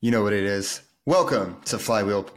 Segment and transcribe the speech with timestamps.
[0.00, 0.82] You know what it is.
[1.06, 2.30] Welcome to Flywheel,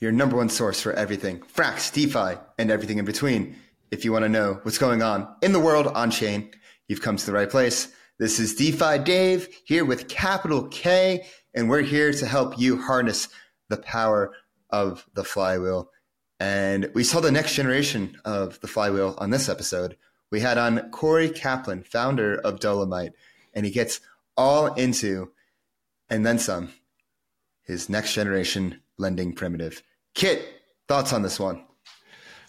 [0.00, 3.54] your number one source for everything Frax, DeFi, and everything in between.
[3.92, 6.50] If you want to know what's going on in the world on chain,
[6.88, 7.86] you've come to the right place.
[8.18, 11.24] This is DeFi Dave here with capital K,
[11.54, 13.28] and we're here to help you harness
[13.68, 14.32] the power
[14.70, 15.90] of the flywheel.
[16.40, 19.96] And we saw the next generation of the flywheel on this episode.
[20.32, 23.12] We had on Corey Caplan, founder of Dolomite,
[23.52, 24.00] and he gets
[24.36, 25.30] all into
[26.10, 26.72] and then some
[27.64, 29.82] his next generation lending primitive.
[30.14, 30.44] Kit,
[30.88, 31.64] thoughts on this one?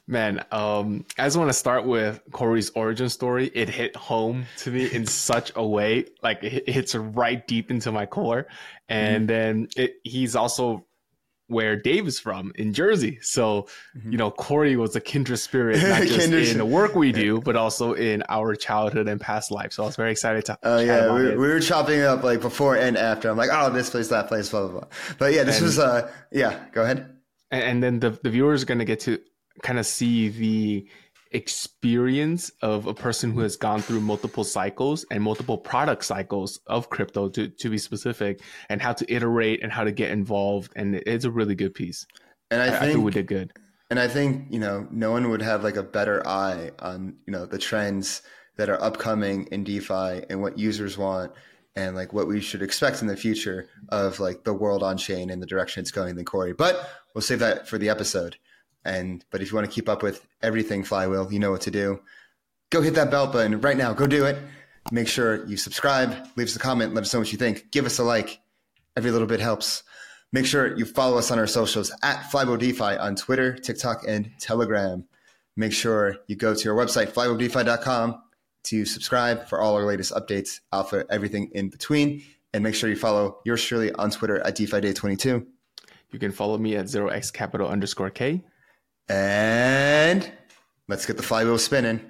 [0.07, 3.49] Man, um, I just want to start with Corey's origin story.
[3.55, 7.91] It hit home to me in such a way, like it hits right deep into
[7.91, 8.45] my core.
[8.87, 9.25] And mm-hmm.
[9.25, 10.85] then it, he's also
[11.47, 13.19] where Dave is from in Jersey.
[13.21, 13.67] So,
[13.97, 14.11] mm-hmm.
[14.11, 17.55] you know, Corey was a kindred spirit, not just in the work we do, but
[17.55, 19.73] also in our childhood and past life.
[19.73, 20.57] So I was very excited to.
[20.63, 23.29] Oh yeah, we, we, were chopping it up like before and after.
[23.29, 24.87] I'm like, oh, this place, that place, blah blah blah.
[25.17, 26.65] But yeah, this and, was uh, yeah.
[26.71, 27.15] Go ahead.
[27.51, 29.19] And, and then the the viewers are going to get to
[29.61, 30.87] kind of see the
[31.31, 36.89] experience of a person who has gone through multiple cycles and multiple product cycles of
[36.89, 40.95] crypto to, to be specific and how to iterate and how to get involved and
[40.95, 42.05] it's a really good piece.
[42.51, 43.53] And i, I think I we did good.
[43.89, 47.33] and i think you know no one would have like a better eye on you
[47.33, 48.21] know the trends
[48.57, 51.31] that are upcoming in defi and what users want
[51.75, 55.29] and like what we should expect in the future of like the world on chain
[55.29, 56.53] and the direction it's going than corey.
[56.53, 58.37] But we'll save that for the episode
[58.85, 61.71] and but if you want to keep up with everything Flywheel, you know what to
[61.71, 61.99] do.
[62.69, 63.93] Go hit that bell button right now.
[63.93, 64.37] Go do it.
[64.91, 67.71] Make sure you subscribe, leave us a comment, let us know what you think.
[67.71, 68.39] Give us a like.
[68.95, 69.83] Every little bit helps.
[70.31, 74.29] Make sure you follow us on our socials at Flywheel DeFi on Twitter, TikTok, and
[74.39, 75.05] Telegram.
[75.57, 78.21] Make sure you go to our website, flywheeldefi.com,
[78.65, 82.21] to subscribe for all our latest updates, alpha, everything in between.
[82.53, 85.45] And make sure you follow yours truly on Twitter at DeFiDave22.
[86.11, 88.43] You can follow me at 0x capital underscore K.
[89.07, 90.31] And
[90.87, 92.01] let's get the flywheel spinning.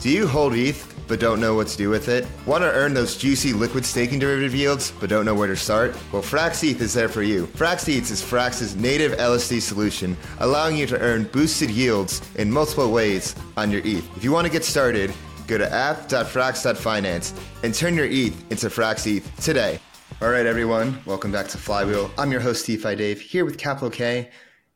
[0.00, 2.26] Do you hold ETH but don't know what to do with it?
[2.44, 5.96] Want to earn those juicy liquid staking derivative yields but don't know where to start?
[6.10, 7.46] Well, Frax ETH is there for you.
[7.46, 12.90] Frax ETH is Frax's native LSD solution, allowing you to earn boosted yields in multiple
[12.90, 14.16] ways on your ETH.
[14.16, 15.12] If you want to get started,
[15.46, 19.78] go to app.frax.finance and turn your ETH into Frax ETH today.
[20.22, 22.08] All right, everyone, welcome back to Flywheel.
[22.16, 24.30] I'm your host, DeFi Dave, here with Capital K,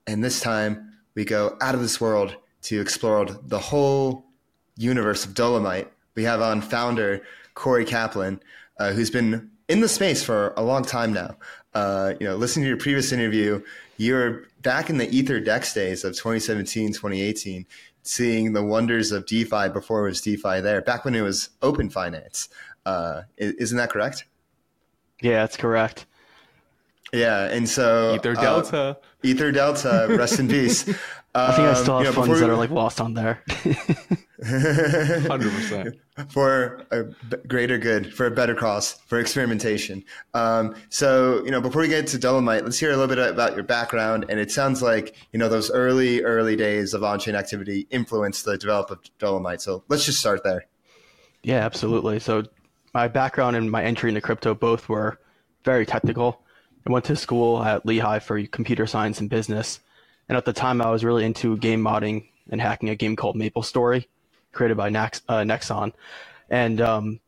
[0.05, 4.25] and this time we go out of this world to explore the whole
[4.77, 5.89] universe of Dolomite.
[6.17, 7.23] We have on founder
[7.55, 8.41] Corey Caplan,
[8.81, 11.37] uh, who's been in the space for a long time now.
[11.75, 13.62] Uh, you know, listening to your previous interview,
[13.99, 17.67] you were back in the Ether Dex days of 2017, 2018,
[18.03, 21.89] seeing the wonders of DeFi before it was DeFi there, back when it was open
[21.89, 22.49] finance.
[22.85, 24.25] Uh, isn't that correct?
[25.21, 26.06] Yeah, that's correct.
[27.12, 30.88] Yeah, and so Ether uh, Delta, uh, Ether Delta, rest in peace.
[31.37, 33.43] I think I still have um, you know, funds that are like lost on there.
[34.43, 35.97] Hundred percent
[36.31, 37.05] for a
[37.47, 40.03] greater good, for a better cause, for experimentation.
[40.32, 43.55] Um, so you know, before we get to Dolomite, let's hear a little bit about
[43.55, 44.25] your background.
[44.31, 48.56] And it sounds like you know those early, early days of on-chain activity influenced the
[48.56, 49.60] development of Dolomite.
[49.60, 50.66] So let's just start there.
[51.43, 52.19] Yeah, absolutely.
[52.19, 52.44] So
[52.97, 55.19] my background and my entry into crypto both were
[55.65, 56.41] very technical.
[56.87, 59.81] I went to school at Lehigh for computer science and business.
[60.31, 63.37] And at the time, I was really into game modding and hacking a game called
[63.37, 64.09] Maple Story,
[64.53, 65.93] created by Nex- uh, Nexon.
[66.49, 67.21] And um,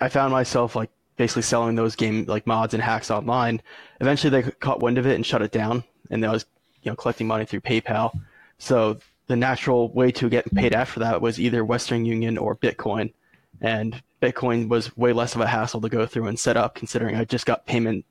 [0.00, 3.62] I found myself like basically selling those game like mods and hacks online.
[4.02, 5.82] Eventually, they caught wind of it and shut it down.
[6.10, 6.44] And I was,
[6.82, 8.12] you know, collecting money through PayPal.
[8.58, 13.14] So the natural way to get paid after that was either Western Union or Bitcoin.
[13.64, 17.16] And Bitcoin was way less of a hassle to go through and set up, considering
[17.16, 18.04] I just got payment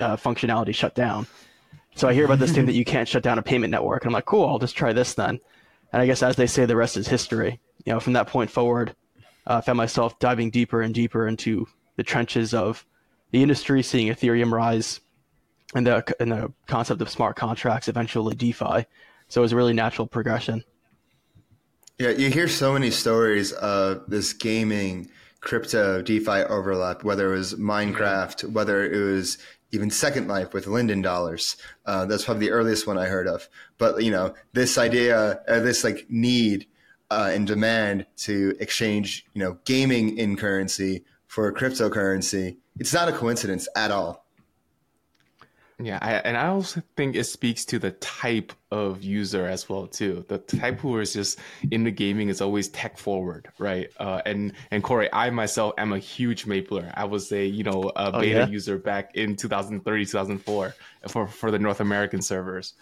[0.00, 1.26] uh, functionality shut down.
[1.94, 4.08] So I hear about this thing that you can't shut down a payment network, and
[4.08, 5.40] I'm like, cool, I'll just try this then.
[5.92, 7.60] And I guess as they say, the rest is history.
[7.84, 8.96] You know, from that point forward,
[9.46, 12.86] uh, I found myself diving deeper and deeper into the trenches of
[13.30, 15.00] the industry, seeing Ethereum rise,
[15.74, 18.86] and the and the concept of smart contracts, eventually DeFi.
[19.28, 20.64] So it was a really natural progression.
[21.96, 25.10] Yeah, you hear so many stories of this gaming
[25.40, 29.38] crypto DeFi overlap, whether it was Minecraft, whether it was
[29.70, 31.56] even Second Life with Linden dollars.
[31.86, 33.48] Uh, that's probably the earliest one I heard of.
[33.78, 36.66] But you know, this idea, uh, this like need
[37.12, 43.12] uh, and demand to exchange, you know, gaming in currency for cryptocurrency, it's not a
[43.12, 44.23] coincidence at all.
[45.80, 49.88] Yeah, I, and I also think it speaks to the type of user as well
[49.88, 50.24] too.
[50.28, 51.40] The type who is just
[51.70, 53.90] into gaming is always tech forward, right?
[53.98, 56.92] Uh, and and Corey, I myself am a huge Mapler.
[56.94, 58.46] I was a you know a Oh, beta yeah?
[58.46, 60.74] user back in 2003, 2004
[61.08, 62.74] for for the North American servers.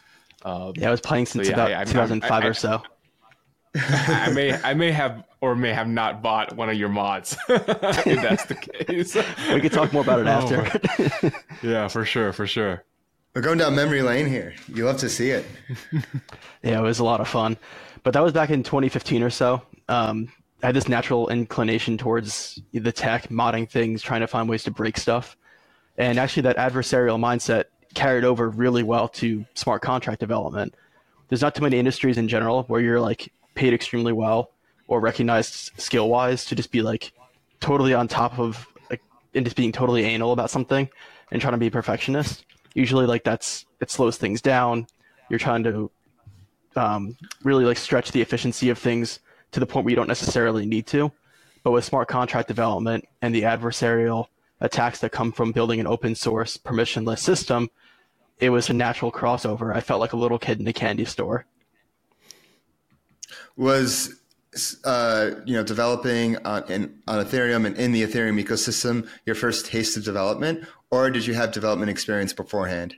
[0.45, 2.83] Uh, Yeah, I was playing since yeah, about I- I'm- 2005 I- I- or so.
[3.75, 7.67] I may I may have or may have not bought one of your mods if
[8.23, 9.17] that's the case.
[9.53, 11.33] We could talk more about it Oh, after.
[11.67, 12.85] yeah, for sure, for sure.
[13.35, 14.53] We're going down memory lane here.
[14.69, 15.47] You love to see it.
[16.63, 17.57] Yeah, it was a lot of fun.
[18.05, 19.63] But that was back in 2015 or so.
[19.89, 20.31] Um,
[20.63, 24.71] I had this natural inclination towards the tech, modding things, trying to find ways to
[24.71, 25.37] break stuff.
[25.99, 27.65] And actually, that adversarial mindset
[27.95, 30.75] carried over really well to smart contract development.
[31.29, 34.53] There's not too many industries in general where you're like paid extremely well
[34.89, 37.13] or recognized skill wise to just be like
[37.61, 39.01] totally on top of like
[39.35, 40.89] and just being totally anal about something
[41.31, 42.45] and trying to be perfectionist.
[42.75, 44.87] Usually, like that's it slows things down.
[45.29, 45.91] You're trying to
[46.77, 49.21] um, really like stretch the efficiency of things
[49.53, 51.13] to the point where you don't necessarily need to.
[51.63, 54.27] But with smart contract development and the adversarial
[54.61, 57.71] attacks that come from building an open source permissionless system,
[58.39, 59.75] it was a natural crossover.
[59.75, 61.47] I felt like a little kid in a candy store.
[63.57, 64.15] Was
[64.85, 69.67] uh, you know developing on in, on Ethereum and in the Ethereum ecosystem your first
[69.67, 72.95] taste of development, or did you have development experience beforehand?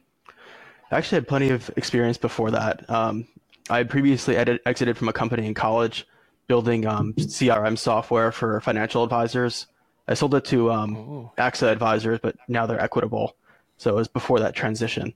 [0.91, 2.89] I actually had plenty of experience before that.
[2.89, 3.27] Um,
[3.71, 6.07] I had previously edit- exited from a company in college
[6.47, 9.67] building um, CRM software for financial advisors.
[10.07, 11.33] I sold it to um, Oh.
[11.39, 13.35] AXA advisors, but now they're equitable.
[13.79, 15.15] So it was before that transition.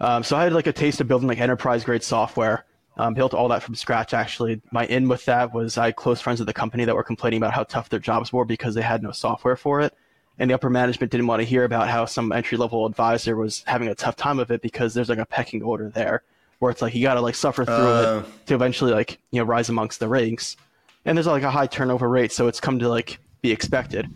[0.00, 2.65] Um, so I had like a taste of building like enterprise grade software.
[2.98, 4.14] Um, built all that from scratch.
[4.14, 7.04] Actually, my in with that was I had close friends of the company that were
[7.04, 9.92] complaining about how tough their jobs were because they had no software for it,
[10.38, 13.62] and the upper management didn't want to hear about how some entry level advisor was
[13.66, 16.22] having a tough time of it because there's like a pecking order there,
[16.58, 18.18] where it's like you got to like suffer through Oh.
[18.20, 20.56] it to eventually like you know rise amongst the ranks,
[21.04, 24.08] and there's like a high turnover rate, so it's come to like be expected.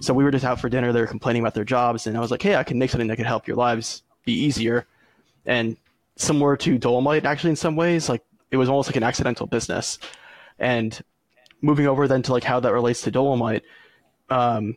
[0.00, 0.92] So we were just out for dinner.
[0.92, 3.08] They were complaining about their jobs, and I was like, "Hey, I can make something
[3.08, 4.86] that could help your lives be easier."
[5.46, 5.78] And
[6.16, 9.98] similar to Dolomite, actually, in some ways, like it was almost like an accidental business.
[10.58, 10.98] And
[11.60, 13.62] moving over then to like how that relates to Dolomite,
[14.30, 14.76] um,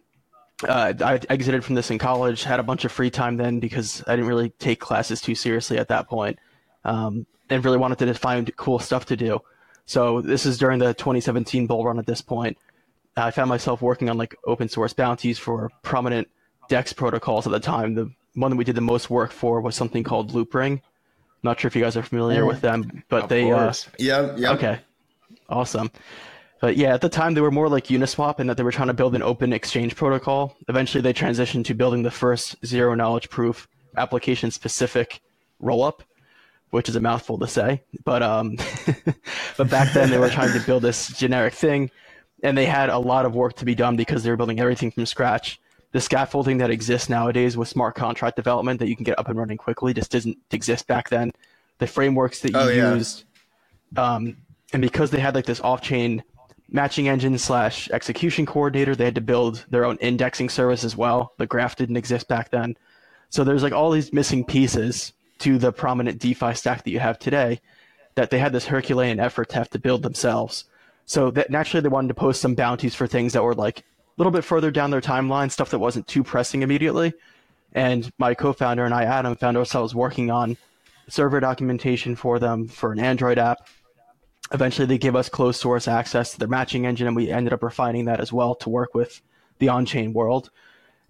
[0.67, 4.03] uh, I exited from this in college, had a bunch of free time then because
[4.07, 6.37] I didn't really take classes too seriously at that point,
[6.83, 9.39] um, and really wanted to find cool stuff to do.
[9.85, 11.97] So this is during the 2017 bull run.
[11.97, 12.57] At this point,
[13.15, 16.27] I found myself working on like open source bounties for prominent
[16.67, 17.95] DEX protocols at the time.
[17.95, 20.81] The one that we did the most work for was something called Loopring.
[21.43, 23.87] Not sure if you guys are familiar with them, but Of they uh, course.
[23.97, 24.51] Yeah, yeah.
[24.51, 24.79] Okay.
[25.47, 25.89] Awesome.
[26.59, 28.89] But yeah, at the time they were more like Uniswap in that they were trying
[28.89, 30.57] to build an open exchange protocol.
[30.67, 35.21] Eventually they transitioned to building the first zero knowledge proof application specific
[35.61, 36.01] rollup,
[36.71, 37.83] which is a mouthful to say.
[38.03, 38.57] But um
[39.57, 41.91] but back then they were trying to build this generic thing
[42.43, 44.91] and they had a lot of work to be done because they were building everything
[44.91, 45.59] from scratch.
[45.91, 49.39] The scaffolding that exists nowadays with smart contract development that you can get up and
[49.39, 51.31] running quickly just didn't exist back then.
[51.79, 52.93] The frameworks that you Oh, yeah.
[52.93, 53.23] used
[53.97, 54.37] um,
[54.73, 56.23] and because they had like this off-chain
[56.69, 61.33] matching engine slash execution coordinator, they had to build their own indexing service as well.
[61.37, 62.77] The graph didn't exist back then,
[63.29, 67.17] so there's like all these missing pieces to the prominent DeFi stack that you have
[67.17, 67.61] today
[68.15, 70.65] that they had this Herculean effort to have to build themselves.
[71.05, 73.83] So that naturally they wanted to post some bounties for things that were like
[74.19, 77.13] little bit further down their timeline, stuff that wasn't too pressing immediately.
[77.73, 80.57] And my co-founder and I, Adam, found ourselves working on
[81.07, 83.67] server documentation for them for an Android app.
[84.51, 87.63] Eventually they gave us closed source access to their matching engine and we ended up
[87.63, 89.21] refining that as well to work with
[89.59, 90.49] the on-chain world.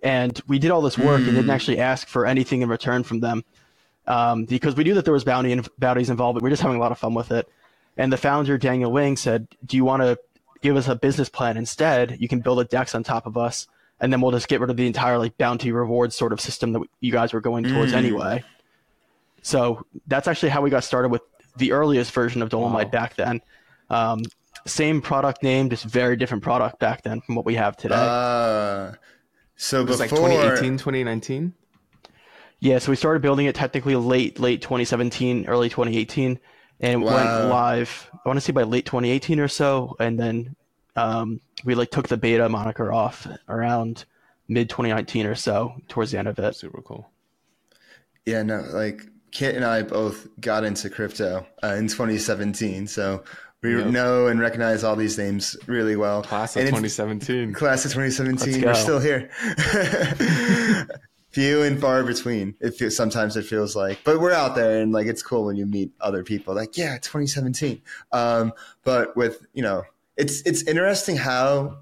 [0.02, 3.20] And we did all this work and didn't actually ask for anything in return from
[3.20, 3.44] them
[4.08, 6.62] um, because we knew that there was bounty and bounties involved but we are just
[6.62, 7.50] having a lot of fun with it.
[7.98, 10.20] And the founder daniel Wang said do you want to
[10.62, 13.68] give us a business plan instead you can build a dex on top of us
[14.02, 16.74] and then we'll just get rid of the entire like bounty reward sort of system
[16.74, 18.44] that you guys were going towards anyway
[19.42, 21.22] so that's actually how we got started with
[21.58, 22.92] the earliest version of Dolomite Wow.
[22.92, 23.42] back then.
[23.90, 24.22] Um,
[24.68, 27.96] same product name, just very different product back then from what we have today.
[27.98, 28.94] Uh,
[29.56, 31.54] so It was like before 2018, 2019.
[32.60, 36.40] yeah, so we started building it technically late, late 2017, early 2018,
[36.80, 37.16] and it Wow.
[37.16, 38.10] went live.
[38.14, 40.56] I want to say by late 2018 or so, and then
[40.96, 44.06] um, we like took the beta moniker off around
[44.48, 46.56] mid 2019 or so, towards the end of it.
[46.56, 47.10] Super cool.
[48.26, 53.24] Yeah, no, like Kit and I both got into crypto uh, in 2017, so
[53.62, 53.88] we Yep.
[53.88, 56.24] know and recognize all these names really well.
[56.24, 57.54] Class of 2017.
[57.54, 59.30] Class of 2017, Let's we're still here.
[61.32, 62.56] few and far between.
[62.60, 65.56] It feels, sometimes it feels like, but we're out there and like it's cool when
[65.56, 66.56] you meet other people.
[66.56, 67.82] Like, yeah, 2017.
[68.12, 69.84] Um, but with you know,
[70.18, 71.80] it's it's interesting how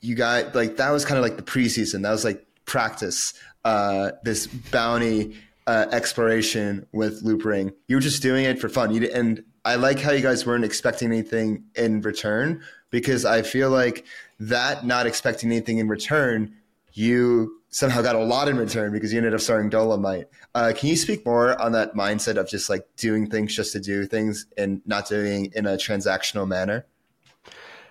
[0.00, 2.02] you got like that was kind of like the preseason.
[2.02, 3.34] That was like practice.
[3.64, 5.34] Uh, this bounty
[5.66, 7.72] uh, exploration with Loopring.
[7.88, 8.94] You were just doing it for fun.
[8.94, 13.70] You and I like how you guys weren't expecting anything in return because I feel
[13.70, 14.04] like
[14.38, 16.54] that not expecting anything in return,
[16.92, 20.28] you somehow got a lot in return because you ended up starting Dolomite.
[20.54, 23.80] Uh, can you speak more on that mindset of just like doing things just to
[23.80, 26.86] do things and not doing in a transactional manner?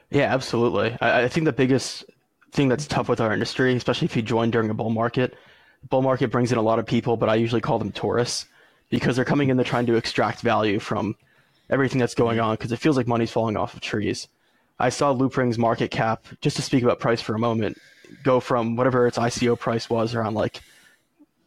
[0.09, 0.97] Yeah, absolutely.
[1.01, 2.05] I, I think the biggest
[2.53, 5.35] thing that's tough with our industry, especially if you join during a bull market,
[5.89, 8.45] bull market brings in a lot of people, but I usually call them tourists
[8.89, 11.17] because they're coming in, they're trying to extract value from
[11.69, 14.29] everything that's going on because it feels like money's falling off of trees.
[14.79, 17.77] I saw Loopring's market cap, just to speak about price for a moment,
[18.23, 20.61] go from whatever its ICO price was around like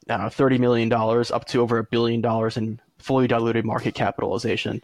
[0.09, 3.65] I don't know, thirty million dollars up to over a billion dollars in fully diluted
[3.65, 4.83] market capitalization.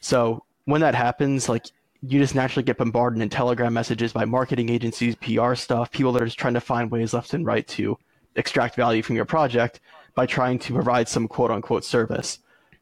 [0.00, 1.66] So when that happens, like
[2.02, 6.22] you just naturally get bombarded in Telegram messages by marketing agencies, PR stuff, people that
[6.22, 7.98] are just trying to find ways left and right to
[8.36, 9.80] extract value from your project
[10.14, 12.38] by trying to provide some quote unquote service.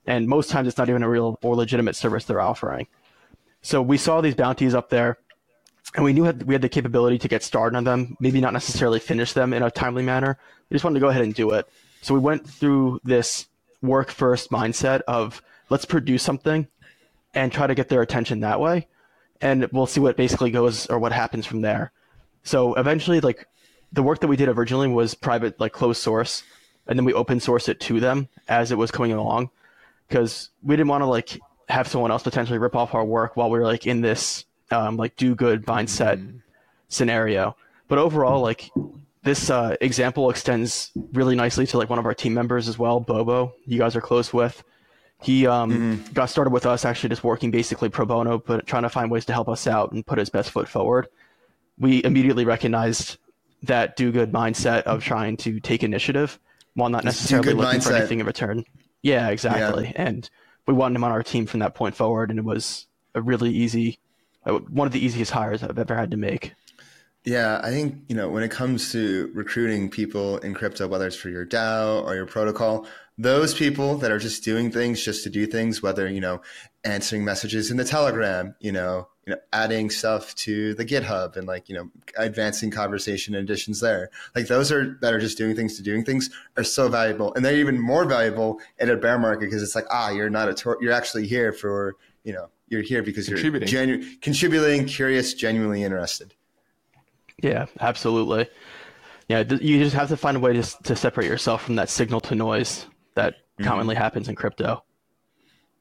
[0.07, 2.87] And most times it's not even a real or legitimate service they're offering.
[3.63, 5.19] So we saw these bounties up there
[5.95, 9.01] and we knew we had the capability to get started on them, maybe not necessarily
[9.01, 10.39] finish them in a timely manner.
[10.69, 11.69] We just wanted to go ahead and do it.
[12.03, 13.47] So we went through this
[13.83, 16.67] work first mindset of let's produce something
[17.35, 18.87] and try to get their attention that way.
[19.41, 21.93] And we'll see what basically goes or what happens from there.
[22.43, 23.47] So eventually, like
[23.93, 26.43] the work that we did originally was private, like closed source,
[26.87, 29.51] and then we open source it to them as it was coming along
[30.09, 33.51] because we didn't want to like have someone else potentially rip off our work while
[33.51, 36.39] we were like in this um, like do good mindset mm-hmm.
[36.89, 37.57] scenario.
[37.89, 38.71] But overall, like
[39.23, 43.01] this uh, example extends really nicely to like one of our team members as well,
[43.01, 43.55] Bobo.
[43.67, 44.63] You guys are close with.
[45.21, 46.13] He um, mm-hmm.
[46.13, 49.25] got started with us actually just working basically pro bono, but trying to find ways
[49.27, 51.09] to help us out and put his best foot forward.
[51.79, 53.19] We immediately recognized
[53.65, 56.39] that do good mindset of trying to take initiative
[56.75, 57.89] while not necessarily looking mindset.
[57.89, 58.65] for anything in return.
[59.03, 59.87] Yeah, exactly.
[59.87, 60.03] Yeah.
[60.03, 60.31] And
[60.67, 63.51] we wanted him on our team from that point forward, and it was a really
[63.51, 63.99] easy
[64.45, 66.55] one of the easiest hires I've ever had to make.
[67.25, 71.17] Yeah, I think, you know, when it comes to recruiting people in crypto, whether it's
[71.17, 72.87] for your DAO or your protocol,
[73.19, 76.41] those people that are just doing things just to do things, whether, you know,
[76.85, 81.47] answering messages in the Telegram, you know, you know, adding stuff to the GitHub and
[81.47, 84.09] like, you know, advancing conversation additions there.
[84.35, 87.35] Like those are that are just doing things to doing things are so valuable.
[87.35, 90.49] And they're even more valuable in a bear market because it's like, ah, you're not
[90.49, 95.35] a, tor- you're actually here for, you know, you're here because you're genu- contributing, curious,
[95.35, 96.35] genuinely interested.
[97.43, 98.49] Yeah, absolutely.
[99.29, 102.21] Yeah, you just have to find a way to to separate yourself from that signal
[102.23, 103.65] to noise that mm-hmm.
[103.65, 104.83] commonly happens in crypto.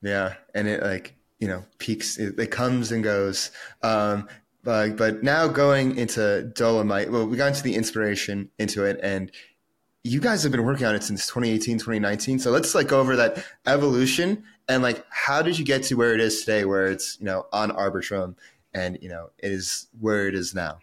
[0.01, 3.51] Yeah, and it like you know peaks, it, it comes and goes.
[3.81, 4.27] Um,
[4.63, 9.31] but but now going into Dolomite, well, we got into the inspiration into it, and
[10.07, 12.39] you guys have been working on it since 2018, 2019.
[12.39, 16.13] So let's like go over that evolution and like how did you get to where
[16.13, 18.35] it is today where it's you know on arbitrum
[18.73, 20.79] and you know it is where it is now?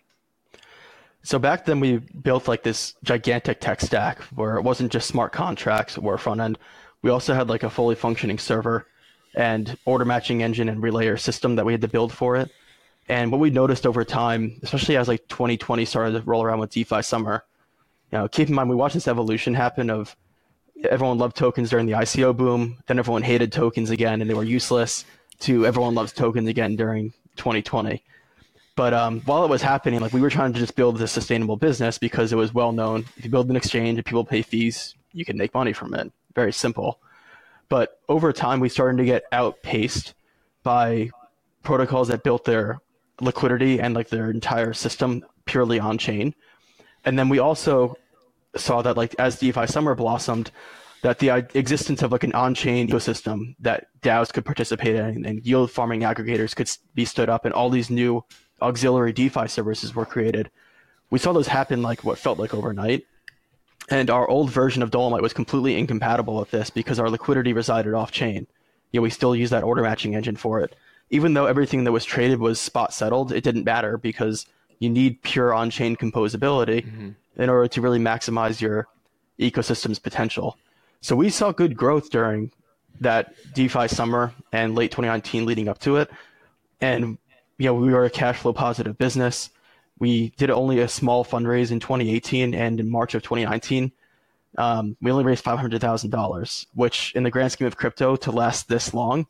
[1.23, 5.33] So back then we built like this gigantic tech stack where it wasn't just smart
[5.33, 6.59] contracts or front end.
[7.00, 8.87] We also had like a fully functioning server
[9.35, 12.50] and order matching engine and relayer system that we had to build for it.
[13.09, 16.71] And what we noticed over time especially as like 2020 started to roll around with
[16.71, 17.45] defi summer
[18.14, 20.16] know keep in mind we watched this evolution happen of
[20.88, 22.78] everyone loved tokens during the ICO boom.
[22.87, 25.04] Then everyone hated tokens again and they were useless.
[25.40, 28.02] To everyone loves tokens again during 2020.
[28.76, 31.56] But um, while it was happening, like we were trying to just build a sustainable
[31.56, 33.04] business because it was well known.
[33.16, 36.12] If you build an exchange and people pay fees, you can make money from it.
[36.35, 36.99] Very simple.
[37.68, 40.14] But over time, we started to get outpaced
[40.62, 41.11] by
[41.62, 42.80] protocols that built their
[43.21, 46.35] liquidity and like their entire system purely on chain.
[47.04, 47.97] And then we also
[48.56, 50.50] saw that like as DeFi summer blossomed,
[51.02, 55.44] that the uh, existence of like an on-chain ecosystem that DAOs could participate in and
[55.44, 58.25] yield farming aggregators could be stood up, and all these new
[58.62, 60.50] auxiliary DeFi services were created.
[61.11, 63.04] We saw those happen like what felt like overnight.
[63.90, 67.92] And our old version of Dolomite was completely incompatible with this because our liquidity resided
[67.92, 68.46] off chain.
[68.90, 70.75] You know, we still use that order matching engine for it.
[71.11, 74.46] Even though everything that was traded was spot settled, it didn't matter because
[74.78, 76.85] you need pure on chain composability.
[76.87, 78.88] Mm-hmm in order to really maximize your
[79.38, 80.59] ecosystem's potential.
[81.00, 82.52] So we saw good growth during
[83.00, 86.11] that DeFi summer and late 2019 leading up to it.
[86.81, 87.19] And
[87.59, 89.50] you know, we were a cash flow positive business.
[89.99, 93.93] We did only a small fundraise in 2018 and in March of 2019.
[94.57, 98.14] Um, we only raised five hundred thousand dollars, which in the grand scheme of crypto
[98.16, 99.26] to last this long,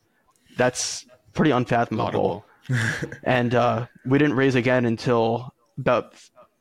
[0.58, 2.44] that's pretty unfathomable.
[3.24, 6.14] and uh, we didn't raise again until about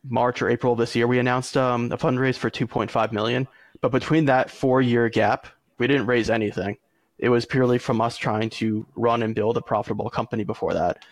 [0.03, 1.07] March or April of this year.
[1.07, 3.47] We announced um, a fundraise for 2.5 million,
[3.81, 6.77] but between that four-year gap, we didn't raise anything.
[7.17, 11.03] It was purely from us trying to run and build a profitable company before that.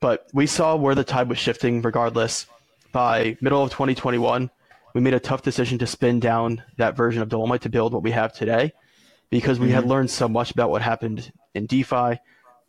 [0.00, 1.82] But we saw where the tide was shifting.
[1.82, 2.46] Regardless,
[2.90, 4.50] by middle of 2021,
[4.94, 8.02] we made a tough decision to spin down that version of Dolomite to build what
[8.02, 8.72] we have today,
[9.30, 9.76] because we mm-hmm.
[9.76, 12.18] had learned so much about what happened in DeFi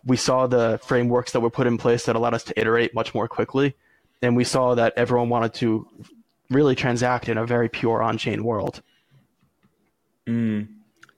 [0.05, 3.13] we saw the frameworks that were put in place that allowed us to iterate much
[3.13, 3.75] more quickly.
[4.21, 5.87] And we saw that everyone wanted to
[6.49, 8.81] really transact in a very pure on chain world.
[10.27, 10.67] Mm.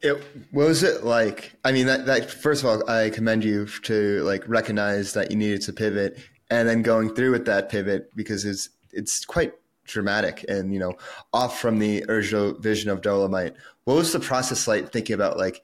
[0.02, 1.54] It, what was it like?
[1.64, 5.38] I mean, that, that first of all, I commend you to like recognize that you
[5.38, 6.18] needed to pivot
[6.50, 9.54] and then going through with that pivot because it's it's quite
[9.86, 10.94] dramatic and you know
[11.34, 13.56] off from the original vision of Dolomite.
[13.86, 15.64] What was the process like thinking about like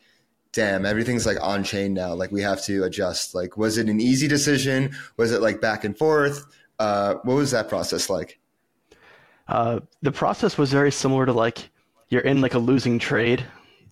[0.53, 2.13] damn, everything's like on chain now.
[2.13, 3.33] Like we have to adjust.
[3.35, 4.95] Like, was it an easy decision?
[5.17, 6.45] Was it like back and forth?
[6.79, 8.39] Uh, what was that process like?
[9.47, 11.69] Uh, the process was very similar to like
[12.09, 13.45] you're in like a losing trade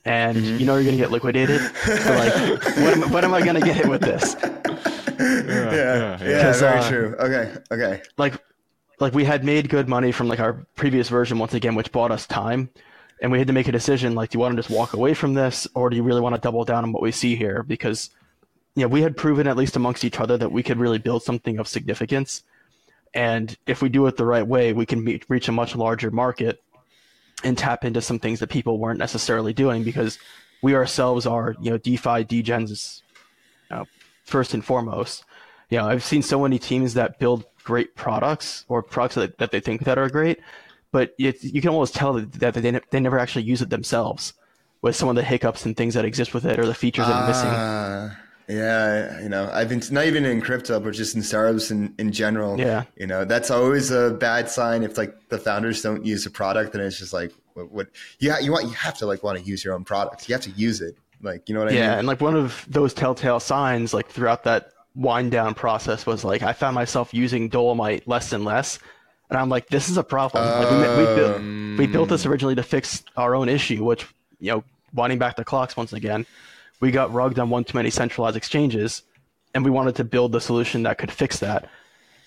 [0.06, 0.58] and mm-hmm.
[0.58, 1.60] you know you're going to get liquidated.
[1.84, 2.34] so like,
[2.78, 4.36] what am, what am I going to get hit with this?
[4.42, 4.54] Yeah,
[5.20, 7.16] yeah, yeah, yeah very uh, true.
[7.20, 8.02] Okay, okay.
[8.18, 8.42] Like,
[9.00, 12.12] like we had made good money from like our previous version once again, which bought
[12.12, 12.70] us time
[13.22, 15.14] and we had to make a decision like do you want to just walk away
[15.14, 17.64] from this or do you really want to double down on what we see here?
[17.64, 18.10] Because
[18.76, 21.24] you know we had proven at least amongst each other that we could really build
[21.24, 22.44] something of significance.
[23.14, 26.12] And if we do it the right way we can meet, reach a much larger
[26.12, 26.62] market
[27.44, 30.20] and tap into some things that people weren't necessarily doing because
[30.62, 33.02] we ourselves are you know defi degens
[33.72, 33.86] uh,
[34.26, 35.26] first and foremost.
[35.70, 39.52] You know i've seen so many teams that build great products or products that, that
[39.52, 40.40] they think that are great
[40.92, 44.34] but it, you can almost tell that they, they never actually use it themselves
[44.82, 47.14] with some of the hiccups and things that exist with it or the features that
[47.14, 47.50] are missing.
[47.50, 48.16] Uh,
[48.48, 52.12] yeah, you know, I've been not even in crypto, but just in startups in, in
[52.12, 52.60] general.
[52.60, 56.32] Yeah, you know, that's always a bad sign if like the founders don't use a
[56.32, 59.22] product, and it's just like what, what you ha- you want you have to like
[59.22, 60.28] want to use your own product.
[60.28, 61.90] You have to use it, like you know what I yeah, mean?
[61.90, 66.24] Yeah, and like one of those telltale signs, like throughout that wind down process, was
[66.24, 68.80] like I found myself using Dolomite less and less
[69.30, 70.44] and I'm like, this is a problem.
[70.44, 71.42] Like, we, we, built,
[71.80, 74.06] we built this originally to fix our own issue, which,
[74.40, 74.64] you know,
[74.94, 76.26] winding back the clocks once again,
[76.80, 79.04] we got rugged on one too many centralized exchanges,
[79.54, 81.70] and we wanted to build the solution that could fix that.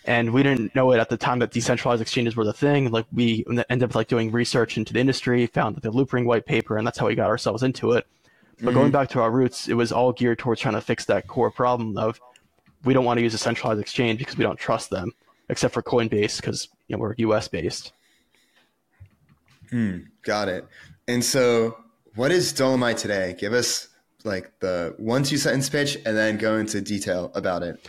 [0.04, 2.90] And we didn't know it at the time that decentralized exchanges were the thing.
[2.90, 6.76] Like we ended up like doing research into the industry, found the Loopring white paper,
[6.76, 8.06] and that's how we got ourselves into it.
[8.58, 8.74] But mm-hmm.
[8.74, 11.52] going back to our roots, it was all geared towards trying to fix that core
[11.52, 12.20] problem of
[12.84, 15.12] we don't want to use a centralized exchange because we don't trust them
[15.48, 17.92] except for Coinbase because you know, we're US based.
[19.70, 20.66] Hmm, got it.
[21.08, 21.78] And so,
[22.14, 23.34] what is Dolomite today?
[23.38, 23.88] Give us
[24.24, 27.88] like the one two sentence pitch, and then go into detail about it.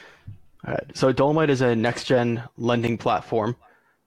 [0.65, 0.85] All right.
[0.95, 3.57] So Dolomite is a next gen lending platform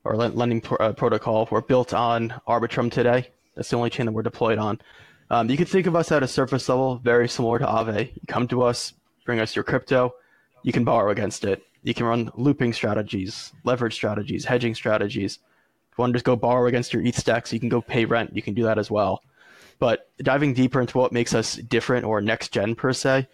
[0.03, 1.47] or lending uh, protocol.
[1.51, 3.29] We're built on Arbitrum today.
[3.55, 4.81] That's the only chain that we're deployed on.
[5.29, 8.15] Um, you can think of us at a surface level, very similar to Aave.
[8.15, 8.95] You come to us,
[9.27, 10.15] bring us your crypto,
[10.63, 11.63] you can borrow against it.
[11.87, 15.35] You can run looping strategies, leverage strategies, hedging strategies.
[15.37, 18.05] If you want to just go borrow against your ETH stacks, you can go pay
[18.05, 18.35] rent.
[18.35, 19.23] You can do that as well.
[19.79, 23.29] But diving deeper into what makes us different or next gen per se,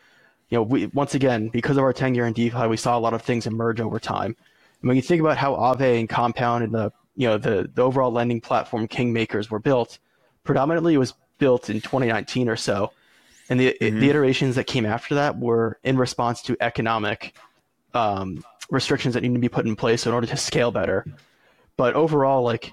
[0.51, 3.15] you know, we once again because of our tenure in DeFi, we saw a lot
[3.15, 4.37] of things emerge over time.
[4.83, 7.81] And when you think about how Aave and Compound and the you know the, the
[7.81, 9.99] overall lending platform Kingmakers were built,
[10.45, 12.93] predominantly it was built in 2019 or so,
[13.49, 13.99] and the mm-hmm.
[13.99, 17.35] the iterations that came after that were in response to economic
[17.95, 21.05] um, restrictions that need to be put in place in order to scale better.
[21.77, 22.73] But overall, like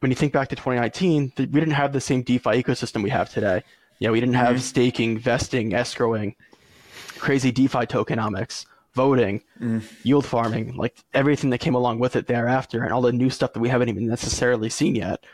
[0.00, 3.30] when you think back to 2019, we didn't have the same DeFi ecosystem we have
[3.30, 3.62] today.
[3.98, 4.58] You know, we didn't have mm-hmm.
[4.58, 6.34] staking, vesting, escrowing,
[7.18, 9.82] crazy DeFi tokenomics, voting, mm.
[10.04, 13.52] yield farming, like everything that came along with it thereafter, and all the new stuff
[13.52, 15.24] that we haven't even necessarily seen yet.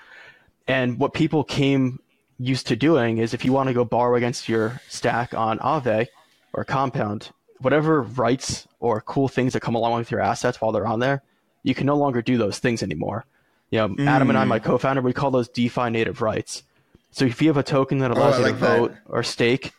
[0.67, 2.01] And what people came
[2.39, 6.09] used to doing is if you want to go borrow against your stack on Aave
[6.53, 10.87] or Compound, whatever rights or cool things that come along with your assets while they're
[10.87, 11.23] on there,
[11.63, 13.25] you can no longer do those things anymore.
[13.71, 14.07] You know, mm.
[14.07, 14.65] Adam and I, my mm.
[14.65, 16.63] co-founder, we call those DeFi native rights.
[17.11, 19.01] So if you have a token that allows oh, you like to vote that.
[19.07, 19.73] or stake,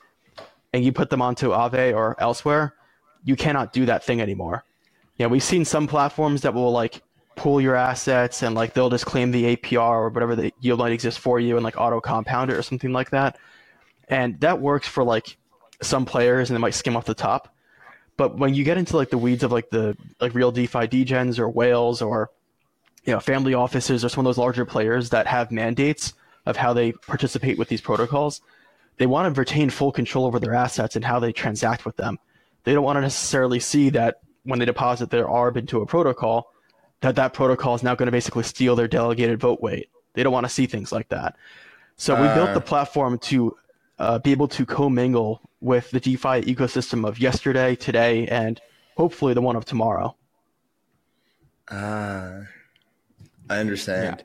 [0.74, 2.74] and you put them onto Aave or elsewhere,
[3.24, 4.66] you cannot do that thing anymore.
[5.18, 7.02] Yeah, we've seen some platforms that will like
[7.38, 10.92] pool your assets and like they'll just claim the APR or whatever the yield might
[10.92, 13.38] exist for you and like auto compound it or something like that.
[14.10, 15.38] And that works for like
[15.82, 17.55] some players and they might skim off the top.
[18.18, 21.38] But when you get into like the weeds of like the like real DeFi degens
[21.40, 22.30] or whales or
[23.04, 26.14] you know family offices or some of those larger players that have mandates
[26.46, 28.42] of how they participate with these protocols,
[28.98, 32.18] they want to retain full control over their assets and how they transact with them.
[32.64, 36.52] They don't want to necessarily see that when they deposit their ARB into a protocol,
[37.02, 39.90] that that protocol is now going to basically steal their delegated vote weight.
[40.14, 41.36] They don't want to see things like that.
[41.98, 42.72] So we built the Uh.
[42.72, 43.58] platform to
[44.00, 48.62] uh, be able to commingle with the DeFi ecosystem of yesterday, today, and
[48.96, 50.16] hopefully the one of tomorrow.
[51.72, 52.42] Ah,
[53.50, 54.24] I understand.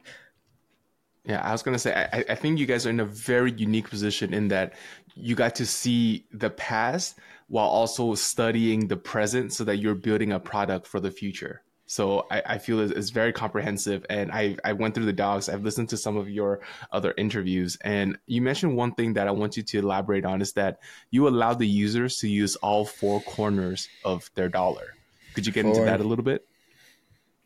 [1.25, 3.89] Yeah, I was gonna say I, I think you guys are in a very unique
[3.89, 4.75] position in that
[5.15, 10.33] you got to see the past while also studying the present so that you're building
[10.33, 11.63] a product for the future.
[11.91, 15.49] So I, I feel it's, it's very comprehensive and I, I went through the docs.
[15.49, 16.61] I've listened to some of your
[16.93, 20.53] other interviews and you mentioned one thing that I want you to elaborate on is
[20.53, 20.79] that
[21.11, 24.95] you allow the users to use all four corners of their dollar.
[25.35, 26.47] Could you get into that a little bit?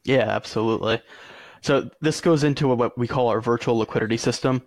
[0.04, 1.00] Yeah, absolutely.
[1.62, 4.60] So this goes into what we call our virtual liquidity system.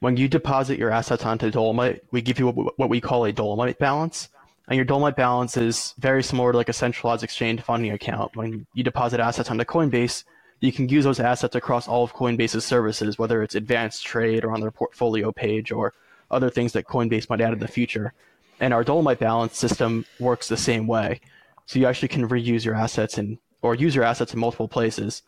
[0.00, 3.32] When you deposit your assets onto Dolomite, we give you what what we call a
[3.32, 4.28] Dolomite balance.
[4.68, 8.34] And your Dolomite balance is very similar to like a centralized exchange funding account.
[8.34, 10.24] When you deposit assets onto Coinbase,
[10.60, 14.52] you can use those assets across all of Coinbase's services, whether it's advanced trade or
[14.52, 15.92] on their portfolio page or
[16.30, 18.14] other things that Coinbase might add in the future.
[18.60, 21.20] And our Dolomite balance system works the same way.
[21.66, 25.22] So you actually can reuse your assets and or use your assets in multiple places.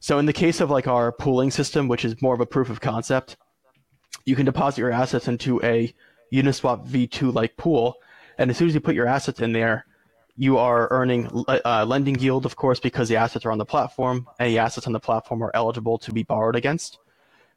[0.00, 2.70] So in the case of like our pooling system, which is more of a proof
[2.70, 3.36] of concept,
[4.24, 5.94] you can deposit your assets into a
[6.32, 7.96] Uniswap V2 like pool,
[8.38, 9.84] and as soon as you put your assets in there,
[10.36, 14.28] you are earning uh, lending yield, of course, because the assets are on the platform.
[14.38, 16.98] Any assets on the platform are eligible to be borrowed against.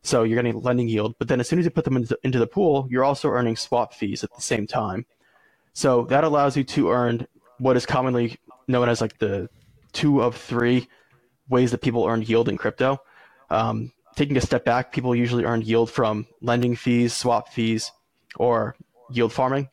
[0.02, 2.40] So you're getting lending yield, but then as soon as you put them into, into
[2.40, 5.06] the pool, you're also earning swap fees at the same time.
[5.74, 7.28] So that allows you to earn
[7.60, 9.48] what is commonly known as like the
[9.94, 10.88] two of three
[11.50, 13.00] ways that people earn yield in crypto.
[13.52, 17.92] Um, taking a step back, people usually earn yield from lending fees, swap fees,
[18.38, 18.76] or
[19.12, 19.70] yield farming.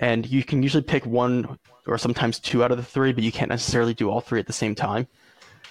[0.00, 3.32] And you can usually pick one or sometimes two out of the three, but you
[3.32, 5.08] can't necessarily do all three at the same time.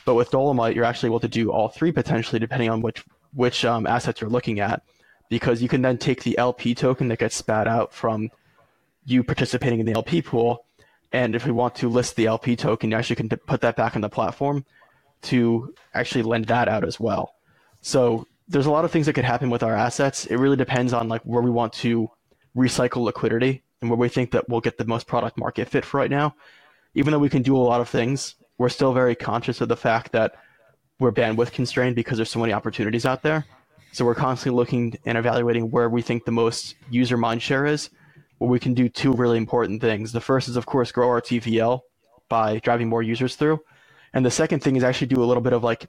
[0.06, 3.66] But with Dolomite, you're actually able to do all three potentially, depending on which which
[3.66, 4.82] um, assets you're looking at,
[5.30, 8.32] because you can then take the LP token that gets spat out from
[9.06, 10.66] you participating in the LP pool,
[11.12, 13.96] and if we want to list the LP token, you actually can put that back
[13.96, 14.66] on the platform
[15.24, 17.36] to actually lend that out as well.
[17.82, 20.26] So there's a lot of things that could happen with our assets.
[20.26, 22.10] It really depends on like where we want to
[22.56, 25.98] recycle liquidity and where we think that we'll get the most product market fit for
[25.98, 26.36] right now.
[26.94, 29.78] Even though we can do a lot of things, we're still very conscious of the
[29.78, 30.36] fact that
[31.00, 33.46] we're bandwidth constrained because there's so many opportunities out there.
[33.92, 37.90] So we're constantly looking and evaluating where we think the most user mind share is,
[38.40, 40.12] where we can do two really important things.
[40.12, 41.82] The first is, of course, grow our TVL
[42.30, 43.60] by driving more users through.
[44.14, 45.88] And the second thing is actually do a little bit of like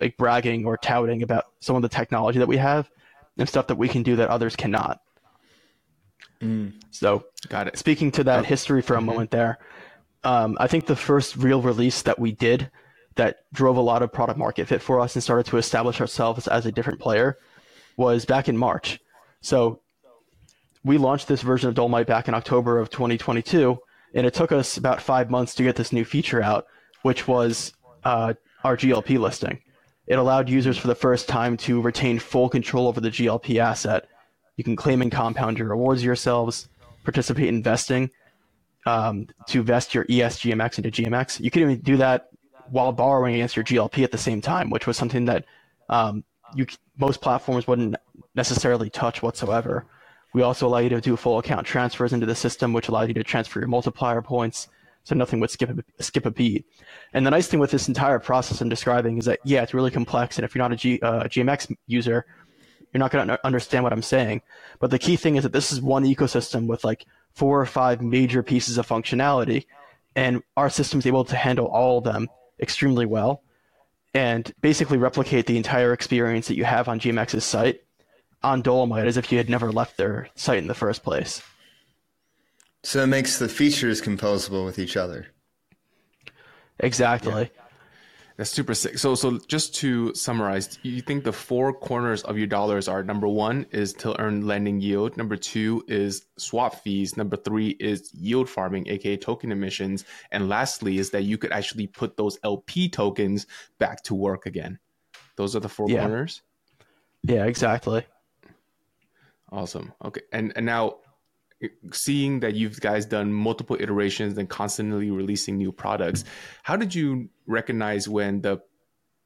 [0.00, 2.90] like bragging or touting about some of the technology that we have
[3.36, 5.00] and stuff that we can do that others cannot.
[6.90, 7.78] So Got it.
[7.78, 9.58] speaking to that history for a moment there,
[10.24, 12.70] um, I think the first real release that we did
[13.14, 16.46] that drove a lot of product market fit for us and started to establish ourselves
[16.48, 17.38] as a different player
[17.96, 19.00] was back in March.
[19.40, 19.80] So
[20.84, 23.78] we launched this version of Dolomite back in October of 2022,
[24.14, 26.66] and it took us about five months to get this new feature out,
[27.02, 27.72] which was
[28.04, 29.60] uh, our GLP listing.
[30.06, 34.06] It allowed users for the first time to retain full control over the GLP asset.
[34.56, 36.68] You can claim and compound your rewards yourselves,
[37.04, 38.10] participate in vesting,
[38.86, 41.40] um, to vest your ESGMX into GMX.
[41.40, 42.30] You can even do that
[42.70, 45.44] while borrowing against your GLP at the same time, which was something that
[45.88, 46.66] um, you
[46.96, 47.96] most platforms wouldn't
[48.34, 49.86] necessarily touch whatsoever.
[50.32, 53.14] We also allow you to do full account transfers into the system, which allows you
[53.14, 54.68] to transfer your multiplier points,
[55.04, 56.66] so nothing would skip a, skip a beat.
[57.12, 59.90] And the nice thing with this entire process I'm describing is that yeah, it's really
[59.90, 62.26] complex, and if you're not a G, uh, GMX user,
[62.96, 64.40] you're not going to understand what I'm saying.
[64.78, 67.04] But the key thing is that this is one ecosystem with like
[67.34, 69.66] four or five major pieces of functionality,
[70.14, 72.28] and our system is able to handle all of them
[72.58, 73.42] extremely well
[74.14, 77.82] and basically replicate the entire experience that you have on GMX's site
[78.42, 81.42] on Dolomite as if you had never left their site in the first place.
[82.82, 85.26] So it makes the features composable with each other.
[86.80, 87.50] Exactly.
[88.36, 88.98] That's super sick.
[88.98, 93.26] So, so just to summarize, you think the four corners of your dollars are number
[93.26, 95.16] one is to earn lending yield.
[95.16, 97.16] Number two is swap fees.
[97.16, 100.04] Number three is yield farming, aka token emissions.
[100.32, 103.46] And lastly is that you could actually put those LP tokens
[103.78, 104.78] back to work again.
[105.36, 106.00] Those are the four Yeah.
[106.00, 106.42] corners.
[107.22, 108.04] Yeah, exactly.
[109.50, 109.94] Awesome.
[110.04, 110.20] Okay.
[110.32, 110.96] And and now
[111.92, 116.24] seeing that you've guys done multiple iterations and constantly releasing new products,
[116.62, 118.60] how did you recognize when the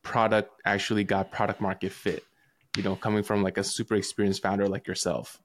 [0.03, 2.25] product actually got product market fit?
[2.77, 5.41] you know, coming from like a super experienced founder like yourself?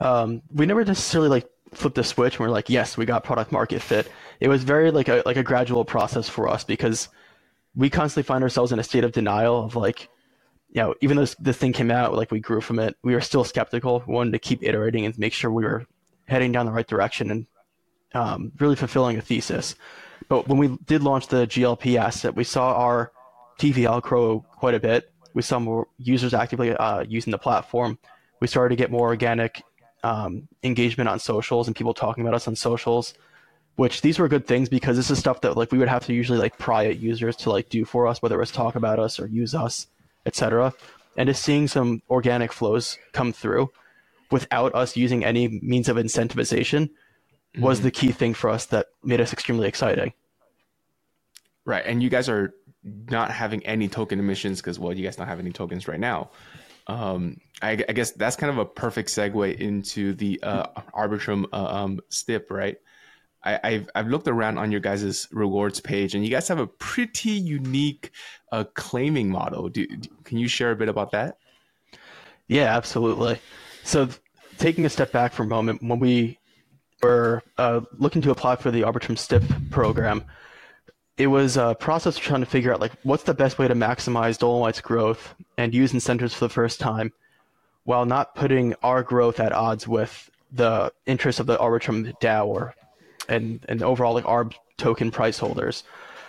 [0.00, 2.34] Um, we never necessarily like flipped the switch.
[2.34, 4.10] And we're like, yes, we got product market fit.
[4.40, 7.08] It was very like a like a gradual process for us because
[7.74, 10.08] we constantly find ourselves in a state of denial of like,
[10.72, 13.20] you know, even though this, thing came out, like we grew from it, we were
[13.20, 14.02] still skeptical.
[14.06, 15.86] We wanted to keep iterating and make sure we were
[16.26, 17.46] heading down the right direction and
[18.14, 19.74] um, really fulfilling a thesis.
[20.28, 23.12] But when we did launch the GLP asset, we saw our
[23.58, 25.12] TVL grow quite a bit.
[25.34, 27.98] We saw more users actively uh, using the platform.
[28.40, 29.62] We started to get more organic
[30.02, 33.14] um, engagement on socials and people talking about us on socials.
[33.76, 36.12] Which these were good things because this is stuff that like we would have to
[36.12, 38.98] usually like pry at users to like do for us, whether it was talk about
[38.98, 39.86] us or use us,
[40.26, 40.72] etc.
[41.16, 43.70] And just seeing some organic flows come through
[44.30, 46.90] without us using any means of incentivization
[47.58, 47.84] was mm-hmm.
[47.84, 50.14] the key thing for us that made us extremely exciting.
[51.64, 55.28] Right, and you guys are not having any token emissions because well, you guys don't
[55.28, 56.30] have any tokens right now.
[56.88, 61.64] Um, I, I, guess that's kind of a perfect segue into the uh, Arbitrum uh,
[61.64, 62.76] um, STIP, right?
[63.44, 66.66] I, have I've looked around on your guys' rewards page, and you guys have a
[66.66, 68.12] pretty unique
[68.52, 69.68] uh, claiming model.
[69.68, 71.38] Do, do, can you share a bit about that?
[72.46, 73.40] Yeah, absolutely.
[73.82, 74.08] So,
[74.58, 76.38] taking a step back for a moment, when we
[77.02, 80.24] were uh, looking to apply for the Arbitrum STIP program,
[81.16, 83.74] it was a process of trying to figure out like what's the best way to
[83.74, 87.12] maximize Dolomite's growth and use incentives for the first time,
[87.84, 92.74] while not putting our growth at odds with the interests of the Arbitrum DAO or
[93.28, 95.84] and and overall like ARB token price holders,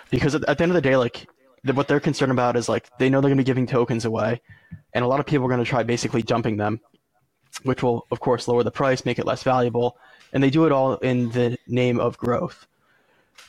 [0.10, 1.27] because at, at the end of the day, like
[1.63, 4.06] the, what they're concerned about is like they know they're going to be giving tokens
[4.06, 4.41] away,
[4.93, 6.79] and a lot of people are going to try basically dumping them,
[7.63, 9.97] which will of course lower the price, make it less valuable,
[10.34, 12.67] and they do it all in the name of growth.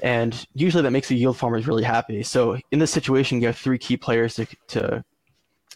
[0.03, 2.23] And usually that makes the yield farmers really happy.
[2.23, 5.05] So in this situation, you have three key players to, to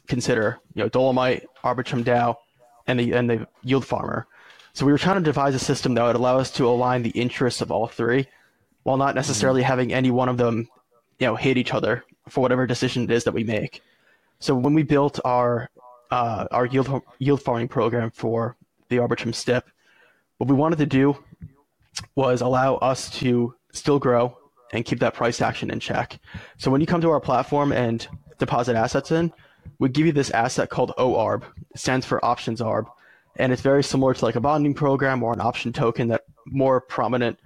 [0.08, 2.34] consider, you know, Dolomite, Arbitrum DAO,
[2.86, 4.26] and the, and the yield farmer.
[4.78, 7.10] So we were trying to devise a system that would allow us to align the
[7.10, 8.28] interests of all three
[8.84, 9.70] while not necessarily mm-hmm.
[9.70, 10.68] having any one of them,
[11.18, 13.82] you know, hate each other for whatever decision it is that we make.
[14.38, 15.68] So when we built our
[16.12, 18.56] uh, our yield yield farming program for
[18.88, 19.68] the Arbitrum STIP,
[20.36, 21.16] what we wanted to do
[22.14, 24.38] was allow us to still grow
[24.72, 26.20] and keep that price action in check.
[26.56, 28.06] So when you come to our platform and
[28.38, 29.32] deposit assets in,
[29.80, 31.42] we give you this asset called OARB.
[31.72, 32.86] It stands for Options ARB.
[33.38, 36.80] And it's very similar to like a bonding program or an option token that more
[36.80, 37.38] prominent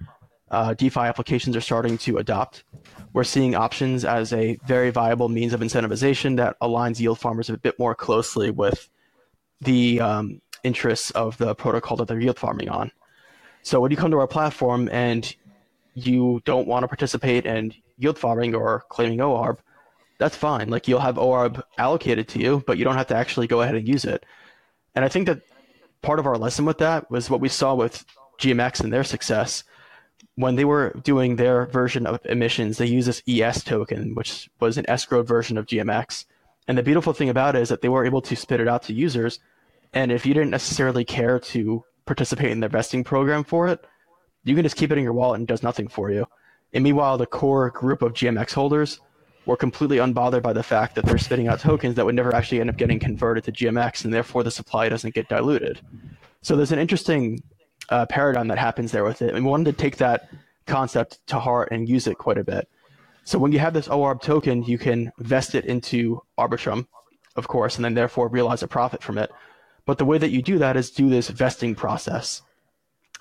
[0.51, 2.65] uh, DeFi applications are starting to adopt.
[3.13, 7.59] We're seeing options as a very viable means of incentivization that aligns yield farmers a
[7.59, 8.89] bit more closely with
[9.61, 12.91] the um, interests of the protocol that they're yield farming on.
[13.63, 15.35] So when you come to our platform and
[15.95, 19.59] you don't want to participate in yield farming or claiming OARB,
[20.19, 20.69] that's fine.
[20.69, 23.75] Like you'll have OARB allocated to you, but you don't have to actually go ahead
[23.75, 24.25] and use it.
[24.95, 25.41] And I think that
[26.03, 28.05] part of our lesson with that was what we saw with
[28.39, 29.65] GMX and their success.
[30.35, 34.79] When they were doing their version of emissions, they used this ES token, which was
[34.79, 36.25] an escrowed version of GMX.
[36.69, 38.83] And the beautiful thing about it is that they were able to spit it out
[38.85, 39.41] to users.
[39.93, 43.85] And if you didn't necessarily care to participate in the vesting program for it,
[44.45, 46.27] you can just keep it in your wallet and it does nothing for you.
[46.73, 49.01] And meanwhile, the core group of GMX holders
[49.47, 52.61] were completely unbothered by the fact that they're spitting out tokens that would never actually
[52.61, 55.81] end up getting converted to GMX, and therefore the supply doesn't get diluted.
[56.43, 57.43] So there's an interesting
[57.89, 60.29] uh, paradigm that happens there with it, and we wanted to take that
[60.67, 62.69] concept to heart and use it quite a bit.
[63.25, 66.87] So when you have this OARB token, you can vest it into Arbitrum,
[67.37, 69.31] of course, and then therefore realize a profit from it.
[69.87, 72.43] But the way that you do that is do this vesting process.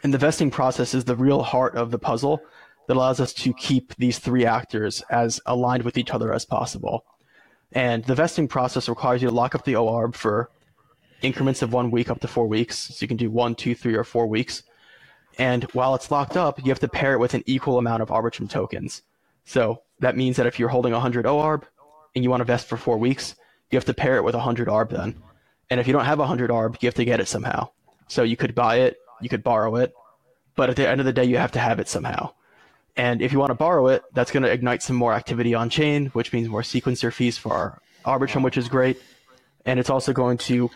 [0.03, 2.41] And the vesting process is the real heart of the puzzle
[2.91, 7.05] that allows us to keep these three actors as aligned with each other as possible.
[7.71, 10.51] And the vesting process requires you to lock up the OARB for
[11.21, 12.77] increments of one week up to four weeks.
[12.77, 14.63] So you can do one, two, three, or four weeks.
[15.37, 18.09] And while it's locked up, you have to pair it with an equal amount of
[18.09, 19.03] Arbitrum tokens.
[19.45, 21.63] So that means that if you're holding 100 OARB
[22.13, 23.35] and you want to vest for four weeks,
[23.69, 25.15] you have to pair it with 100 ARB then.
[25.69, 27.69] And if you don't have 100 ARB, you have to get it somehow.
[28.09, 29.93] So you could buy it, you could borrow it,
[30.57, 32.33] but at the end of the day, you have to have it somehow.
[32.95, 35.69] And if you want to borrow it, that's going to ignite some more activity on
[35.69, 39.01] chain, which means more sequencer fees for our Arbitrum, which is great.
[39.65, 40.69] And it's also going to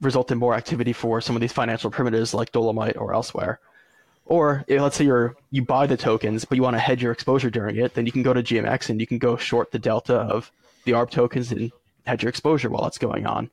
[0.00, 3.60] result in more activity for some of these financial primitives like Dolomite or elsewhere.
[4.24, 7.12] Or if, let's say you're you buy the tokens, but you want to hedge your
[7.12, 9.78] exposure during it, then you can go to GMX and you can go short the
[9.78, 10.50] delta of
[10.84, 11.72] the ARB tokens and
[12.06, 13.50] hedge your exposure while it's going on.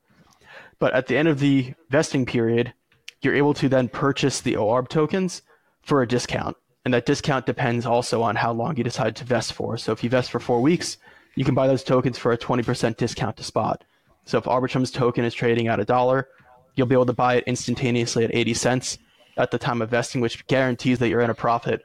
[0.79, 2.73] But at the end of the vesting period,
[3.21, 5.41] you're able to then purchase the OARB tokens
[5.81, 6.55] for a discount.
[6.87, 9.75] And that discount depends also on how long you decide to vest for.
[9.75, 10.95] So if you vest for four weeks,
[11.35, 13.83] you can buy those tokens for a 20% discount to spot.
[14.23, 16.29] So if Arbitrum's token is trading at a dollar,
[16.75, 18.99] you'll be able to buy it instantaneously at 80 cents
[19.35, 21.83] at the time of vesting, which guarantees that you're in a profit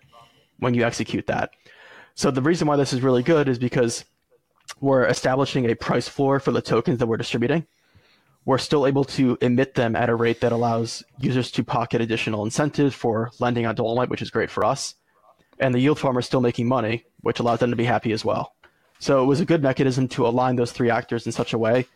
[0.61, 1.51] when you execute that.
[2.15, 4.05] So the reason why this is really good is because
[4.81, 7.67] we're establishing a price floor for the tokens that we're distributing.
[8.44, 12.44] We're still able to emit them at a rate that allows users to pocket additional
[12.44, 14.94] incentives for lending on Dolomite, which is great for us.
[15.61, 18.24] And the yield farmer is still making money, which allows them to be happy as
[18.24, 18.55] well.
[18.98, 21.87] So it was a good mechanism to align those three actors in such a way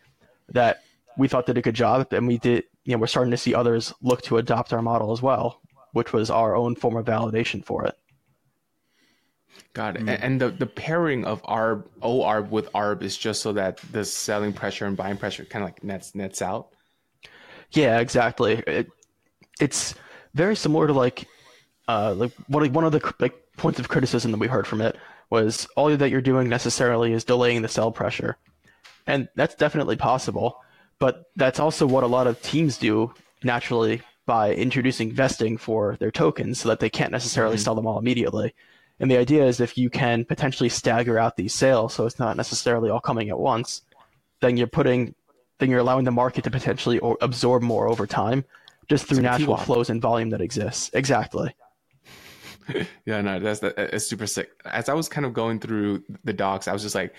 [0.49, 0.83] that
[1.17, 2.63] we thought did a good job, and we did.
[2.85, 6.13] You know, we're starting to see others look to adopt our model as well, which
[6.13, 7.97] was our own form of validation for it.
[9.73, 10.03] Got it.
[10.03, 10.19] Mm.
[10.21, 14.53] And the, the pairing of ARB, OARB with ARB is just so that the selling
[14.53, 16.69] pressure and buying pressure kind of like nets nets out.
[17.71, 18.63] Yeah, exactly.
[18.65, 18.89] It,
[19.59, 19.95] it's
[20.33, 21.27] very similar to like,
[21.87, 24.97] uh, like one one of the like points of criticism that we heard from it
[25.29, 28.37] was all that you're doing necessarily is delaying the sell pressure,
[29.05, 30.61] and that's definitely possible.
[30.99, 36.11] But that's also what a lot of teams do naturally by introducing vesting for their
[36.11, 37.63] tokens, so that they can't necessarily mm-hmm.
[37.63, 38.53] sell them all immediately.
[38.99, 42.35] And the idea is if you can potentially stagger out these sales so it's not
[42.35, 43.83] necessarily all coming at once,
[44.41, 45.13] then you're putting
[45.59, 48.45] then you're allowing the market to potentially absorb more over time
[48.87, 50.91] just through natural flows and volume that exists.
[50.93, 51.55] Exactly.
[53.05, 54.51] yeah, no, that's it's super sick.
[54.65, 57.13] As I was kind of going through the docs, I was just like,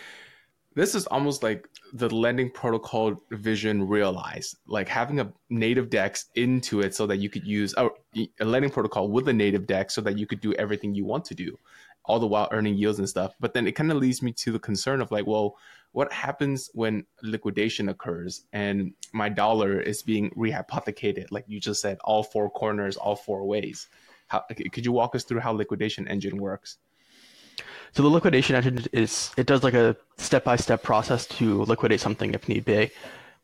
[0.75, 6.81] this is almost like the lending protocol vision realized, like having a native DEX into
[6.81, 9.95] it so that you could use oh, a, a lending protocol with a native DEX
[9.95, 11.59] so that you could do everything you want to do,
[12.05, 13.35] all the while earning yields and stuff.
[13.41, 15.57] But then it kind of leads me to the concern of like, well,
[15.93, 21.99] what happens when liquidation occurs and my dollar is being rehypothecated, like you just said,
[22.05, 23.89] all four corners, all four ways?
[24.29, 26.77] How, could you walk us through how liquidation engine works?
[27.93, 32.01] So the liquidation engine is it does like a step by step process to liquidate
[32.01, 32.91] something if need be,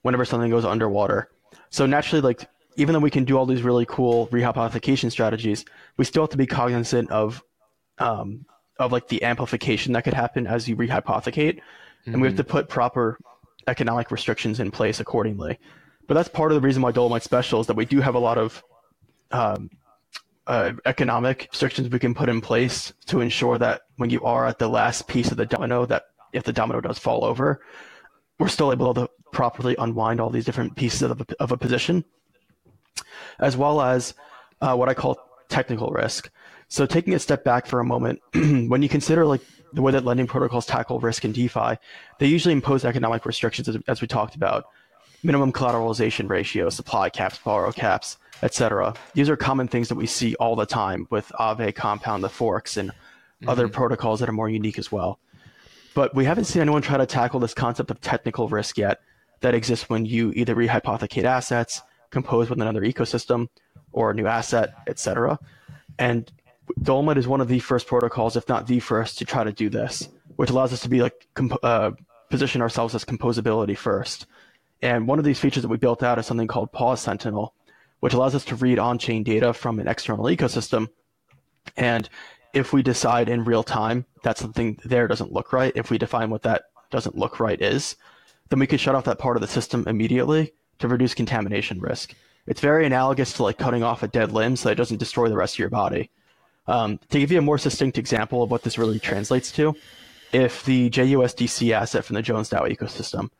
[0.02, 1.30] whenever something goes underwater.
[1.70, 5.64] So naturally, like even though we can do all these really cool rehypothecation strategies,
[5.96, 7.42] we still have to be cognizant of
[7.98, 8.44] um,
[8.78, 12.12] of like the amplification that could happen as you rehypothecate, mm-hmm.
[12.12, 12.50] and we have to mm-hmm.
[12.50, 13.18] put proper
[13.66, 15.58] economic restrictions in place accordingly.
[16.06, 18.18] But that's part of the reason why Dolomite Special is that we do have a
[18.18, 18.62] lot of
[19.30, 19.70] um,
[20.46, 24.58] uh, economic restrictions we can put in place to ensure that when you are at
[24.58, 27.60] the last piece of the domino, that if the domino does fall over,
[28.38, 32.04] we're still able to properly unwind all these different pieces of a, of a position,
[33.38, 34.14] as well as
[34.60, 36.30] uh, what I call technical risk.
[36.68, 40.04] So taking a step back for a moment, when you consider like the way that
[40.04, 41.76] lending protocols tackle risk in DeFi,
[42.18, 44.66] they usually impose economic restrictions as, as we talked about,
[45.22, 48.94] minimum collateralization ratio, supply caps, borrow caps, etc.
[49.14, 52.76] These are common things that we see all the time with Aave, Compound, the forks,
[52.76, 53.48] and mm-hmm.
[53.48, 55.18] other protocols that are more unique as well.
[55.94, 59.00] But we haven't seen anyone try to tackle this concept of technical risk yet
[59.40, 63.48] that exists when you either rehypothecate assets, compose with another ecosystem,
[63.92, 65.38] or a new asset, etc.
[65.98, 66.30] And
[66.82, 69.68] Dolomite is one of the first protocols, if not the first, to try to do
[69.68, 71.92] this, which allows us to be like comp- uh,
[72.30, 74.26] position ourselves as composability first.
[74.82, 77.54] And one of these features that we built out is something called Pause Sentinel,
[78.04, 80.90] which allows us to read on-chain data from an external ecosystem.
[81.74, 82.06] And
[82.52, 86.28] if we decide in real time that something there doesn't look right, if we define
[86.28, 87.96] what that doesn't look right is,
[88.50, 92.14] then we can shut off that part of the system immediately to reduce contamination risk.
[92.46, 95.30] It's very analogous to like cutting off a dead limb so that it doesn't destroy
[95.30, 96.10] the rest of your body.
[96.66, 99.74] Um, to give you a more succinct example of what this really translates to,
[100.30, 103.30] if the JUSDC asset from the Jones DAO ecosystem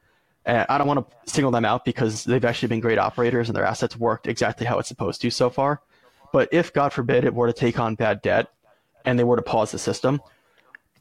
[0.47, 3.57] and I don't want to single them out because they've actually been great operators and
[3.57, 5.81] their assets worked exactly how it's supposed to so far.
[6.33, 8.49] But if, God forbid, it were to take on bad debt
[9.05, 10.21] and they were to pause the system,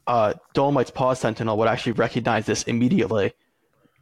[0.06, 3.32] uh, Dolomite's Pause Sentinel would actually recognize this immediately,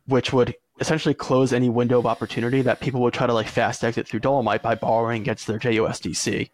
[0.06, 3.84] which would essentially close any window of opportunity that people would try to like fast
[3.84, 6.50] exit through Dolomite by borrowing against their JUSDC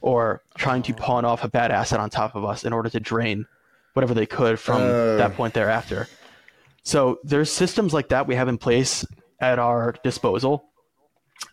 [0.00, 3.00] or trying to pawn off a bad asset on top of us in order to
[3.00, 3.46] drain
[3.94, 5.16] whatever they could from uh.
[5.16, 6.08] that point thereafter.
[6.82, 9.04] So there's systems like that we have in place
[9.40, 10.64] at our disposal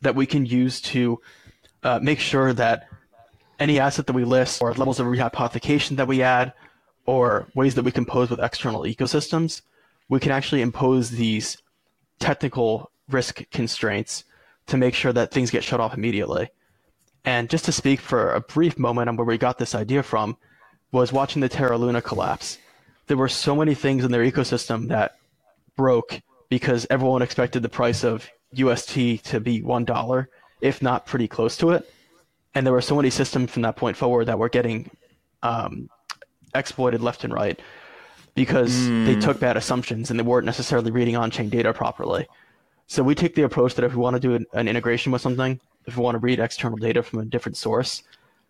[0.01, 1.19] that we can use to
[1.83, 2.87] uh, make sure that
[3.59, 6.53] any asset that we list or levels of rehypothecation that we add
[7.05, 9.61] or ways that we compose with external ecosystems,
[10.07, 11.57] we can actually impose these
[12.19, 14.23] technical risk constraints
[14.67, 16.49] to make sure that things get shut off immediately.
[17.25, 20.37] And just to speak for a brief moment on where we got this idea from
[20.91, 22.57] was watching the Terra Luna collapse.
[23.07, 25.18] There were so many things in their ecosystem that
[25.79, 31.25] broke because everyone expected the price of UST to be one dollar, if not pretty
[31.25, 31.89] close to it.
[32.53, 34.91] And there were so many systems from that point forward that were getting
[35.41, 35.89] um,
[36.53, 37.57] exploited left and right
[38.35, 39.05] because mm.
[39.05, 42.27] they took bad assumptions and they weren't necessarily reading on-chain data properly.
[42.87, 45.21] So we take the approach that if we want to do an, an integration with
[45.21, 48.03] something, if we want to read external data from a different source,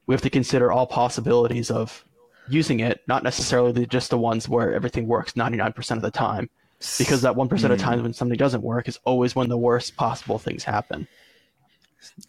[0.08, 2.04] we have to consider all possibilities of
[2.50, 6.50] using it, not necessarily the, just the ones where everything works 99% of the time.
[6.98, 10.40] Because that 1% of times when something doesn't work is always when the worst possible
[10.40, 11.08] things happen.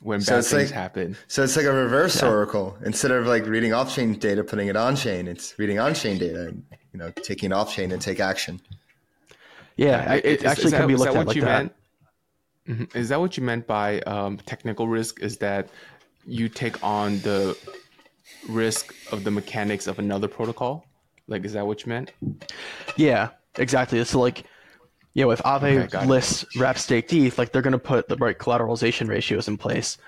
[0.00, 1.16] When So bad it's things like- happen.
[1.28, 2.76] So it's like a reverse oracle.
[2.84, 6.18] Instead of like reading off chain data, putting it on chain, it's reading on chain
[6.18, 8.60] data and you know taking off chain and take action.
[9.76, 11.42] Yeah, I, it Is- is actually that- can be looked that at what like you
[11.42, 11.62] that.
[12.66, 12.90] meant?
[12.90, 12.96] Mhm.
[12.96, 15.20] Is that what you meant by um, technical risk?
[15.20, 15.68] Is that
[16.26, 17.56] you take on the
[18.48, 20.84] risk of the mechanics of another protocol?
[21.28, 22.10] Like, is that what you meant?
[22.96, 24.02] Yeah, exactly.
[24.04, 24.44] So like,
[25.14, 26.08] you know, if Aave got it.
[26.08, 29.98] lists wrap staked ETH, like they're going to put the right collateralization ratios in place,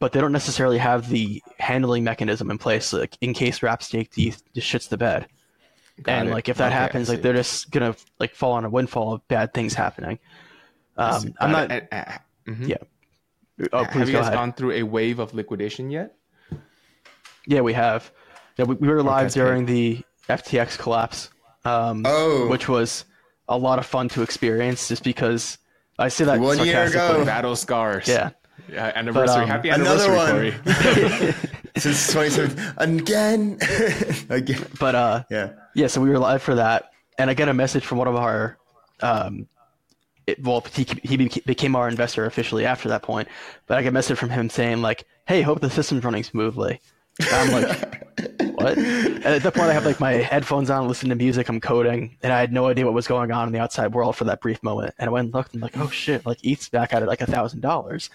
[0.00, 2.92] but they don't necessarily have the handling mechanism in place.
[2.92, 5.26] Like in case wrap staked ETH just shits the bed,
[6.02, 6.32] Got and it.
[6.32, 9.26] like if that Okay, happens, like they're just gonna like fall on a windfall of
[9.28, 10.18] bad things happening.
[10.96, 11.70] Um, I'm not.
[11.70, 11.88] it.
[11.92, 12.68] And- and- mhm.
[12.68, 12.76] Yeah.
[13.72, 14.34] Oh, Have you guys ahead.
[14.34, 16.14] gone through a wave of liquidation yet?
[17.46, 18.10] Yeah, we have.
[18.56, 19.42] Yeah, we, we were live Cascade.
[19.42, 21.30] during the FTX collapse,
[21.64, 22.48] um, Oh.
[22.48, 23.04] which was
[23.48, 24.88] a lot of fun to experience.
[24.88, 25.58] Just because
[25.98, 27.16] I say that One year sarcastically.
[27.22, 27.24] ago.
[27.24, 28.06] Battle scars.
[28.08, 28.30] Yeah.
[28.70, 29.42] Yeah, anniversary.
[29.44, 30.62] um, Happy Another anniversary, one.
[30.62, 31.32] Corey.
[31.76, 33.58] Since 2017, again,
[34.28, 34.66] again.
[34.80, 35.50] But uh, Yeah.
[35.74, 38.16] yeah, so we were live for that, and I get a message from one of
[38.16, 38.58] our,
[39.00, 39.46] um,
[40.26, 43.28] it, well, he, he became our investor officially after that point.
[43.66, 46.80] But I get a message from him saying like, "Hey, hope the system's running smoothly."
[47.20, 51.10] And I'm like, "What?" And at that point, I have like my headphones on, listening
[51.10, 53.58] to music, I'm coding, and I had no idea what was going on in the
[53.58, 54.94] outside world for that brief moment.
[54.98, 57.20] And I went and looked, and like, "Oh shit!" Like ETH's back at it like
[57.20, 58.10] a thousand dollars,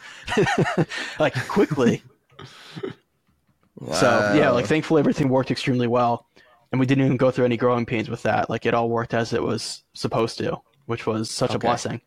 [1.19, 2.01] like quickly.
[3.91, 6.27] So yeah, like thankfully everything worked extremely well,
[6.71, 8.49] and we didn't even go through any growing pains with that.
[8.49, 12.01] Like it all worked as it was supposed to, which was such a blessing.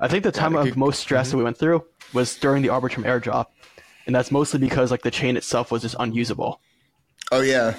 [0.00, 1.38] I think the time it of could- most stress that mm-hmm.
[1.38, 1.84] we went through
[2.14, 3.46] was during the Arbitrum airdrop,
[4.10, 6.60] and that's mostly because like the chain itself was just unusable.
[7.30, 7.76] Oh yeah,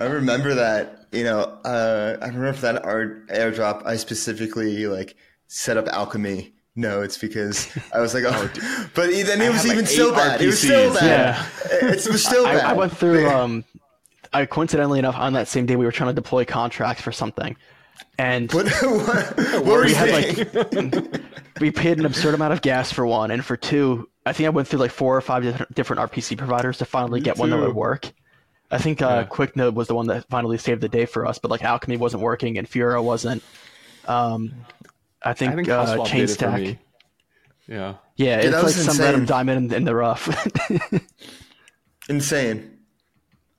[0.00, 1.04] I remember that.
[1.12, 3.84] You know, uh, I remember for that art airdrop.
[3.84, 5.16] I specifically like
[5.46, 8.50] set up Alchemy nodes because I was like, oh,
[8.94, 10.40] but then it I was like, even still eight bad.
[10.40, 10.98] It was still RPCs.
[10.98, 11.46] bad.
[11.82, 12.64] It was still I, bad.
[12.64, 13.28] I went through.
[13.28, 13.66] Um,
[14.32, 17.54] I coincidentally enough on that same day we were trying to deploy contracts for something,
[18.18, 20.90] and What, what, what were we you had saying?
[20.90, 21.20] like
[21.60, 24.50] we paid an absurd amount of gas for one, and for two, I think I
[24.50, 27.58] went through like four or five different- different RPC providers to finally get one that
[27.58, 28.10] would work.
[28.70, 31.50] I think uh, QuickNode was the one that finally saved the day for us, but
[31.50, 33.42] like Alchemy wasn't working and Fura wasn't.
[34.06, 34.52] Um,
[35.22, 36.78] I think, I think uh, Houseswap did Chainstack.
[37.66, 37.94] Yeah.
[38.16, 39.04] Yeah, that it's like was some insane.
[39.06, 40.28] random diamond in, in the rough.
[42.08, 42.78] Insane.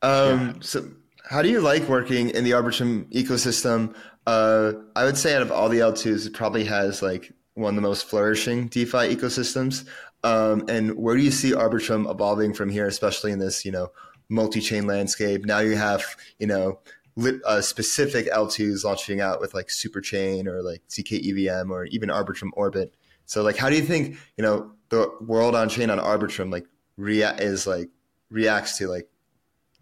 [0.02, 0.88] Um, So,
[1.30, 3.96] how do you like working in the Arbitrum ecosystem?
[4.30, 7.76] Uh, I would say out of all the L2s, it probably has like one of
[7.76, 9.88] the most flourishing DeFi ecosystems.
[10.24, 13.92] Um, and where do you see Arbitrum evolving from here, especially in this, you know,
[14.30, 15.46] multi-chain landscape?
[15.46, 16.06] Now you have,
[16.38, 16.80] you know,
[17.16, 22.10] lit, uh, specific L2s launching out with like Superchain or like ZK EVM or even
[22.10, 22.94] Arbitrum Orbit.
[23.26, 26.68] So, like, how do you think, you know, the world on chain on Arbitrum like
[26.98, 27.90] rea- is like
[28.30, 29.10] reacts to like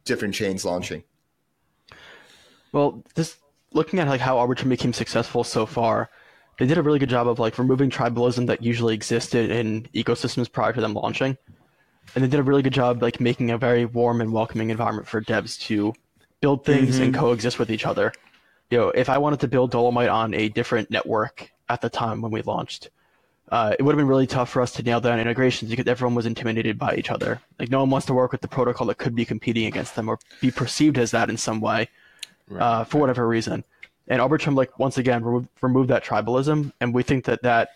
[0.05, 1.03] different chains launching.
[2.71, 3.39] Well, just
[3.74, 6.09] looking at like how Arbitrum became successful so far,
[6.57, 10.51] they did a really good job of like removing tribalism that usually existed in ecosystems
[10.51, 11.38] prior to them launching,
[12.15, 15.07] and they did a really good job like making a very warm and welcoming environment
[15.07, 15.93] for devs to
[16.41, 18.11] build things and coexist with each other.
[18.70, 22.22] You know, if I wanted to build Dolomite on a different network at the time
[22.22, 22.89] when we launched,
[23.49, 26.15] uh, it would have been really tough for us to nail down integrations because everyone
[26.15, 27.39] was intimidated by each other.
[27.59, 30.09] Like no one wants to work with the protocol that could be competing against them
[30.09, 31.88] or be perceived as that in some way
[32.55, 33.63] uh, for whatever reason.
[34.07, 37.69] And Arbitrum, like once again, remove, remove that tribalism, and we think that that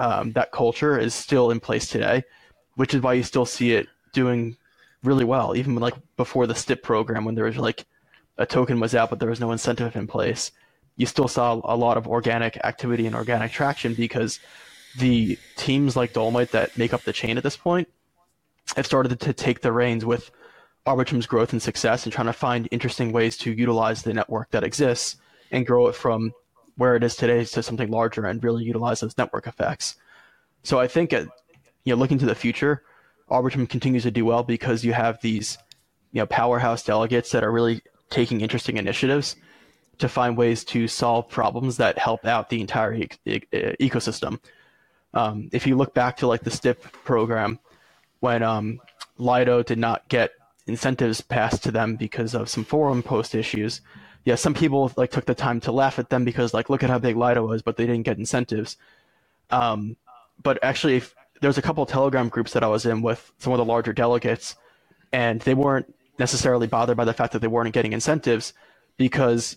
[0.00, 2.24] um, that culture is still in place today,
[2.74, 4.56] which is why you still see it doing
[5.02, 7.86] really well, even like before the STIP program when there was like
[8.38, 10.50] a token was out, but there was no incentive in place.
[10.96, 14.40] You still saw a lot of organic activity and organic traction because
[14.98, 17.88] the teams like Dolomite that make up the chain at this point
[18.76, 20.30] have started to take the reins with
[20.86, 24.64] Arbitrum's growth and success and trying to find interesting ways to utilize the network that
[24.64, 25.16] exists
[25.50, 26.32] and grow it from
[26.76, 29.96] where it is today to something larger and really utilize those network effects.
[30.62, 31.26] So I think, uh,
[31.84, 32.82] you know, looking to the future,
[33.30, 35.58] Arbitrum continues to do well because you have these,
[36.12, 39.36] you know, powerhouse delegates that are really taking interesting initiatives
[39.98, 43.40] to find ways to solve problems that help out the entire e- e-
[43.80, 44.38] ecosystem.
[45.14, 47.58] Um, if you look back to like the STIP program,
[48.20, 48.80] when um,
[49.18, 50.32] Lido did not get
[50.66, 53.80] incentives passed to them because of some forum post issues.
[54.24, 56.90] Yeah, some people like took the time to laugh at them because like look at
[56.90, 58.76] how big Lido was, but they didn't get incentives.
[59.50, 59.96] Um,
[60.42, 61.02] but actually,
[61.40, 64.56] there's a couple Telegram groups that I was in with some of the larger delegates,
[65.12, 68.52] and they weren't necessarily bothered by the fact that they weren't getting incentives
[68.96, 69.56] because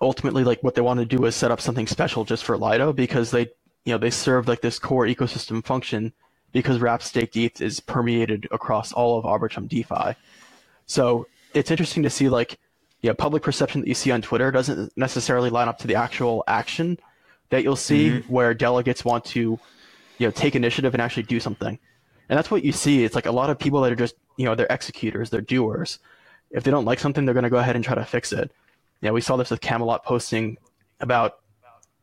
[0.00, 2.92] ultimately like what they want to do is set up something special just for Lido
[2.92, 3.48] because they
[3.84, 6.12] you know they serve like this core ecosystem function
[6.54, 10.16] because wrap staked ETH is permeated across all of Arbitrum DeFi.
[10.86, 12.58] So it's interesting to see like
[13.02, 16.42] yeah, public perception that you see on Twitter doesn't necessarily line up to the actual
[16.46, 16.98] action
[17.50, 18.32] that you'll see mm-hmm.
[18.32, 19.58] where delegates want to
[20.18, 21.78] you know take initiative and actually do something.
[22.30, 23.04] And that's what you see.
[23.04, 25.98] It's like a lot of people that are just you know they're executors, they're doers.
[26.50, 28.52] If they don't like something, they're going to go ahead and try to fix it.
[29.00, 30.56] Yeah, we saw this with Camelot posting
[31.00, 31.40] about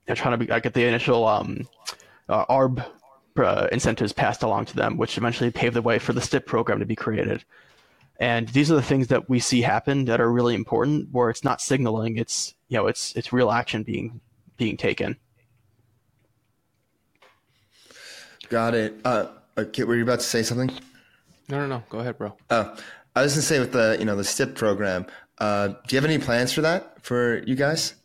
[0.08, 1.68] you know, trying to be, get the initial um,
[2.28, 2.86] uh, ARB
[3.38, 6.80] uh, incentives passed along to them, which eventually paved the way for the STIP program
[6.80, 7.44] to be created.
[8.20, 11.44] And these are the things that we see happen that are really important, where it's
[11.44, 14.22] not signaling; it's you know, it's it's real action being
[14.58, 15.18] being taken.
[18.50, 19.00] Got it.
[19.04, 19.28] Uh,
[19.58, 20.70] okay, were you about to say something?
[21.50, 21.84] No, no, no.
[21.90, 22.36] Go ahead, bro.
[22.52, 22.76] Oh,
[23.16, 25.08] I was gonna say with the you know the STIP program.
[25.40, 27.96] Uh, do you have any plans for that for you guys?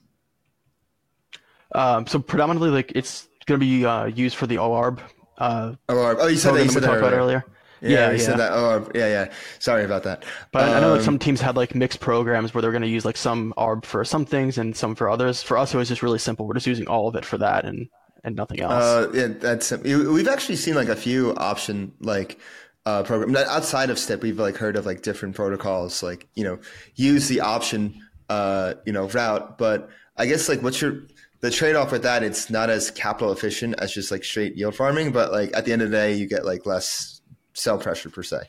[1.75, 5.01] Um, so predominantly, like it's going to be uh, used for the OARB.
[5.39, 6.17] Uh, OARB.
[6.19, 6.65] Oh, you said that.
[6.65, 7.17] You said that earlier.
[7.17, 7.45] earlier.
[7.83, 8.25] Yeah, yeah, you yeah.
[8.25, 8.53] said that.
[8.53, 9.33] Oh, yeah, yeah.
[9.59, 10.25] Sorry about that.
[10.51, 12.89] But um, I know that some teams had like mixed programs where they're going to
[12.89, 15.43] use like some ARB for some things and some for others.
[15.43, 16.47] For us, it was just really simple.
[16.47, 17.89] We're just using all of it for that and
[18.25, 18.73] and nothing else.
[18.73, 22.39] Uh, yeah, that's we've actually seen like a few option like
[22.85, 24.23] uh, program outside of STIP.
[24.23, 26.59] We've like heard of like different protocols like you know
[26.95, 31.03] use the option uh, you know route, but I guess like what's your
[31.47, 34.75] the trade off with that, it's not as capital efficient as just like straight yield
[34.75, 37.21] farming, but like at the end of the day, you get like less
[37.53, 38.41] sell pressure per se.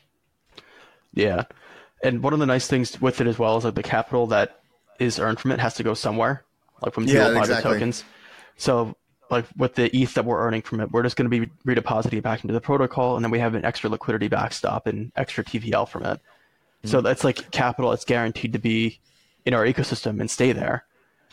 [1.14, 1.44] Yeah.
[2.02, 4.62] And one of the nice things with it as well is that the capital that
[4.98, 6.44] is earned from it has to go somewhere,
[6.82, 7.74] like from yeah, exactly.
[7.74, 8.02] tokens.
[8.56, 8.96] So
[9.30, 12.14] like with the ETH that we're earning from it, we're just going to be redepositing
[12.14, 15.44] it back into the protocol, and then we have an extra liquidity backstop and extra
[15.44, 16.18] TVL from it.
[16.18, 16.88] Mm-hmm.
[16.88, 18.98] So that's like capital that's guaranteed to be
[19.44, 20.84] in our ecosystem and stay there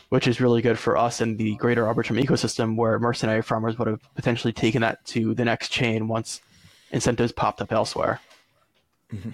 [0.08, 3.88] which is really good for us and the greater Arbitrum ecosystem, where mercenary farmers would
[3.88, 6.40] have potentially taken that to the next chain once
[6.92, 8.20] incentives popped up elsewhere.
[9.12, 9.30] Mm-hmm.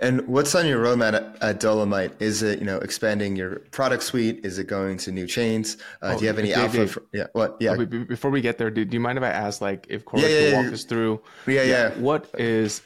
[0.00, 2.20] And what's on your roadmap at, at, Dolomite?
[2.20, 4.44] Is it you know expanding your product suite?
[4.44, 5.76] Is it going to new chains?
[6.02, 6.78] Uh, oh, do you have any alpha?
[6.78, 7.56] Dave, for, yeah, what?
[7.60, 7.76] Yeah.
[7.78, 10.22] Oh, before we get there, do, do, you mind if I ask, like, if Corey
[10.22, 10.72] yeah, yeah, could walk yeah.
[10.72, 11.22] us through?
[11.46, 11.90] Yeah, yeah.
[12.00, 12.82] What is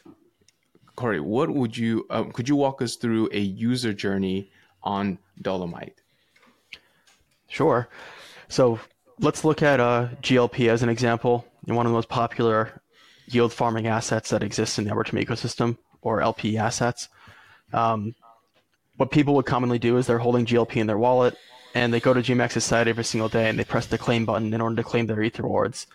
[0.95, 1.20] Corey?
[1.20, 2.05] What would you?
[2.11, 4.51] Um, could you walk us through a user journey
[4.82, 6.03] on Dolomite?
[7.57, 7.88] Sure.
[8.48, 8.78] So
[9.18, 11.46] let's look at uh, GLP as an example.
[11.64, 12.82] One of the most popular
[13.28, 17.09] yield farming assets that exists in the Arbitrum ecosystem, or LP assets.
[17.72, 18.14] Um,
[18.98, 21.34] what people would commonly do is they're holding GLP in their wallet,
[21.74, 24.52] and they go to GMX's site every single day and they press the claim button
[24.52, 25.86] in order to claim their ETH rewards.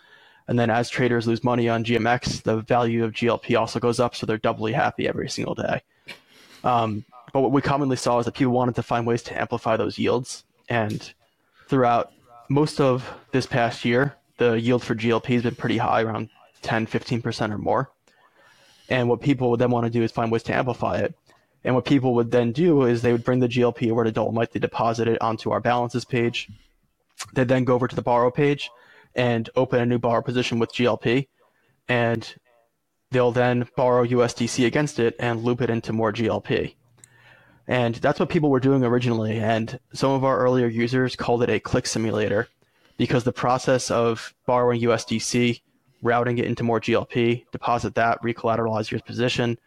[0.48, 4.16] And then as traders lose money on GMX, the value of GLP also goes up,
[4.16, 5.84] so they're doubly happy every single day.
[6.64, 9.78] Um, but what we commonly saw is that people wanted to find ways to amplify
[9.78, 11.14] those yields, and
[11.72, 12.12] throughout
[12.50, 16.30] most of this past year, the yield for GLP has been pretty high, around
[16.64, 17.90] 10, 15% or more.
[18.90, 21.16] And what people would then want to do is find ways to amplify it.
[21.64, 24.52] And what people would then do is they would bring the GLP over to Dolomite,
[24.52, 26.50] they deposit it onto our balances page.
[27.34, 28.70] They then go over to the borrow page
[29.16, 31.30] and open a new borrow position with GLP.
[31.88, 32.36] And
[33.12, 36.76] they'll then borrow USDC against it and loop it into more GLP.
[37.68, 39.38] And that's what people were doing originally.
[39.38, 42.48] And some of our earlier users called it a click simulator
[42.98, 45.62] because the process of borrowing USDC,
[46.02, 49.58] routing it into more GLP, deposit that, recollateralize your position,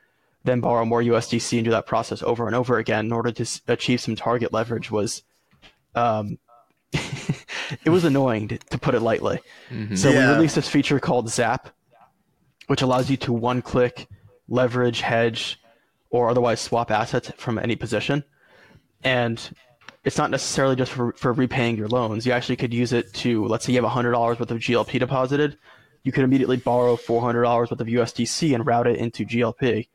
[0.45, 3.61] then borrow more USDC and do that process over and over again in order to
[3.69, 5.23] achieve some target leverage was,
[5.95, 6.39] um,
[6.93, 9.41] it was annoying to, to put it lightly.
[9.71, 9.95] Mm-hmm.
[9.97, 10.29] So yeah.
[10.29, 11.71] we released this feature called Zap,
[12.67, 14.07] which allows you to one click
[14.49, 15.59] leverage, hedge,
[16.15, 18.23] or otherwise swap assets from any position.
[19.03, 19.51] And
[20.05, 22.25] it's not necessarily just for, for repaying your loans.
[22.25, 25.59] You actually could use it to, let's say you have $100 worth of GLP deposited.
[26.05, 29.89] You could immediately borrow $400 worth of USDC and route it into GLP.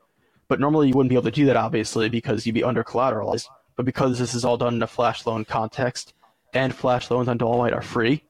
[0.49, 3.47] But normally you wouldn't be able to do that, obviously, because you'd be under collateralized.
[3.77, 6.13] But because this is all done in a flash loan context
[6.53, 8.25] and flash loans on Dolomite are free,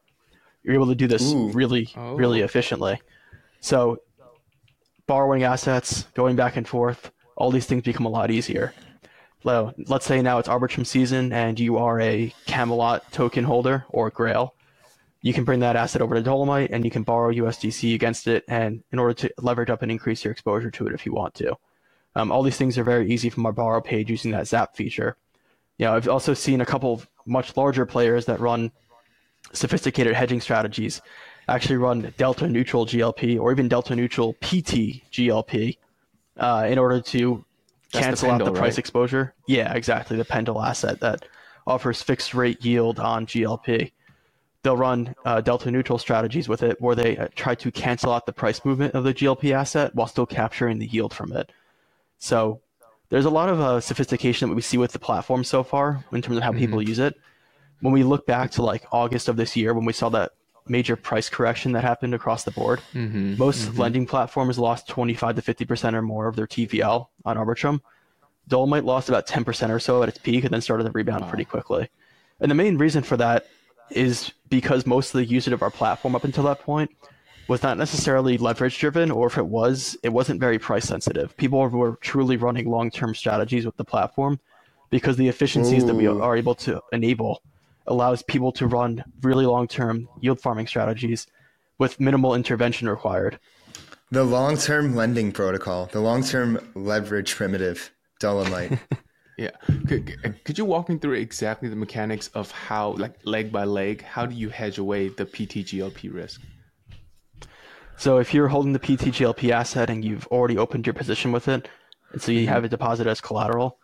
[0.61, 1.49] you're able to do this Ooh.
[1.53, 2.13] really, oh.
[2.13, 3.01] really efficiently.
[3.61, 4.03] So
[5.07, 8.73] borrowing assets, going back and forth, all these things become a lot easier.
[9.43, 14.09] So let's say now it's Arbitrum season and you are a Camelot token holder or
[14.09, 14.53] Grail.
[15.21, 18.43] You can bring that asset over to Dolomite and you can borrow USDC against it
[18.49, 21.33] and in order to leverage up and increase your exposure to it if you want
[21.35, 21.55] to.
[22.15, 25.15] Um, all these things are very easy from our borrow page using that Zap feature.
[25.77, 28.71] You know, I've also seen a couple of much larger players that run
[29.53, 31.01] sophisticated hedging strategies
[31.47, 35.77] actually run delta neutral GLP or even delta neutral PT GLP
[36.39, 37.45] uh, in order to
[37.91, 38.79] That's cancel the out the price right?
[38.79, 39.33] exposure.
[39.47, 40.17] Yeah, exactly.
[40.17, 41.25] The Pendle asset that
[41.67, 43.91] offers fixed rate yield on GLP.
[44.63, 48.25] They'll run uh, delta neutral strategies with it where they uh, try to cancel out
[48.25, 51.51] the price movement of the GLP asset while still capturing the yield from it.
[52.17, 52.61] So
[53.09, 56.21] there's a lot of uh, sophistication that we see with the platform so far in
[56.21, 57.15] terms of how people use it.
[57.81, 60.31] When we look back to like August of this year, when we saw that
[60.69, 63.37] major price correction that happened across the board, mm-hmm.
[63.37, 63.79] most mm-hmm.
[63.79, 67.81] lending platforms lost 25 to 50% or more of their TVL on Arbitrum.
[68.47, 71.45] Dolomite lost about 10% or so at its peak and then started to rebound pretty
[71.45, 71.89] quickly.
[72.39, 73.47] And the main reason for that
[73.91, 76.91] is because most of the usage of our platform up until that point
[77.47, 81.35] was not necessarily leverage driven, or if it was, it wasn't very price sensitive.
[81.37, 84.39] People were truly running long term strategies with the platform
[84.89, 87.41] because the efficiencies that we are able to enable
[87.89, 91.27] allows people to run really long term yield farming strategies
[91.77, 93.39] with minimal intervention required.
[94.11, 98.79] The long term lending protocol, the long term leverage primitive, Dolomite.
[99.39, 99.51] Yeah.
[99.87, 104.01] Could, could you walk me through exactly the mechanics of how, like leg by leg,
[104.01, 106.41] how do you hedge away the PTGLP risk?
[107.95, 111.69] So if you're holding the PTGLP asset and you've already opened your position with it,
[112.11, 113.77] and so you have it deposited as collateral,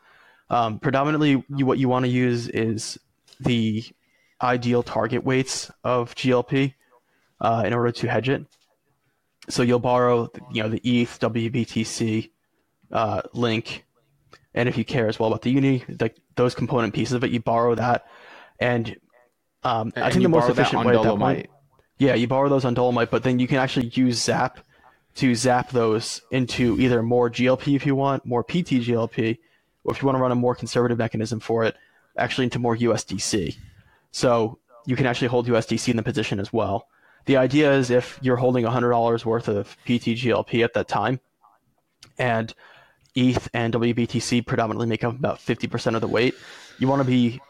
[0.49, 2.99] um, predominantly you, what you want to use is
[3.39, 3.83] the
[4.41, 6.73] ideal target weights of GLP
[7.41, 8.45] uh, in order to hedge it.
[9.49, 12.31] So you'll borrow, you know, the ETH, WBTC,
[12.91, 13.85] uh, Link,
[14.53, 17.31] and if you care as well about the Uni, like those component pieces of it,
[17.31, 18.05] you borrow that,
[18.59, 18.95] and
[19.63, 21.47] um, I think the most efficient way at that point.
[21.97, 24.59] Yeah, you borrow those on Dolomite, but then you can actually use Zap
[25.15, 29.37] to zap those into either more GLP if you want, more PT GLP,
[29.83, 31.75] or if you want to run a more conservative mechanism for it,
[32.17, 33.57] actually into more USDC.
[34.11, 36.87] So you can actually hold USDC in the position as well.
[37.25, 41.19] The idea is if you're holding $100 worth of PT GLP at that time,
[42.17, 42.53] and
[43.15, 46.35] ETH and WBTC predominantly make up about 50% of the weight,
[46.79, 47.41] you want to be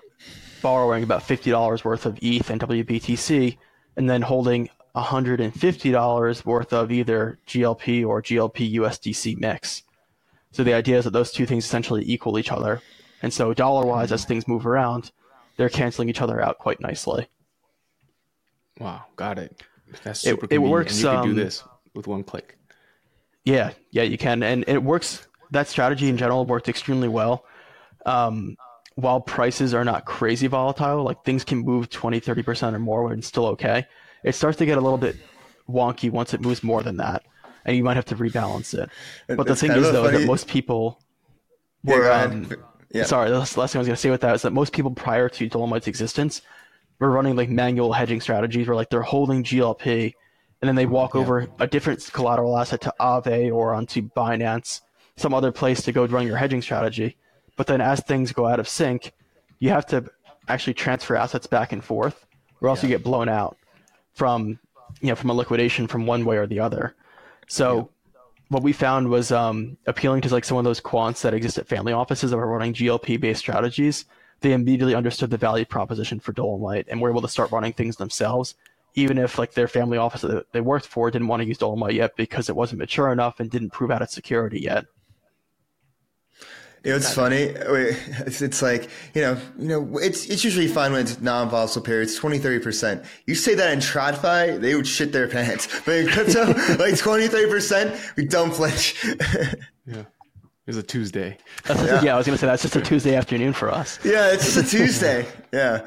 [0.61, 3.57] borrowing about $50 worth of ETH and WBTC
[3.97, 9.84] and then holding $150 worth of either GLP or GLP USDC mix.
[10.51, 12.82] So the idea is that those two things essentially equal each other.
[13.22, 15.11] And so dollar wise, as things move around,
[15.57, 17.28] they're canceling each other out quite nicely.
[18.80, 19.61] Wow, got it.
[20.03, 21.63] That's It- super it convenient, works, And you can um, do this
[21.93, 22.57] with one click.
[23.45, 25.28] Yeah, yeah, you can, and it works.
[25.51, 27.45] That strategy in general worked extremely well.
[28.05, 28.57] Um,
[28.95, 33.20] while prices are not crazy volatile, like things can move 20, 30% or more when
[33.20, 33.86] it's still okay.
[34.24, 35.16] It starts to get a little bit
[35.70, 37.24] wonky once it moves more than that,
[37.66, 38.89] and you might have to rebalance it.
[39.28, 40.99] But the It's thing is, though, funny- that most people
[41.84, 42.01] were.
[42.01, 42.32] go ahead.
[42.32, 42.51] um,
[42.91, 43.03] Yeah.
[43.03, 44.91] Sorry, the last thing I was going to say with that is that most people
[44.91, 46.41] prior to Dolomite's existence
[46.99, 50.13] were running like manual hedging strategies where like they're holding GLP
[50.61, 54.81] and then they walk over a different collateral asset to Aave or onto Binance,
[55.17, 57.17] some other place to go run your hedging strategy.
[57.57, 59.11] But then as things go out of sync,
[59.59, 60.05] you have to
[60.47, 62.25] actually transfer assets back and forth
[62.61, 63.57] or else you get blown out
[64.13, 64.59] from
[65.01, 66.95] you know from a liquidation from one way or the other.
[67.47, 67.89] So
[68.49, 71.67] what we found was um, appealing to like some of those quants that exist at
[71.67, 74.05] family offices that were running GLP based strategies.
[74.41, 77.95] They immediately understood the value proposition for Dolomite and were able to start running things
[77.95, 78.55] themselves,
[78.93, 81.95] even if like their family office that they worked for didn't want to use Dolomite
[81.95, 84.85] yet because it wasn't mature enough and didn't prove out its security yet.
[86.86, 87.53] You know, it's funny.
[88.27, 92.15] It's, it's like, you know, you know, it's it's usually fine when it's non-volatile periods,
[92.15, 93.05] 20, 30%.
[93.25, 95.67] You say that in TradFi, they would shit their pants.
[95.86, 96.45] But in crypto,
[96.79, 99.03] like 20, 30%, we don't flinch.
[99.86, 100.03] Yeah.
[100.67, 101.38] It was a Tuesday.
[101.65, 102.15] That's just- yeah.
[102.15, 103.99] I was gonna say that's just a Tuesday afternoon for us.
[104.03, 105.25] yeah, it's just a Tuesday.
[105.53, 105.86] Yeah.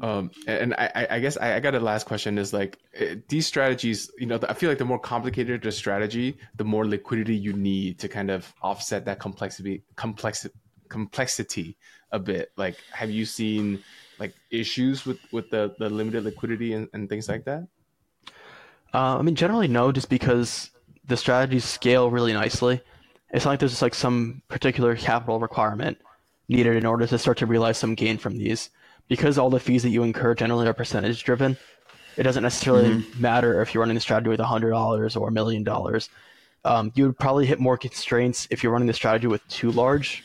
[0.00, 3.46] Um, and I, I- guess I, I got a last question is like eh, these
[3.46, 7.52] strategies, you know, I feel like the more complicated the strategy, the more liquidity you
[7.52, 10.46] need to kind of offset that complexity, complex,
[10.88, 11.76] complexity
[12.12, 12.52] a bit.
[12.56, 13.82] Like, have you seen
[14.18, 17.66] like issues with, with the, the limited liquidity and, and things like that?
[18.94, 20.70] Uh, I mean, generally no, just because
[21.06, 22.80] the strategies scale really nicely.
[23.30, 25.98] It's not like there's just like some particular capital requirement
[26.48, 28.70] needed in order to start to realize some gain from these.
[29.08, 31.56] Because all the fees that you incur generally are percentage driven,
[32.16, 36.10] it doesn't necessarily matter if you're running the strategy with $100 or a million dollars.
[36.64, 40.24] Um, you would probably hit more constraints if you're running the strategy with too large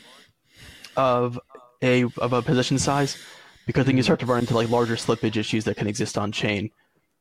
[0.97, 1.39] of
[1.81, 3.17] a of a position size,
[3.67, 6.31] because then you start to run into like larger slippage issues that can exist on
[6.31, 6.71] chain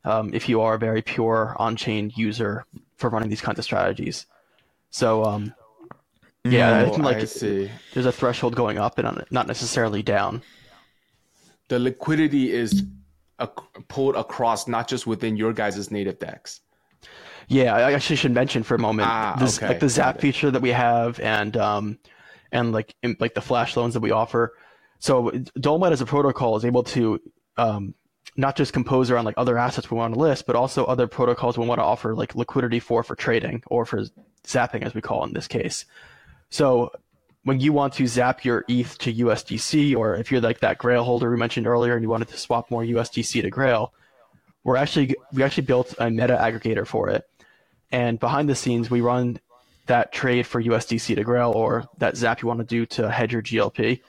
[0.05, 2.65] um, if you are a very pure on-chain user
[2.97, 4.27] for running these kinds of strategies.
[4.91, 5.55] So um,
[6.45, 7.71] yeah, I Oh, think like I see.
[7.93, 10.43] there's a threshold going up and not necessarily down.
[11.73, 12.85] The liquidity is
[13.41, 13.51] ac-
[13.89, 16.61] pulled across not just within your guys' native DEX.
[17.49, 20.51] Yeah, I actually should mention for a moment Ah, this, okay, like the zap feature
[20.51, 21.99] that we have, and um,
[22.53, 24.53] and like in, like the flash loans that we offer.
[24.99, 27.18] So Dolomite as a protocol is able to
[27.57, 27.95] um,
[28.37, 31.57] not just compose around like other assets we want to list, but also other protocols
[31.57, 34.03] we want to offer like liquidity for for trading or for
[34.47, 35.87] zapping as we call it in this case.
[36.51, 36.93] So
[37.45, 41.03] when you want to zap your ETH to USDC, or if you're like that Grail
[41.03, 43.93] holder we mentioned earlier and you wanted to swap more USDC to Grail,
[44.64, 47.28] we're actually we actually built a meta aggregator for it.
[47.90, 49.40] And behind the scenes, we run
[49.86, 53.32] that trade for USDC to Grail or that zap you want to do to hedge
[53.32, 54.01] your GLP.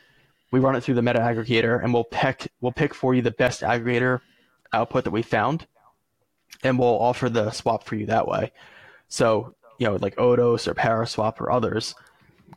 [0.52, 3.32] We run it through the meta aggregator, and we'll pick we'll pick for you the
[3.32, 4.22] best aggregator
[4.72, 5.66] output that we found,
[6.64, 8.52] and we'll offer the swap for you that way.
[9.08, 11.96] So you know, like Odos or Paraswap or others,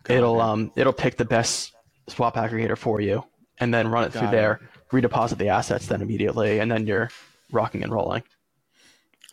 [0.08, 1.72] it'll um it'll pick the best
[2.08, 3.24] swap aggregator for you,
[3.58, 4.36] and then run it through Got it.
[4.36, 7.10] there, redeposit the assets then immediately, and then you're
[7.50, 8.22] rocking and rolling.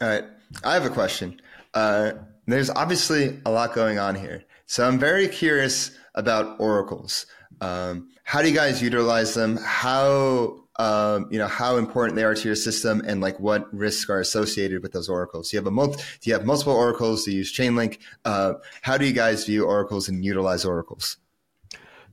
[0.02, 0.24] All right.
[0.64, 1.42] I have a question.
[1.74, 2.14] Uh,
[2.46, 4.44] there's obviously a lot going on here.
[4.66, 7.26] So I'm very curious about oracles.
[7.62, 9.58] Um, how do you guys utilize them?
[9.62, 14.10] How um, you know how important they are to your system, and like what risks
[14.10, 15.50] are associated with those oracles?
[15.52, 17.26] Do you have a mul- Do you have multiple oracles?
[17.26, 18.00] Do you use Chainlink?
[18.26, 21.18] Uh, how do you guys view oracles and utilize oracles?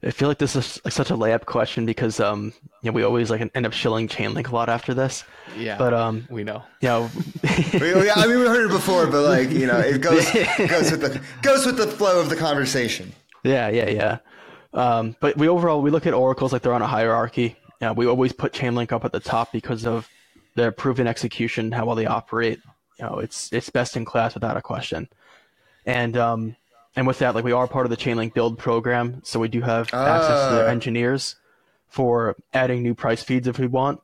[0.03, 3.03] I feel like this is like such a layup question because um you know we
[3.03, 5.25] always like end up shilling Chainlink a lot after this.
[5.59, 6.63] Yeah, But um we know.
[6.81, 7.11] you know
[7.75, 10.91] We- we- I mean, we heard it before, but like you know, it goes goes
[10.91, 13.13] with the goes with the flow of the conversation.
[13.45, 14.19] yeah yeah yeah.
[14.73, 17.57] Um, but we overall we look at oracles like they're on a hierarchy.
[17.81, 20.09] Yeah, we always put Chainlink up at the top because of
[20.55, 22.61] their proven execution, how well they operate.
[22.99, 25.09] You know, it's it's best in class without a question.
[25.87, 26.57] And um
[26.97, 29.61] and with that, like we are part of the Chainlink build program, so we do
[29.63, 30.71] have access to their Ah.
[30.71, 31.37] engineers
[31.89, 34.01] for adding new price feeds if we want.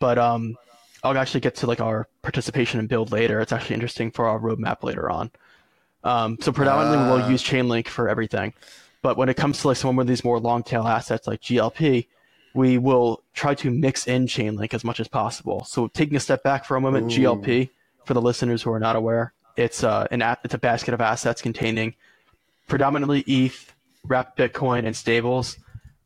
[0.00, 0.56] But um,
[1.04, 3.40] I'll actually get to like our participation and build later.
[3.40, 5.30] It's actually interesting for our roadmap later on.
[6.04, 7.14] Um, so predominantly Ah.
[7.16, 8.54] we'll use Chainlink for everything,
[9.02, 12.06] but when it comes to like some of these more long tail assets like GLP,
[12.54, 15.64] we will try to mix in Chainlink as much as possible.
[15.64, 17.70] So taking a step back for a moment, GLP
[18.04, 21.00] for the listeners who are not aware, it's uh, an a- it's a basket of
[21.00, 21.94] assets containing
[22.66, 23.74] predominantly ETH,
[24.04, 25.58] wrapped Bitcoin, and stables.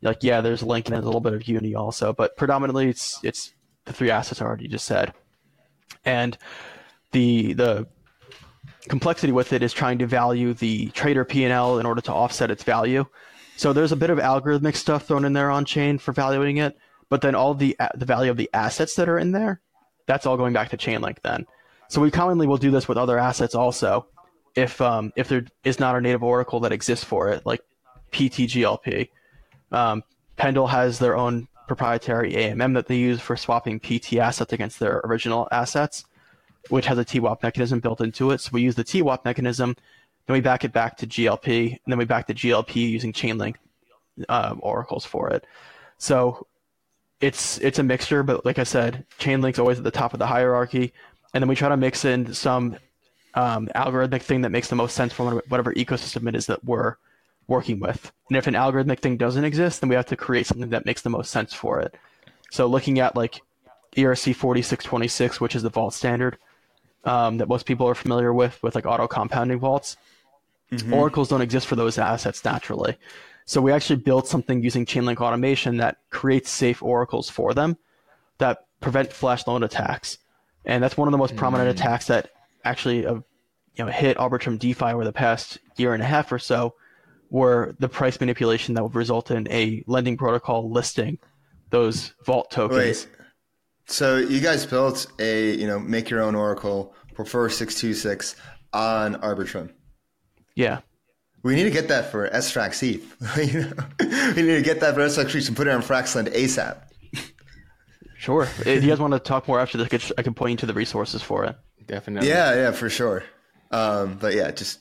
[0.03, 3.55] Like yeah, there's Link and a little bit of Uni also, but predominantly it's it's
[3.84, 5.12] the three assets I already just said.
[6.05, 6.36] And
[7.12, 7.86] the the
[8.88, 12.64] complexity with it is trying to value the trader P&L in order to offset its
[12.64, 13.04] value.
[13.56, 16.76] So there's a bit of algorithmic stuff thrown in there on chain for valuing it,
[17.08, 19.60] but then all the the value of the assets that are in there,
[20.06, 21.46] that's all going back to Chainlink then.
[21.88, 24.06] So we commonly will do this with other assets also,
[24.54, 27.60] if um, if there is not a native oracle that exists for it, like
[28.12, 29.10] PTGLP.
[29.70, 30.02] Um,
[30.36, 35.00] Pendle has their own proprietary AMM that they use for swapping PT assets against their
[35.04, 36.04] original assets,
[36.68, 38.40] which has a TWAP mechanism built into it.
[38.40, 39.76] So we use the TWAP mechanism,
[40.26, 43.56] then we back it back to GLP, and then we back to GLP using Chainlink
[44.28, 45.46] um, oracles for it.
[45.98, 46.46] So
[47.20, 50.26] it's it's a mixture, but like I said, Chainlink's always at the top of the
[50.26, 50.92] hierarchy,
[51.34, 52.76] and then we try to mix in some
[53.34, 56.96] um, algorithmic thing that makes the most sense for whatever ecosystem it is that we're
[57.46, 58.12] working with.
[58.28, 61.02] And if an algorithmic thing doesn't exist, then we have to create something that makes
[61.02, 61.94] the most sense for it.
[62.50, 63.40] So looking at like
[63.96, 66.38] ERC 4626, which is the vault standard
[67.05, 69.96] um, that most people are familiar with, with like auto compounding vaults,
[70.92, 72.96] oracles don't exist for those assets naturally.
[73.44, 77.76] So we actually built something using Chainlink automation that creates safe oracles for them
[78.38, 80.18] that prevent flash loan attacks.
[80.64, 82.30] And that's one of the most prominent attacks that
[82.64, 83.14] actually uh,
[83.74, 86.74] you know hit Arbitrum DeFi over the past year and a half or so,
[87.30, 91.18] were the price manipulation that would result in a lending protocol listing
[91.70, 93.07] those vault tokens.
[93.07, 93.21] Wait.
[93.86, 98.36] So you guys built a you know make your own oracle Prefer six two six
[98.72, 99.70] on Arbitrum.
[100.54, 100.80] Yeah.
[101.42, 103.52] We need to get that for SFrax ETH.
[103.52, 104.32] you know?
[104.36, 106.78] we need to get that for SFrax ETH and put it on Fraxlend ASAP.
[108.16, 108.44] Sure.
[108.64, 110.56] if you guys want to talk more after this, I could, I can point you
[110.58, 111.56] to the resources for it.
[111.86, 112.28] Definitely.
[112.28, 113.24] Yeah, yeah, for sure.
[113.72, 114.78] Um, but yeah, just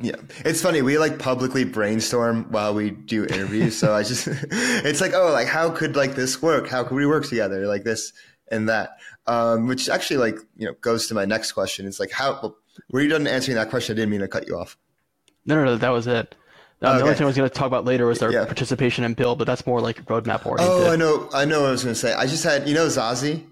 [0.00, 0.82] yeah, it's funny.
[0.82, 3.76] We like publicly brainstorm while we do interviews.
[3.76, 6.68] so I just, it's like, oh, like how could like this work?
[6.68, 8.12] How could we work together like this
[8.50, 8.98] and that?
[9.26, 11.86] Um, which actually like you know goes to my next question.
[11.86, 12.54] It's like how
[12.90, 13.94] were you done answering that question?
[13.94, 14.76] I didn't mean to cut you off.
[15.46, 16.34] No, no, no, that was it.
[16.82, 18.44] Um, The only thing I was going to talk about later was their Yeah.
[18.46, 20.68] participation in build, but that's more like roadmap oriented.
[20.86, 22.14] Oh, I know, I know what I was going to say.
[22.14, 23.44] I just had you know Zazie.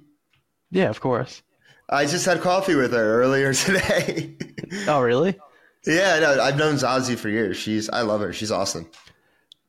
[0.71, 1.43] Yeah, of course.
[1.91, 4.37] I just had coffee with her earlier today.
[4.87, 5.39] Oh, really?
[5.95, 7.57] Yeah, no, I've known Zazie for years.
[7.57, 8.33] She's I love her.
[8.33, 8.89] She's awesome.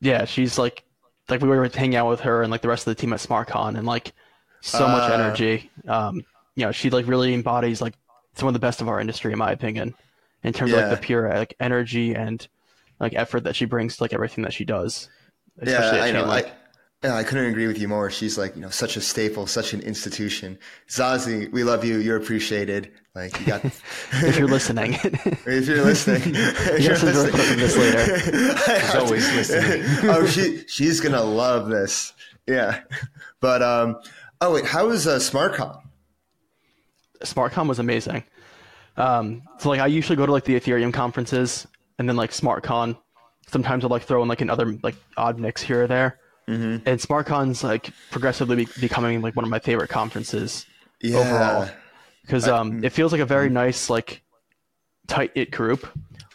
[0.02, 0.84] Yeah, she's like,
[1.30, 3.20] like we were hanging out with her and like the rest of the team at
[3.20, 4.14] SmartCon, and like
[4.62, 5.14] so much Uh.
[5.16, 5.70] energy.
[5.88, 6.24] Um,
[6.56, 7.94] you know, she like really embodies like
[8.36, 9.94] some of the best of our industry, in my opinion,
[10.44, 12.48] in terms of like the pure like energy and
[13.00, 15.10] like effort that she brings to like everything that she does.
[15.62, 16.26] Yeah, especially at I know.
[16.26, 16.46] Chainlink.
[16.46, 16.52] I,
[17.04, 18.10] yeah, I couldn't agree with you more.
[18.10, 20.60] She's like, you know, such a staple, such an institution.
[20.90, 21.98] Zazie, we love you.
[21.98, 22.92] You're appreciated.
[23.20, 23.66] Like, you got.
[24.14, 24.94] if you're listening.
[24.94, 28.20] if you're listening, if you're listening- this later.
[28.80, 30.10] She's always listening.
[30.10, 32.14] oh, she she's gonna love this.
[32.48, 32.80] Yeah,
[33.42, 33.98] but um,
[34.40, 35.82] oh wait, how was uh, SmartCon?
[37.26, 38.24] SmartCon was amazing.
[38.96, 41.68] Um, so like I usually go to like the Ethereum conferences
[41.98, 42.98] and then like SmartCon.
[43.48, 46.20] Sometimes I'll like throw in like another like odd mix here or there.
[46.48, 46.88] Mm-hmm.
[46.88, 50.66] And SmartCon's like progressively be- becoming like one of my favorite conferences
[51.02, 51.70] Yeah, overall
[52.30, 54.22] because um, it feels like a very nice like
[55.08, 55.88] tight knit group.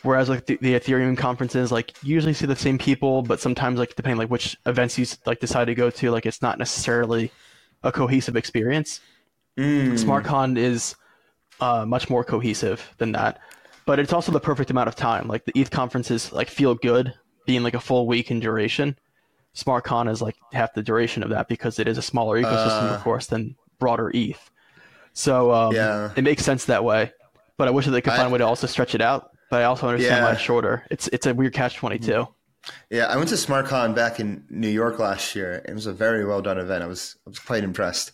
[0.02, 3.78] Whereas like the, the Ethereum conferences, like you usually see the same people, but sometimes
[3.78, 7.30] like depending like which events you like decide to go to, like it's not necessarily
[7.84, 9.00] a cohesive experience.
[9.96, 10.96] SmartCon is
[11.60, 13.38] uh, much more cohesive than that,
[13.86, 15.28] but it's also the perfect amount of time.
[15.28, 17.14] Like the ETH conferences, like feel good,
[17.46, 18.98] being like a full week in duration.
[19.54, 23.00] SmartCon is like half the duration of that because it is a smaller ecosystem, of
[23.02, 24.50] course, than broader ETH.
[25.14, 26.10] So um, Yeah.
[26.16, 27.12] it makes sense that way.
[27.56, 29.30] But I wish that they could find a way to also stretch it out.
[29.50, 30.84] But I also understand why it's shorter.
[30.90, 32.26] It's it's a weird catch twenty two.
[32.90, 33.06] yeah.
[33.06, 35.62] I went to SmartCon back in New York last year.
[35.66, 36.82] It was a very well done event.
[36.82, 38.12] I was I was quite impressed.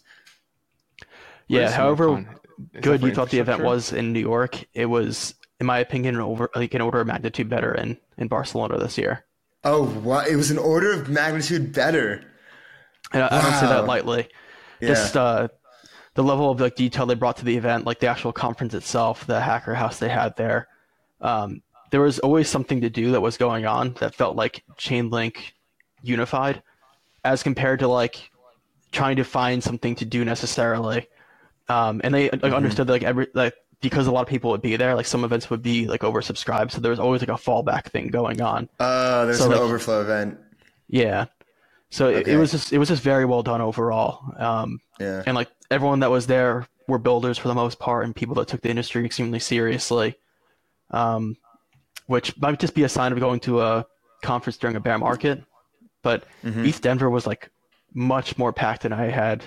[1.48, 1.70] Yeah.
[1.70, 2.18] However, SmartCon?
[2.20, 2.36] Is
[2.74, 6.16] that good you thought the event was in New York, it was, in my opinion,
[6.16, 9.24] over like an order of magnitude better in in Barcelona this year.
[9.64, 10.28] Oh, what?
[10.28, 12.22] It was an order of magnitude better.
[13.12, 14.28] And I, I don't say that lightly.
[14.80, 14.88] Yeah.
[14.88, 15.48] Just uh,
[16.14, 19.26] the level of like detail they brought to the event, like the actual conference itself,
[19.26, 20.68] the hacker house they had there.
[21.20, 25.36] Um, there was always something to do that was going on that felt like Chainlink
[26.02, 26.62] unified,
[27.24, 28.30] as compared to like
[28.92, 31.08] trying to find something to do necessarily.
[31.68, 34.62] Um, and they like, understood that, like every like because a lot of people would
[34.62, 37.40] be there, like some events would be like oversubscribed, so there was always like a
[37.40, 38.68] fallback thing going on.
[38.78, 40.38] Uh, there's So, an like- overflow event.
[40.88, 41.26] Yeah.
[41.90, 42.32] So it, Okay.
[42.32, 44.32] it was just it was just very well done overall.
[44.38, 45.22] Um, Yeah.
[45.26, 48.48] and like everyone that was there were builders for the most part and people that
[48.48, 50.16] took the industry extremely seriously.
[50.90, 51.36] Um,
[52.06, 53.86] which might just be a sign of going to a
[54.22, 55.42] conference during a bear market.
[56.02, 56.64] But Mm-hmm.
[56.66, 57.50] ETH Denver was like
[57.94, 59.44] much more packed than I had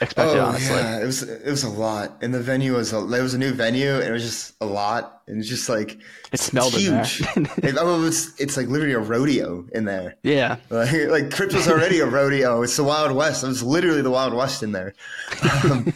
[0.00, 0.74] expected, Oh honestly.
[0.76, 3.38] yeah, it was it was a lot, and the venue was a, there was a
[3.38, 5.98] new venue, and it was just a lot, and it's just like
[6.32, 6.82] It smelled it's
[7.18, 7.22] huge.
[7.64, 10.16] it, oh, it was, it's like literally a rodeo in there.
[10.22, 10.56] yeah.
[10.70, 12.62] Like, like crypto's already a rodeo.
[12.62, 13.42] It's the Wild West.
[13.44, 14.94] It was literally the Wild West in there.
[15.64, 15.92] Um,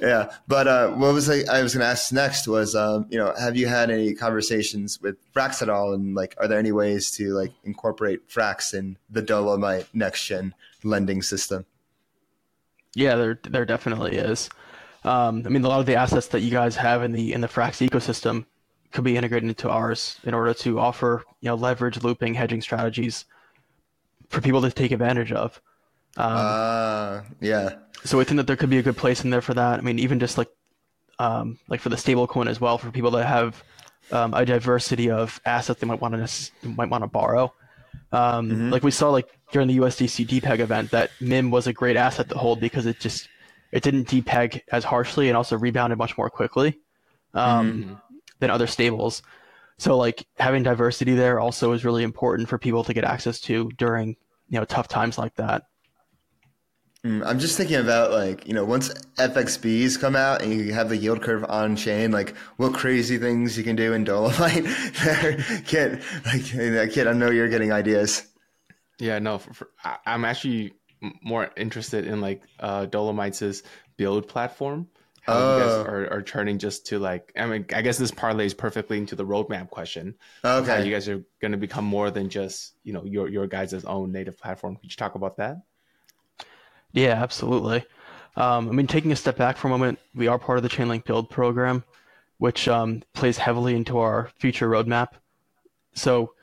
[0.00, 3.16] yeah, but uh, what was I, I was going to ask next was, um, you
[3.18, 6.70] know, have you had any conversations with Frax at all, and like, are there any
[6.72, 10.54] ways to like incorporate Frax in the Dolomite next gen
[10.84, 11.64] lending system?
[12.96, 14.48] Yeah, there there definitely is.
[15.04, 17.42] Um, I mean, a lot of the assets that you guys have in the in
[17.42, 18.46] the Frax ecosystem
[18.90, 23.26] could be integrated into ours in order to offer you know leverage, looping, hedging strategies
[24.30, 25.60] for people to take advantage of.
[26.16, 27.76] Um, Uh, yeah.
[28.04, 29.78] so we think that there could be a good place in there for that.
[29.78, 30.48] I mean, even just like
[31.18, 33.62] um, like for the stablecoin as well, for people that have
[34.10, 37.52] um, a diversity of assets they might want to might want to borrow.
[38.12, 41.96] Um, Like we saw like during the USDC DPEG event, that MIM was a great
[41.96, 43.28] asset to hold because it just
[43.72, 46.80] it didn't depeg as harshly and also rebounded much more quickly
[47.34, 48.00] um,
[48.38, 49.22] than other stables.
[49.78, 53.70] So like having diversity there also is really important for people to get access to
[53.76, 54.16] during
[54.48, 55.64] you know tough times like that.
[57.04, 58.88] Mm, I'm just thinking about like you know once
[59.18, 63.58] FXBs come out and you have the yield curve on chain, like what crazy things
[63.58, 64.64] you can do in Dolomite.
[65.66, 68.26] kid, like kid, I know you're getting ideas.
[68.98, 70.74] Yeah, no, for, for, I, I'm actually
[71.22, 73.62] more interested in like uh, Dolomites'
[73.96, 74.88] build platform.
[75.22, 75.82] How you guys Oh.
[75.82, 79.26] are, are turning just to like, I mean, I guess this parlays perfectly into the
[79.26, 80.14] roadmap question.
[80.44, 80.86] How Okay.
[80.86, 84.12] you guys are going to become more than just, you know, your, your guys' own
[84.12, 84.76] native platform.
[84.76, 85.56] Could you talk about that?
[86.92, 87.84] Yeah, absolutely.
[88.36, 90.68] Um, I mean, taking a step back for a moment, we are part of the
[90.70, 91.82] Chainlink Build program,
[92.38, 95.08] which um, plays heavily into our future roadmap.
[95.94, 96.34] So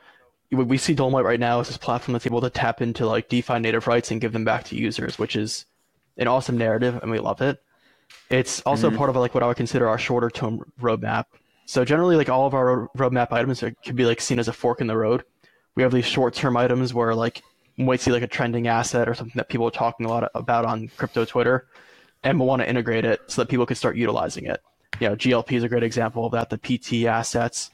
[0.54, 3.30] we we see Dolomite right now as this platform that's able to tap into like
[3.30, 5.66] DeFi native rights and give them back to users, which is
[6.18, 7.62] an awesome narrative, and we love it.
[8.30, 8.97] It's also mm-hmm.
[8.97, 11.26] part of like what I would consider our shorter term roadmap.
[11.66, 14.54] So generally, like all of our roadmap items are, could be like seen as a
[14.54, 15.24] fork in the road.
[15.76, 17.41] We have these short term items where like
[17.78, 20.30] we might see like a trending asset or something that people are talking a lot
[20.36, 21.68] about on crypto Twitter,
[22.24, 24.62] and we'll want to integrate it so that people can start utilizing it.
[24.99, 26.49] You know, GLP is a great example of that.
[26.49, 27.72] The PT assets,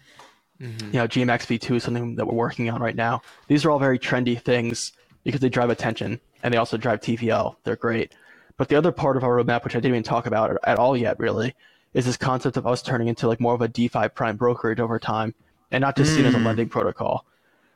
[0.59, 3.21] you know, GMX V2 is something that we're working on right now.
[3.47, 4.91] These are all very trendy things
[5.23, 7.55] because they drive attention and they also drive TVL.
[7.63, 8.13] They're great.
[8.57, 10.97] But the other part of our roadmap, which I didn't even talk about at all
[10.97, 11.55] yet, really,
[11.93, 14.99] is this concept of us turning into like more of a DeFi prime brokerage over
[14.99, 15.33] time,
[15.71, 16.17] and not just mm.
[16.17, 16.45] seen as a hmm.
[16.45, 17.25] lending protocol.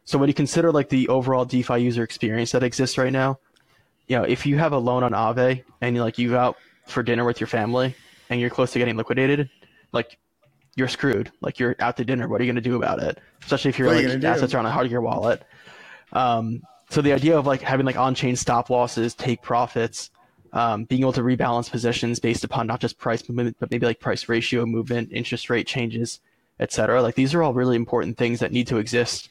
[0.05, 3.39] So when you consider like the overall DeFi user experience that exists right now,
[4.07, 6.57] you know, if you have a loan on Aave and you like you go out
[6.87, 7.95] for dinner with your family
[8.29, 9.49] and you're close to getting liquidated,
[9.93, 10.17] like
[10.75, 11.31] you're screwed.
[11.41, 12.27] Like you're out to dinner.
[12.27, 13.19] What are you going to do about it?
[13.41, 15.43] Especially if your like assets are on a hardware wallet.
[16.11, 20.11] Um, so the idea of like having like on-chain stop losses, take profits,
[20.51, 23.99] um, being able to rebalance positions based upon not just price movement, but maybe like
[23.99, 26.19] price ratio movement, interest rate changes,
[26.59, 27.01] etc.
[27.01, 29.29] Like these are all really important things that need to exist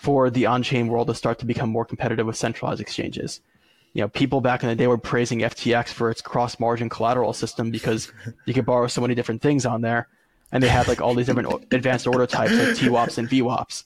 [0.00, 3.40] for the on-chain world to start to become more competitive with centralized exchanges.
[3.92, 7.70] You know, people back in the day were praising FTX for its cross-margin collateral system
[7.70, 8.12] because
[8.44, 10.08] you could borrow so many different things on there,
[10.54, 13.84] and they had like all these different advanced order types like TWAPs and VWAPs.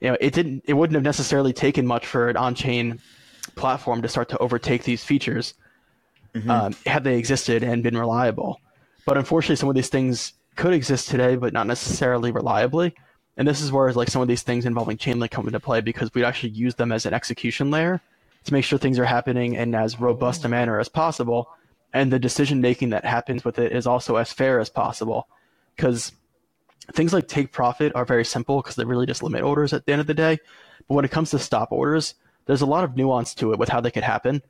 [0.00, 3.00] You know, it didn't, it wouldn't have necessarily taken much for an on-chain
[3.54, 5.54] platform to start to overtake these features
[6.34, 6.50] mm-hmm.
[6.50, 8.60] um, had they existed and been reliable.
[9.06, 12.96] But unfortunately, some of these things could exist today, but not necessarily reliably.
[13.36, 16.12] And this is where like some of these things involving Chainlink come into play because
[16.12, 18.00] we'd actually use them as an execution layer
[18.42, 21.48] to make sure things are happening in as robust a manner as possible.
[21.94, 25.28] And the decision making that happens with it is also as fair as possible.
[25.76, 26.12] Because
[26.92, 29.92] things like take profit are very simple because they really just limit orders at the
[29.92, 30.38] end of the day.
[30.88, 32.14] But when it comes to stop orders,
[32.46, 34.42] there's a lot of nuance to it with how they could happen.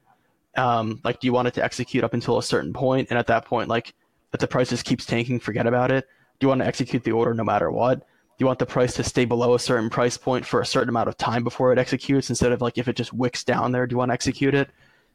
[0.57, 3.27] Um, like, do you want it to execute up until a certain point, and at
[3.29, 3.95] that point, like,
[4.33, 6.07] if the price just keeps tanking, forget about it.
[6.39, 8.01] Do you want to execute the order no matter what?
[8.01, 10.89] Do you want the price to stay below a certain price point for a certain
[10.89, 13.87] amount of time before it executes instead of like if it just wicks down there
[13.87, 14.71] do you want to execute it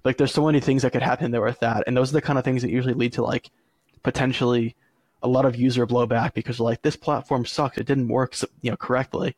[0.06, 2.22] like there's so many things that could happen there with that and those are the
[2.22, 3.50] kind of things that usually lead to like
[4.04, 4.76] potentially
[5.24, 8.78] a lot of user blowback because like this platform sucks it didn't work you know
[8.78, 9.36] correctly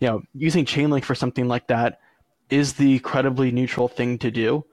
[0.00, 2.00] you know using chainlink for something like that
[2.50, 4.64] is the credibly neutral thing to do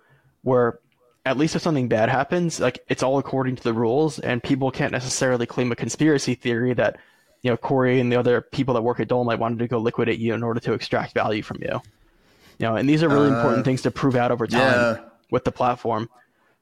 [0.44, 0.80] where
[1.26, 4.72] at least if something bad happens like it's all according to the rules and people
[4.72, 6.98] can't necessarily claim a conspiracy theory that
[7.42, 10.20] you know, Corey and the other people that work at Dolomite wanted to go liquidate
[10.20, 11.82] you in order to extract value from you.
[12.60, 14.60] You know, and these are really uh, important things to prove out over time
[14.98, 15.04] yeah.
[15.32, 16.10] with the platform.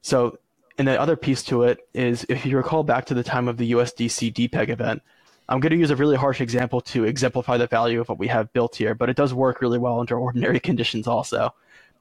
[0.00, 0.38] So,
[0.78, 3.56] and the other piece to it is if you recall back to the time of
[3.56, 5.02] the USDC depeg event,
[5.48, 8.28] I'm going to use a really harsh example to exemplify the value of what we
[8.28, 11.54] have built here, but it does work really well under ordinary conditions also.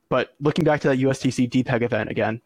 [0.07, 2.41] But looking back to that USDC depeg event again,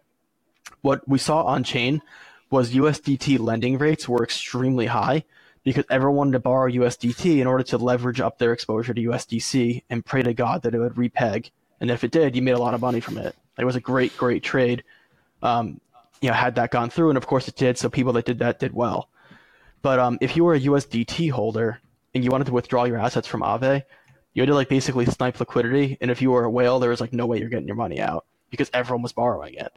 [0.81, 2.01] what we saw on chain
[2.49, 5.25] was USDT lending rates were extremely high
[5.63, 9.83] because everyone wanted to borrow USDT in order to leverage up their exposure to USDC
[9.89, 11.51] and pray to God that it would repeg.
[11.79, 13.35] And if it did, you made a lot of money from it.
[13.57, 14.83] It was a great, great trade.
[15.41, 15.81] Um,
[16.23, 17.77] you know, had that gone through, and of course it did.
[17.77, 19.09] So people that did that did well.
[19.81, 21.81] But um, if you were a USDT holder
[22.15, 23.83] and you wanted to withdraw your assets from Aave,
[24.33, 25.97] you had to like basically snipe liquidity.
[25.99, 27.99] And if you were a whale, there was like no way you're getting your money
[27.99, 29.73] out because everyone was borrowing it.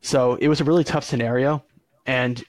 [0.00, 1.62] So it was a really tough scenario.
[2.06, 2.42] And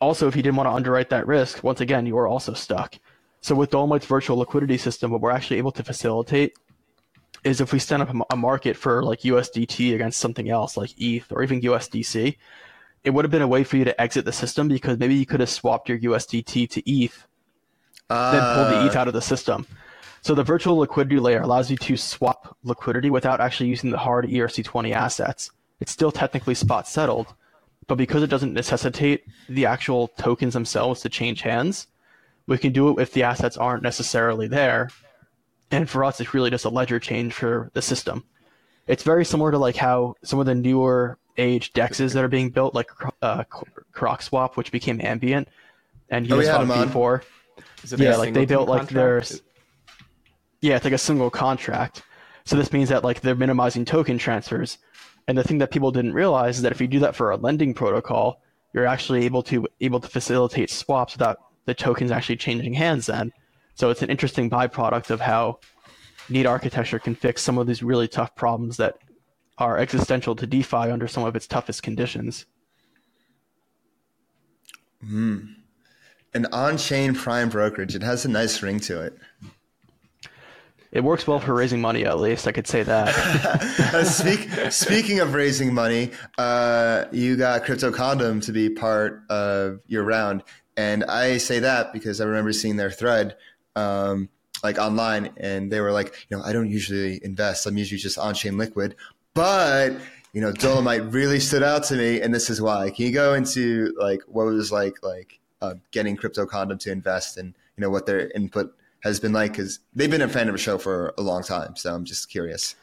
[0.00, 2.94] also, if you didn't want to underwrite that risk, once again, you were also stuck.
[3.40, 6.54] So with Dolomite's virtual liquidity system, what we're actually able to facilitate
[7.44, 11.30] is if we stand up a market for like USDT against something else like ETH
[11.32, 12.36] or even USDC,
[13.04, 15.26] it would have been a way for you to exit the system because maybe you
[15.26, 17.26] could have swapped your USDT to ETH,
[18.10, 18.32] uh...
[18.32, 19.66] then pulled the ETH out of the system.
[20.20, 24.26] So the virtual liquidity layer allows you to swap liquidity without actually using the hard
[24.26, 25.50] ERC20 assets.
[25.80, 27.34] It's still technically spot settled,
[27.88, 31.88] but because it doesn't necessitate the actual tokens themselves to change hands,
[32.46, 34.90] we can do it if the assets aren't necessarily there.
[35.72, 38.24] And for us, it's really just a ledger change for the system.
[38.86, 42.50] It's very similar to like how some of the newer age dexes that are being
[42.50, 42.90] built, like
[43.22, 43.44] uh,
[43.94, 45.48] CrocSwap, which became Ambient,
[46.10, 47.20] and Uniswap oh,
[47.84, 47.98] V4.
[47.98, 49.22] Yeah, like they built like their
[50.60, 52.02] yeah, it's like a single contract.
[52.44, 54.78] So this means that like they're minimizing token transfers,
[55.26, 57.36] and the thing that people didn't realize is that if you do that for a
[57.36, 58.40] lending protocol,
[58.74, 63.32] you're actually able to able to facilitate swaps without the tokens actually changing hands then.
[63.82, 65.58] So it's an interesting byproduct of how
[66.28, 68.96] neat architecture can fix some of these really tough problems that
[69.58, 72.46] are existential to DeFi under some of its toughest conditions.
[75.04, 75.54] Hmm.
[76.32, 77.96] An on-chain prime brokerage.
[77.96, 79.18] It has a nice ring to it.
[80.92, 82.46] It works well for raising money, at least.
[82.46, 83.08] I could say that.
[83.94, 89.80] uh, speak, speaking of raising money, uh, you got Crypto Condom to be part of
[89.88, 90.44] your round.
[90.76, 93.36] And I say that because I remember seeing their thread
[93.76, 94.28] um,
[94.62, 97.66] like online, and they were like, you know, I don't usually invest.
[97.66, 98.96] I'm usually just on chain liquid.
[99.34, 99.94] But
[100.32, 102.90] you know, Dolomite really stood out to me, and this is why.
[102.90, 106.92] Can you go into like what it was like, like uh, getting Crypto Condom to
[106.92, 109.52] invest, and you know what their input has been like?
[109.52, 111.76] Because they've been a fan of the show for a long time.
[111.76, 112.76] So I'm just curious.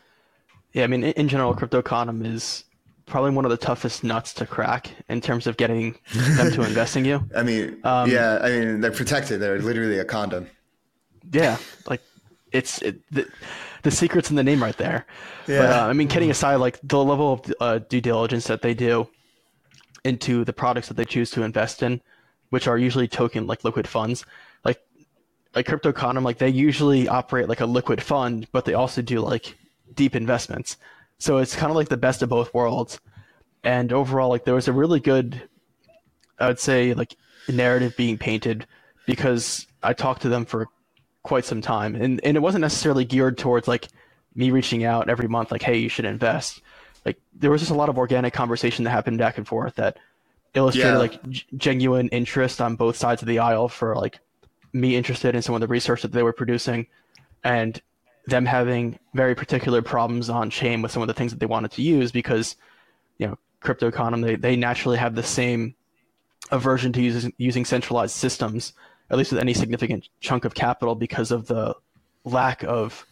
[0.74, 2.66] Yeah, I mean, in general, Crypto Condom is
[3.08, 6.96] probably one of the toughest nuts to crack in terms of getting them to invest
[6.96, 7.28] in you.
[7.36, 9.40] I mean, Um, yeah, I mean, they're protected.
[9.40, 10.48] They're literally a condom.
[11.32, 11.58] Yeah,
[11.88, 12.02] like
[12.52, 13.28] it's it, the,
[13.84, 15.06] the secret's in the name right there.
[15.46, 15.86] But Yeah.
[15.86, 19.10] uh, I mean, kidding aside, like the level of uh, due diligence that they do
[20.04, 22.02] into the products that they choose to invest in,
[22.50, 24.26] which are usually token like liquid funds,
[24.64, 24.80] like
[25.56, 29.20] like crypto condom, like they usually operate like a liquid fund, but they also do
[29.20, 29.58] like
[29.94, 30.78] deep investments.
[31.18, 33.00] So it's kind of like the best of both worlds.
[33.64, 35.50] And overall, like there was a really good,
[36.40, 37.16] I would say, like
[37.50, 38.66] narrative being painted
[39.06, 40.68] because I talked to them for
[41.30, 43.88] quite some time, and and it wasn't necessarily geared towards like
[44.36, 46.62] me reaching out every month, like, hey, you should invest.
[47.06, 49.98] Like there was just a lot of organic conversation that happened back and forth that
[50.56, 50.98] illustrated Yeah.
[50.98, 54.20] like g- genuine interest on both sides of the aisle for like
[54.74, 56.88] me interested in some of the research that they were producing,
[57.44, 57.82] and
[58.26, 61.72] them having very particular problems on chain with some of the things that they wanted
[61.72, 62.56] to use because
[63.20, 65.76] you know Crypto Condom they, they naturally have the same
[66.52, 68.74] aversion to using using centralized systems
[69.10, 71.76] at least with any significant chunk of capital because of the
[72.26, 73.06] lack of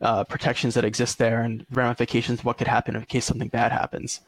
[0.00, 3.72] uh, protections that exist there and ramifications of what could happen in case something bad
[3.72, 4.20] happens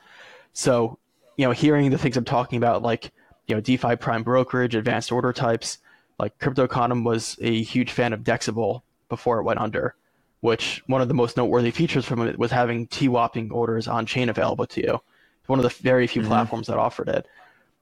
[0.52, 0.98] so
[1.36, 3.10] you know hearing the things i'm talking about like
[3.46, 5.78] you know defi prime brokerage advanced order types
[6.18, 9.96] like Crypto Condom was a huge fan of Dexible before it went under
[10.42, 14.28] which one of the most noteworthy features from it was having T-whopping orders on chain
[14.28, 15.00] available to you.
[15.40, 17.26] It's one of the very few platforms that offered it.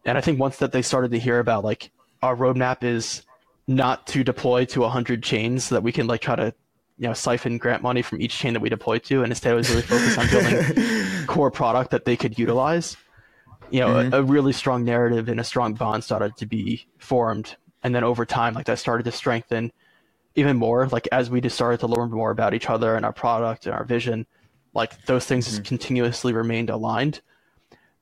[0.05, 1.91] And I think once that they started to hear about like
[2.23, 3.23] our roadmap is
[3.67, 6.53] not to deploy to 100 chains so that we can like try to
[6.99, 9.57] you know siphon grant money from each chain that we deploy to and instead it
[9.57, 12.97] was really focused on building core product that they could utilize.
[13.71, 14.15] You know a, mm-hmm.
[14.15, 17.57] a really strong narrative and a strong bond started to be formed.
[17.83, 19.73] And then over time like that started to strengthen
[20.35, 20.89] even more.
[20.89, 23.75] Like as we just started to learn more about each other and our product and
[23.75, 24.27] our vision
[24.75, 27.21] like those things just continuously remained aligned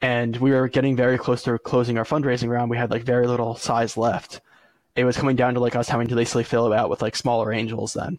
[0.01, 2.71] and we were getting very close to closing our fundraising round.
[2.71, 4.41] We had like very little size left.
[4.97, 7.17] It was coming down to like us having to basically fill it out with like
[7.17, 8.19] smaller angels then.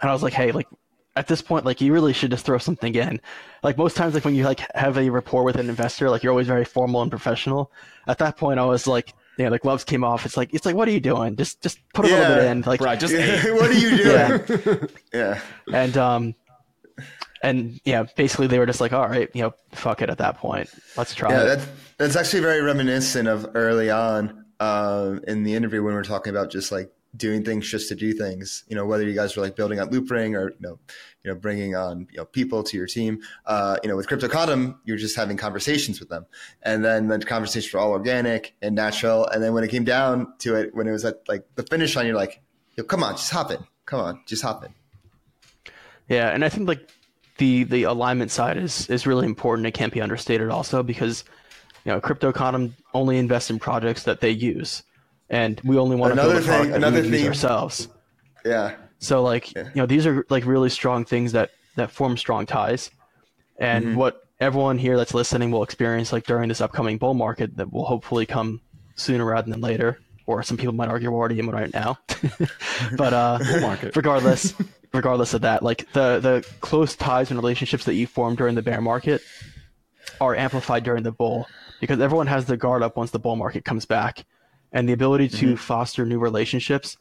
[0.00, 0.68] And i was like hey like
[1.16, 3.20] at this point like you really should just throw something in.
[3.62, 6.30] Like most times like when you like have a rapport with an investor like you're
[6.32, 7.72] always very formal and professional.
[8.06, 10.26] At that point i was like you know the gloves came off.
[10.26, 11.34] It's like it's like what are you doing?
[11.36, 12.60] Just just put a little bit in.
[12.62, 13.52] Like Bro, I just ate.
[13.54, 14.36] what are you Yeah.
[14.38, 14.88] doing?
[15.12, 15.40] Yeah.
[15.72, 16.34] and um
[17.42, 20.36] and yeah basically they were just like all right you know fuck it at that
[20.36, 21.66] point let's try Yeah, it that's
[21.96, 26.30] that's actually very reminiscent of early on um, in the interview when we were talking
[26.30, 28.64] about just like doing things just to do things.
[28.68, 30.78] You know, whether you guys were like building on Loopring or you know,
[31.22, 33.20] you know, bringing on you know people to your team.
[33.46, 36.26] Uh, you know, with Crypto Condom, you're just having conversations with them,
[36.62, 39.26] and then the conversations were all organic and natural.
[39.26, 41.96] And then when it came down to it, when it was at like the finish
[41.96, 42.40] line, you're like,
[42.76, 43.58] Yo, come on, just hop in.
[43.86, 44.74] Come on, just hop in.
[46.08, 46.88] Yeah, and I think like
[47.38, 49.66] the the alignment side is is really important.
[49.66, 51.24] It can't be understated also because
[51.84, 52.32] you know crypto
[52.94, 54.82] only invests in projects that they use,
[55.30, 57.88] and we only want to build Another a thing- that another thing- ourselves.
[58.44, 58.76] Yeah.
[58.98, 62.90] So like you know these are like really strong things that that form strong ties,
[63.58, 63.94] and Mm-hmm.
[63.96, 67.84] what everyone here that's listening will experience like during this upcoming bull market that will
[67.84, 68.60] hopefully come
[68.96, 71.98] sooner rather than later, or some people might argue we're already in one right now.
[72.96, 73.96] but uh, market.
[73.96, 74.52] regardless,
[74.92, 78.62] regardless of that, like the the close ties and relationships that you form during the
[78.62, 79.22] bear market
[80.20, 81.46] are amplified during the bull
[81.80, 84.26] because everyone has their guard up once the bull market comes back,
[84.70, 86.98] and the ability to foster new relationships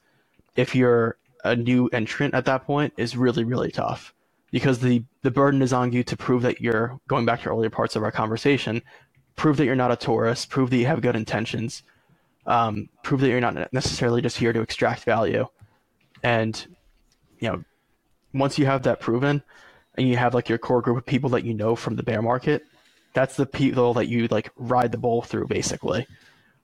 [0.55, 4.13] if you're a new entrant at that point is really really tough
[4.51, 7.69] because the the burden is on you to prove that you're going back to earlier
[7.69, 8.81] parts of our conversation
[9.35, 11.83] prove that you're not a tourist prove that you have good intentions
[12.47, 15.45] um, prove that you're not necessarily just here to extract value.
[16.23, 16.65] And
[17.39, 17.63] you know
[18.33, 19.43] once you have that proven
[19.95, 22.21] and you have like your core group of people that you know from the bear
[22.21, 22.63] market
[23.13, 26.05] that's the people that you like ride the bull through basically.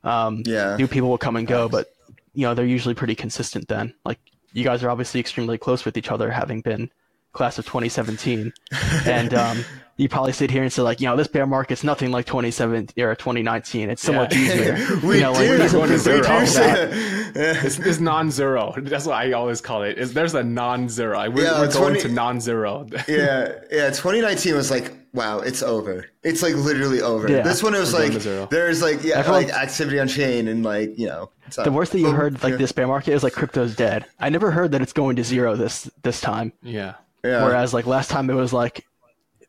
[0.04, 0.76] Um, Yeah.
[0.78, 1.88] new people will come and go but
[2.34, 3.94] you know they're usually pretty consistent then.
[4.04, 4.20] Like
[4.54, 6.90] you guys are obviously extremely close with each other having been
[7.34, 8.54] class of 2017
[9.06, 9.66] and um,
[9.98, 13.04] you probably sit here and say like you know this bear market's nothing like 2017
[13.04, 14.18] or 2019 it's so Yeah.
[14.20, 14.74] much easier
[15.04, 15.58] We you know like do.
[15.58, 16.22] these going to zero.
[16.22, 17.64] We All do say that.
[17.66, 18.76] It's, it's non-zero.
[18.78, 19.98] That's what I always call it.
[19.98, 21.18] Is there's a non-zero.
[21.18, 22.86] I- We're, Yeah, we're going to non-zero.
[23.08, 23.90] yeah, yeah.
[23.90, 26.06] 2019 was like, wow, it's over.
[26.22, 27.28] It's like literally over.
[27.30, 27.42] Yeah.
[27.42, 30.64] This one it was We're like there's like yeah, Everyone- like activity on chain and
[30.64, 31.32] like you know.
[31.64, 32.58] the worst that you heard like yeah.
[32.58, 35.56] this bear market is like crypto's dead i never heard that it's going to zero
[35.56, 36.94] this this time yeah.
[37.24, 37.44] Yeah.
[37.46, 38.86] whereas like last time it was like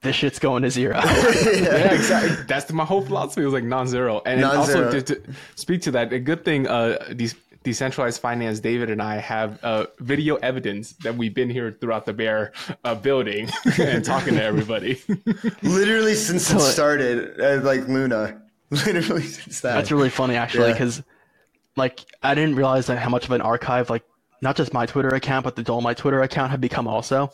[0.03, 2.45] this shit's going to zero yeah, exactly.
[2.47, 4.87] That's my whole philosophy was like non-zero, and Non-zero.
[4.87, 5.23] also to, to
[5.55, 7.35] speak to that, a good thing uh, these
[7.65, 12.13] decentralized finance, David and I have uh, video evidence that we've been here throughout the
[12.13, 12.53] bear
[12.85, 13.49] uh, building
[13.81, 15.03] and talking to everybody.
[15.63, 18.41] Literally since it started, uh, like Luna.
[18.71, 19.75] Literally since that.
[19.75, 21.05] That's really funny, actually, because yeah.
[21.77, 24.05] like I didn't realize that how much of an archive, like
[24.43, 27.33] not just my Twitter account, but the Dolomite Twitter account had become also.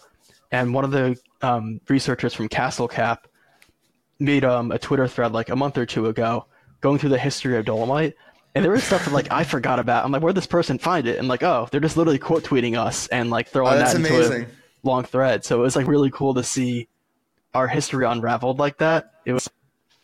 [0.53, 3.29] And one of the um, researchers from Castle Cap
[4.19, 6.47] made um, a Twitter thread like a month or two ago
[6.81, 8.15] going through the history of Dolomite.
[8.55, 10.05] And there was stuff that like I forgot about.
[10.05, 11.19] I'm like, where'd this person find it?
[11.19, 14.09] And like, oh, they're just literally quote tweeting us and like throwing oh, that into
[14.09, 14.43] amazing.
[14.45, 14.49] a
[14.83, 15.45] long thread.
[15.45, 16.89] So it was like really cool to see
[17.55, 19.13] our history unraveled like that.
[19.25, 19.49] It was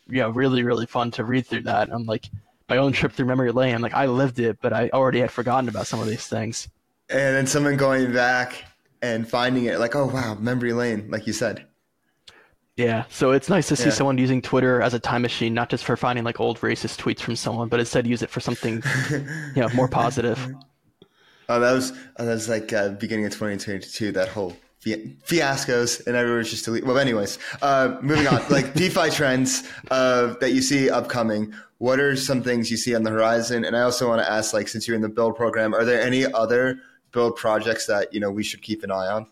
[0.07, 1.89] know really really fun to read through that.
[1.91, 2.29] I'm like
[2.69, 3.75] my own trip through memory lane.
[3.75, 6.69] I'm like I lived it, but I already had forgotten about some of these things.
[7.09, 8.63] And then someone going back
[9.01, 11.65] and finding it, like, oh wow, memory lane, like you said.
[12.77, 13.89] Yeah, so it's nice to see yeah.
[13.89, 17.21] someone using Twitter as a time machine, not just for finding like old racist tweets
[17.21, 20.39] from someone, but instead use it for something, you know, more positive.
[21.49, 24.11] Oh, that was oh, that was like uh, beginning of 2022.
[24.11, 24.53] That whole
[24.83, 26.85] fiascos and everyone's just delete.
[26.85, 28.41] Well, anyways, uh, moving on.
[28.49, 31.53] like DeFi trends uh, that you see upcoming.
[31.77, 33.63] What are some things you see on the horizon?
[33.63, 36.01] And I also want to ask, like, since you're in the build program, are there
[36.01, 39.27] any other build projects that you know we should keep an eye on?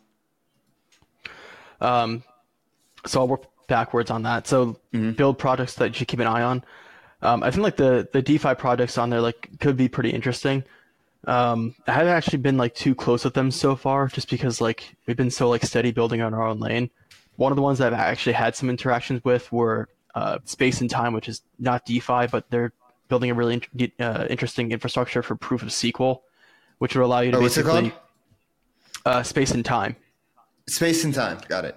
[1.81, 2.23] Um,
[3.05, 4.47] so I'll work backwards on that.
[4.47, 5.11] So mm-hmm.
[5.11, 6.63] build projects that you should keep an eye on.
[7.21, 10.63] Um, I think like the the DeFi projects on there like could be pretty interesting.
[11.27, 14.95] Um, I haven't actually been like too close with them so far, just because like
[15.07, 16.89] we've been so like steady building on our own lane.
[17.37, 20.89] One of the ones that I've actually had some interactions with were uh, Space and
[20.89, 22.71] Time, which is not DeFi, but they're
[23.07, 26.21] building a really in- uh, interesting infrastructure for proof of SQL,
[26.79, 27.93] which would allow you to oh, basically
[29.05, 29.95] uh, Space and Time.
[30.67, 31.75] Space and Time, got it.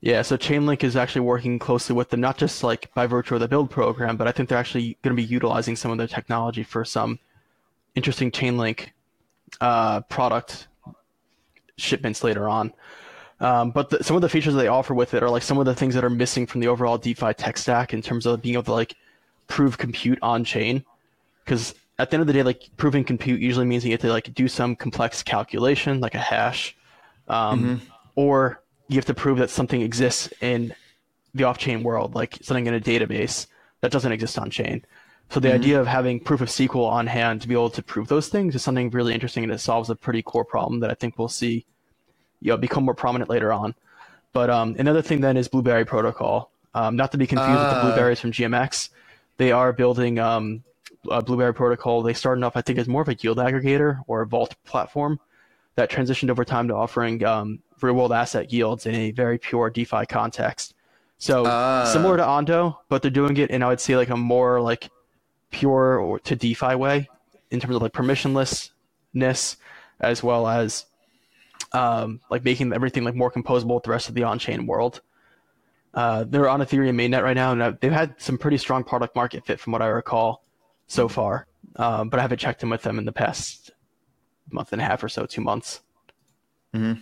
[0.00, 3.40] Yeah, so Chainlink is actually working closely with them, not just like by virtue of
[3.40, 6.08] the build program, but I think they're actually going to be utilizing some of their
[6.08, 7.20] technology for some
[7.94, 8.88] interesting Chainlink
[9.60, 10.66] uh, product
[11.76, 12.72] shipments later on.
[13.38, 15.66] Um, but the, some of the features they offer with it are like some of
[15.66, 18.54] the things that are missing from the overall DeFi tech stack in terms of being
[18.54, 18.96] able to like
[19.46, 20.84] prove compute on chain.
[21.44, 24.10] Because at the end of the day, like proving compute usually means you have to
[24.10, 26.76] like do some complex calculation, like a hash,
[27.28, 27.84] um, mm-hmm.
[28.16, 30.74] or you have to prove that something exists in
[31.34, 33.46] the off-chain world, like something in a database
[33.80, 34.84] that doesn't exist on chain.
[35.30, 35.54] So the mm-hmm.
[35.54, 38.54] idea of having proof of SQL on hand to be able to prove those things
[38.54, 41.28] is something really interesting, and it solves a pretty core problem that I think we'll
[41.28, 41.64] see,
[42.40, 43.74] you know, become more prominent later on.
[44.32, 46.50] But um, another thing then is Blueberry Protocol.
[46.74, 47.62] Um, not to be confused uh.
[47.62, 47.82] with the ah.
[47.82, 48.88] blueberries from GMX.
[49.36, 50.64] They are building um,
[51.10, 52.02] a Blueberry Protocol.
[52.02, 55.18] They started off, I think, as more of a yield aggregator or a vault platform
[55.74, 59.70] that transitioned over time to offering um, real world asset yields in a very pure
[59.70, 60.74] DeFi context.
[61.18, 61.86] So uh.
[61.86, 64.90] similar to Ondo, but they're doing it in I would say like a more like
[65.50, 67.08] pure or to DeFi way
[67.50, 69.56] in terms of like permissionlessness
[70.00, 70.86] as well as
[71.72, 75.00] um, like making everything like more composable with the rest of the on-chain world.
[75.94, 79.44] Uh, they're on Ethereum mainnet right now, and they've had some pretty strong product market
[79.44, 80.42] fit from what I recall
[80.92, 81.46] so far.
[81.76, 83.70] Um, but I haven't checked in with them in the past
[84.50, 85.80] month and a half or so, two months.
[86.74, 87.00] Mm-hmm.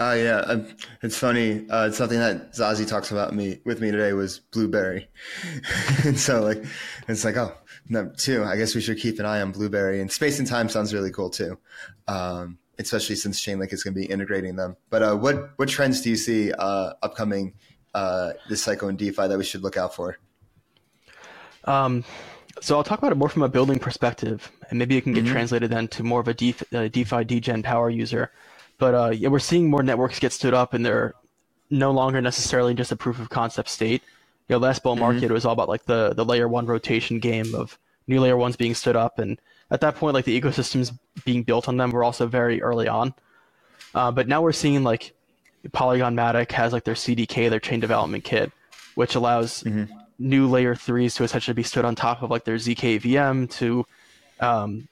[0.00, 0.66] Uh, yeah, um,
[1.02, 1.68] it's funny.
[1.68, 5.08] Uh, it's something that Zazie talks about me with me today was blueberry,
[6.04, 6.64] and so like
[7.08, 7.52] it's like oh
[7.88, 8.44] number two.
[8.44, 11.10] I guess we should keep an eye on blueberry and space and time sounds really
[11.10, 11.58] cool too,
[12.06, 14.76] um, especially since Chainlink is going to be integrating them.
[14.88, 17.54] But uh, what what trends do you see uh, upcoming
[17.92, 20.16] uh, this cycle in DeFi that we should look out for?
[21.64, 22.04] Um,
[22.60, 25.24] so I'll talk about it more from a building perspective, and maybe it can get
[25.24, 25.32] mm-hmm.
[25.32, 28.30] translated then to more of a DeFi, uh, DeFi degen power user.
[28.78, 31.14] But uh, yeah, we're seeing more networks get stood up, and they're
[31.70, 34.02] no longer necessarily just a proof of concept state.
[34.48, 35.00] You know, last bull mm-hmm.
[35.00, 35.34] market mm-hmm.
[35.34, 38.74] was all about like the the layer one rotation game of new layer ones being
[38.74, 39.40] stood up, and
[39.70, 43.14] at that point, like the ecosystems being built on them were also very early on.
[43.94, 45.14] Uh, but now we're seeing like
[45.72, 48.52] Polygon Matic has like their CDK, their chain development kit,
[48.94, 49.92] which allows mm-hmm.
[50.18, 53.84] New layer threes to essentially be stood on top of like their ZK VM to
[54.40, 54.88] um,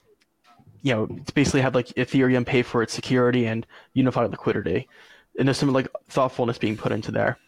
[0.86, 4.88] you know, to basically have like Ethereum pay for its security and unified liquidity.
[5.36, 7.38] And there's some like thoughtfulness being put into there.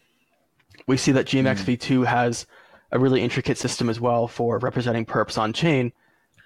[0.88, 2.46] We see that GMX v2 has
[2.90, 5.92] a really intricate system as well for representing perps on chain,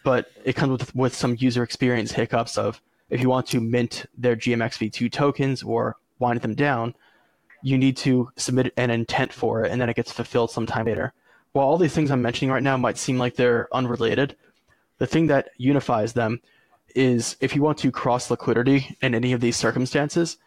[0.05, 4.05] but it comes with, with some user experience hiccups of if you want to mint
[4.17, 6.95] their GMX v2 tokens or wind them down,
[7.63, 11.15] you need to submit an intent for it and then it gets fulfilled sometime later.
[11.53, 14.37] While all these things I'm mentioning right now might seem like they're unrelated,
[14.99, 16.41] the thing that unifies them
[16.95, 20.39] is if you want to cross liquidity in any of these circumstances,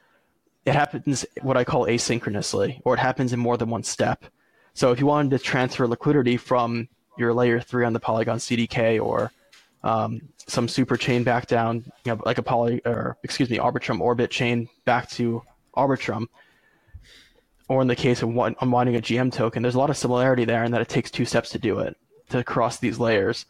[0.65, 4.26] it happens what I call asynchronously, or it happens in more than one step.
[4.73, 6.88] So if you wanted to transfer liquidity from
[7.18, 9.32] your layer three on the Polygon CDK or
[9.84, 14.02] um, some super chain back down, you know, like a poly or excuse me, Arbitrum
[14.02, 15.44] orbit chain back to
[15.77, 16.26] Arbitrum.
[17.67, 20.63] Or in the case of unwinding a GM token, there's a lot of similarity there
[20.63, 21.97] in that it takes two steps to do it,
[22.29, 23.45] to cross these layers.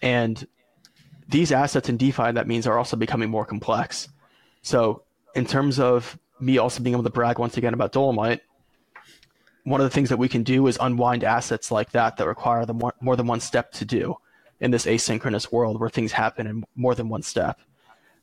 [0.00, 0.46] And
[1.28, 4.08] these assets in DeFi, that means, are also becoming more complex.
[4.62, 5.02] So,
[5.34, 8.40] in terms of me also being able to brag once again about Dolomite,
[9.64, 12.64] one of the things that we can do is unwind assets like that that require
[12.64, 14.16] the more, more than one step to do
[14.60, 17.60] in this asynchronous world where things happen in more than one step.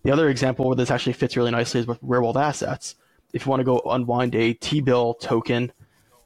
[0.03, 2.95] The other example where this actually fits really nicely is with real world assets.
[3.33, 5.71] If you want to go unwind a T bill token,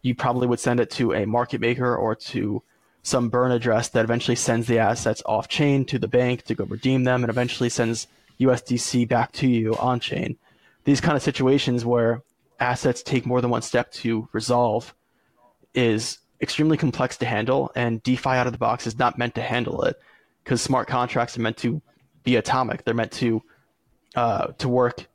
[0.01, 2.61] you probably would send it to a market maker or to
[3.01, 6.65] some burn address that eventually sends the assets off chain to the bank to go
[6.65, 8.07] redeem them and eventually sends
[8.39, 10.37] USDC back to you on chain.
[10.83, 12.21] These kind of situations where
[12.59, 14.93] assets take more than one step to resolve
[15.73, 19.41] is extremely complex to handle, and DeFi out of the box is not meant to
[19.41, 19.97] handle it
[20.43, 21.81] because smart contracts are meant to
[22.23, 22.83] be atomic.
[22.83, 23.41] They're meant to
[24.15, 25.07] uh, to work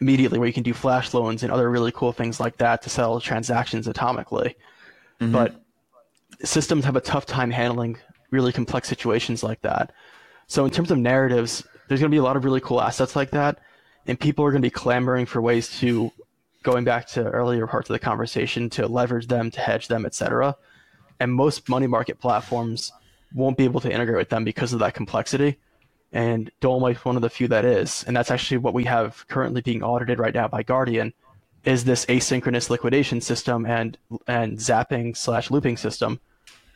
[0.00, 2.90] immediately, where you can do flash loans and other really cool things like that to
[2.90, 4.54] settle transactions atomically.
[5.20, 5.32] Mm-hmm.
[5.32, 5.62] But
[6.42, 7.98] systems have a tough time handling
[8.30, 9.92] really complex situations like that.
[10.46, 13.14] So in terms of narratives, there's going to be a lot of really cool assets
[13.16, 13.58] like that,
[14.06, 16.10] and people are going to be clamoring for ways to
[16.62, 20.56] going back to earlier parts of the conversation to leverage them, to hedge them, etc.
[21.18, 22.92] And most money market platforms
[23.34, 25.58] won't be able to integrate with them because of that complexity.
[26.12, 28.04] And Dolomite's one of the few that is.
[28.06, 31.12] And that's actually what we have currently being audited right now by Guardian
[31.64, 36.18] is this asynchronous liquidation system and and zapping slash looping system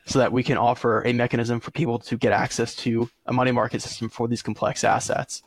[0.07, 3.51] so that we can offer a mechanism for people to get access to a money
[3.51, 5.43] market system for these complex assets.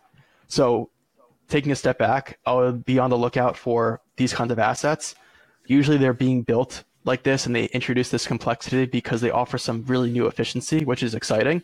[0.47, 0.89] So
[1.47, 5.13] taking a step back, I'll be on the lookout for these kinds of assets.
[5.67, 9.85] Usually they're being built like this and they introduce this complexity because they offer some
[9.85, 11.63] really new efficiency, which is exciting.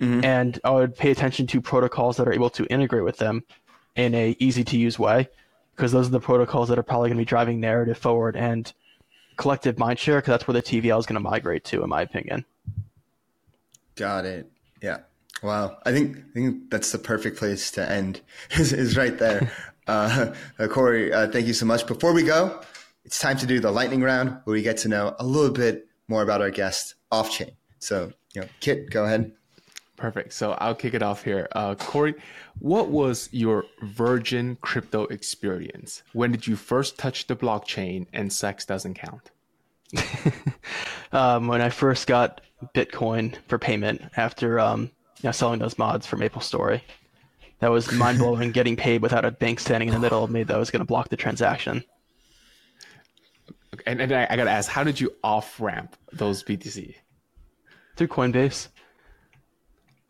[0.00, 0.24] Mm-hmm.
[0.24, 3.44] And I would pay attention to protocols that are able to integrate with them
[3.96, 5.28] in a easy to use way
[5.74, 8.72] because those are the protocols that are probably going to be driving narrative forward and
[9.36, 12.44] collective mindshare because that's where the TVL is going to migrate to, in my opinion.
[13.96, 14.50] Got it.
[14.80, 14.98] Yeah.
[15.42, 18.20] Wow, I think I think that's the perfect place to end.
[18.50, 19.52] is, is right there.
[19.86, 21.86] uh, uh, Corey, uh, thank you so much.
[21.86, 22.60] Before we go,
[23.04, 25.86] it's time to do the lightning round where we get to know a little bit
[26.08, 27.52] more about our guest off chain.
[27.78, 29.32] So, you know, Kit, go ahead.
[29.98, 30.32] Perfect.
[30.32, 31.48] So I'll kick it off here.
[31.52, 32.14] Uh, Corey,
[32.60, 36.02] what was your virgin crypto experience?
[36.12, 39.30] When did you first touch the blockchain and sex doesn't count?
[41.12, 42.40] um, when I first got
[42.74, 44.90] Bitcoin for payment after um,
[45.22, 46.82] you know, selling those mods for Maple Story.
[47.60, 48.52] That was mind blowing.
[48.52, 50.86] getting paid without a bank standing in the middle of me that was going to
[50.86, 51.84] block the transaction.
[53.86, 56.94] And, and I, I got to ask, how did you off ramp those BTC?
[57.96, 58.68] Through Coinbase.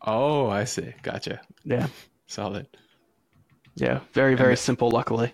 [0.01, 0.93] Oh, I see.
[1.01, 1.41] Gotcha.
[1.63, 1.87] Yeah.
[2.27, 2.67] Solid.
[3.75, 3.99] Yeah.
[4.13, 5.33] Very, very then, simple, luckily.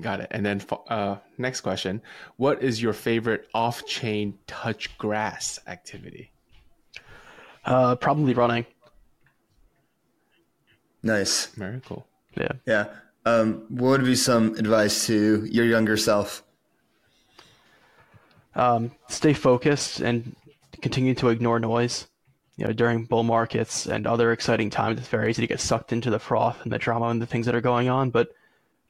[0.00, 0.28] Got it.
[0.30, 2.00] And then uh, next question
[2.36, 6.30] What is your favorite off chain touch grass activity?
[7.64, 8.66] Uh, probably running.
[11.02, 11.46] Nice.
[11.46, 12.06] Very cool.
[12.36, 12.52] Yeah.
[12.66, 12.86] Yeah.
[13.26, 16.42] Um, what would be some advice to your younger self?
[18.54, 20.34] Um, stay focused and
[20.80, 22.06] continue to ignore noise.
[22.60, 25.94] You know, during bull markets and other exciting times, it's very easy to get sucked
[25.94, 28.10] into the froth and the drama and the things that are going on.
[28.10, 28.34] But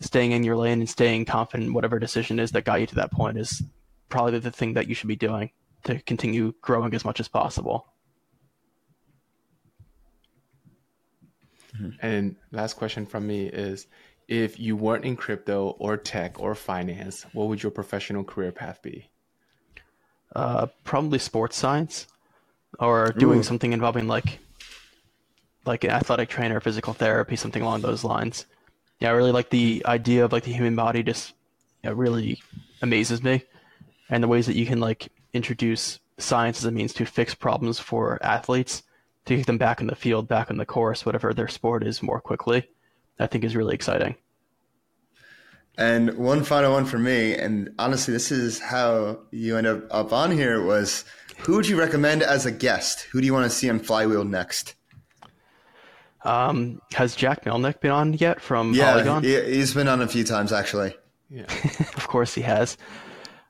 [0.00, 2.96] staying in your lane and staying confident in whatever decision is that got you to
[2.96, 3.62] that point is
[4.08, 5.52] probably the thing that you should be doing
[5.84, 7.86] to continue growing as much as possible.
[11.76, 11.90] Mm-hmm.
[12.04, 13.86] And last question from me is
[14.26, 18.82] if you weren't in crypto or tech or finance, what would your professional career path
[18.82, 19.08] be?
[20.34, 22.08] Uh, probably sports science
[22.78, 23.42] or doing Ooh.
[23.42, 24.38] something involving like
[25.66, 28.46] like an athletic trainer, physical therapy, something along those lines.
[28.98, 31.34] Yeah, I really like the idea of like the human body just
[31.82, 32.42] you know, really
[32.82, 33.44] amazes me
[34.08, 37.78] and the ways that you can like introduce science as a means to fix problems
[37.78, 38.82] for athletes
[39.26, 42.02] to get them back in the field, back in the course, whatever their sport is,
[42.02, 42.68] more quickly,
[43.18, 44.16] I think is really exciting.
[45.78, 50.12] And one final one for me, and honestly, this is how you end up up
[50.12, 51.04] on here was
[51.42, 53.02] who would you recommend as a guest?
[53.12, 54.74] Who do you want to see on Flywheel next?
[56.22, 59.24] Um, has Jack Melnick been on yet from yeah, Polygon?
[59.24, 60.94] Yeah, he's been on a few times actually.
[61.30, 61.42] Yeah,
[61.96, 62.76] of course he has.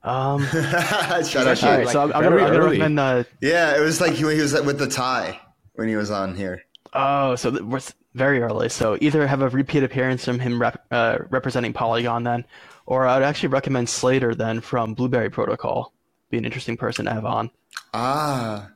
[0.03, 1.65] Um, Shout out!
[1.65, 3.01] All right, so I'm, I'm gonna, I'm gonna recommend.
[3.01, 5.41] Uh, yeah, it was like he, he was with the tie
[5.75, 6.62] when he was on here.
[6.93, 7.81] Oh, so we're
[8.15, 8.69] very early.
[8.69, 12.45] So either have a repeat appearance from him rep, uh, representing Polygon then,
[12.87, 15.93] or I'd actually recommend Slater then from Blueberry Protocol.
[16.31, 17.51] Be an interesting person to have on.
[17.93, 18.70] Ah,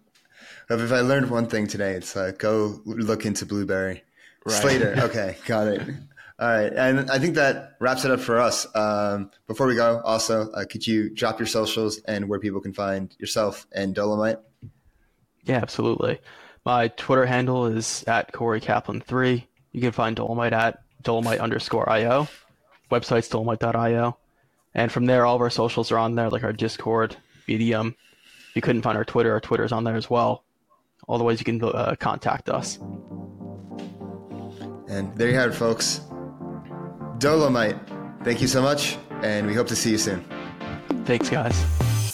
[0.69, 4.03] If I learned one thing today, it's uh, go look into Blueberry.
[4.45, 4.55] Right.
[4.55, 4.95] Slater.
[5.05, 5.81] Okay, got it.
[6.39, 8.67] All right, and I think that wraps it up for us.
[8.75, 12.73] Um, before we go, also, uh, could you drop your socials and where people can
[12.73, 14.39] find yourself and Dolomite?
[15.45, 16.19] Yeah, absolutely.
[16.65, 19.45] My Twitter handle is at Corey Caplan3.
[19.71, 22.27] You can find Dolomite at Dolomite underscore IO.
[22.91, 24.17] Website's dolomite.io.
[24.75, 27.17] And from there, all of our socials are on there, like our Discord,
[27.49, 27.95] Medium.
[28.51, 30.45] If you couldn't find our Twitter, our Twitter's on there as well.
[31.09, 32.79] All the ways you can uh, contact us.
[34.89, 36.01] And there you have it, folks.
[37.19, 37.77] Dolomite,
[38.23, 40.25] thank you so much, and we hope to see you soon.
[41.05, 41.55] Thanks, guys.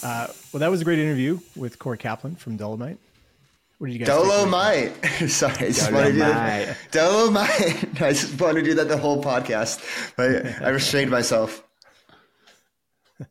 [0.02, 2.98] Uh, well, that was a great interview with Corey Caplan from Dolomite.
[3.78, 4.09] What did you guys?
[4.09, 5.05] Dolomite.
[5.28, 6.77] Sorry, I just want to do that.
[6.90, 7.48] Dolomite.
[8.02, 9.81] I just want to do that the whole podcast.
[10.16, 11.62] but I restrained myself.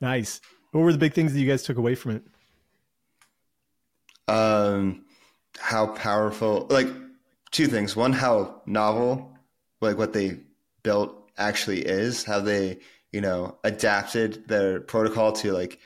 [0.00, 0.42] Nice.
[0.76, 2.22] What were the big things that you guys took away from it?
[4.28, 5.06] Um,
[5.58, 6.88] how powerful, like
[7.50, 7.96] two things.
[7.96, 9.32] One, how novel,
[9.80, 10.40] like what they
[10.82, 12.80] built actually is, how they,
[13.10, 15.80] you know, adapted their protocol to like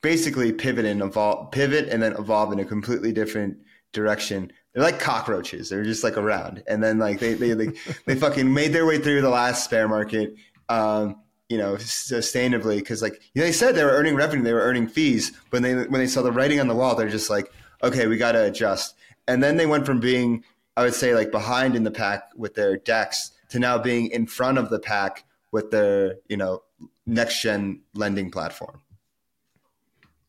[0.00, 3.58] basically pivot and evolve, pivot and then evolve in a completely different
[3.92, 4.50] direction.
[4.72, 5.68] They're like cockroaches.
[5.68, 7.76] They're just like around, and then like they they like,
[8.06, 10.34] they fucking made their way through the last spare market.
[10.70, 11.16] Um,
[11.48, 15.32] you know, sustainably because like they said they were earning revenue, they were earning fees,
[15.50, 17.50] but they when they saw the writing on the wall, they're just like,
[17.82, 18.94] okay, we got to adjust.
[19.26, 20.44] And then they went from being,
[20.76, 24.26] I would say, like behind in the pack with their DEX to now being in
[24.26, 26.62] front of the pack with their you know
[27.06, 28.82] next gen lending platform.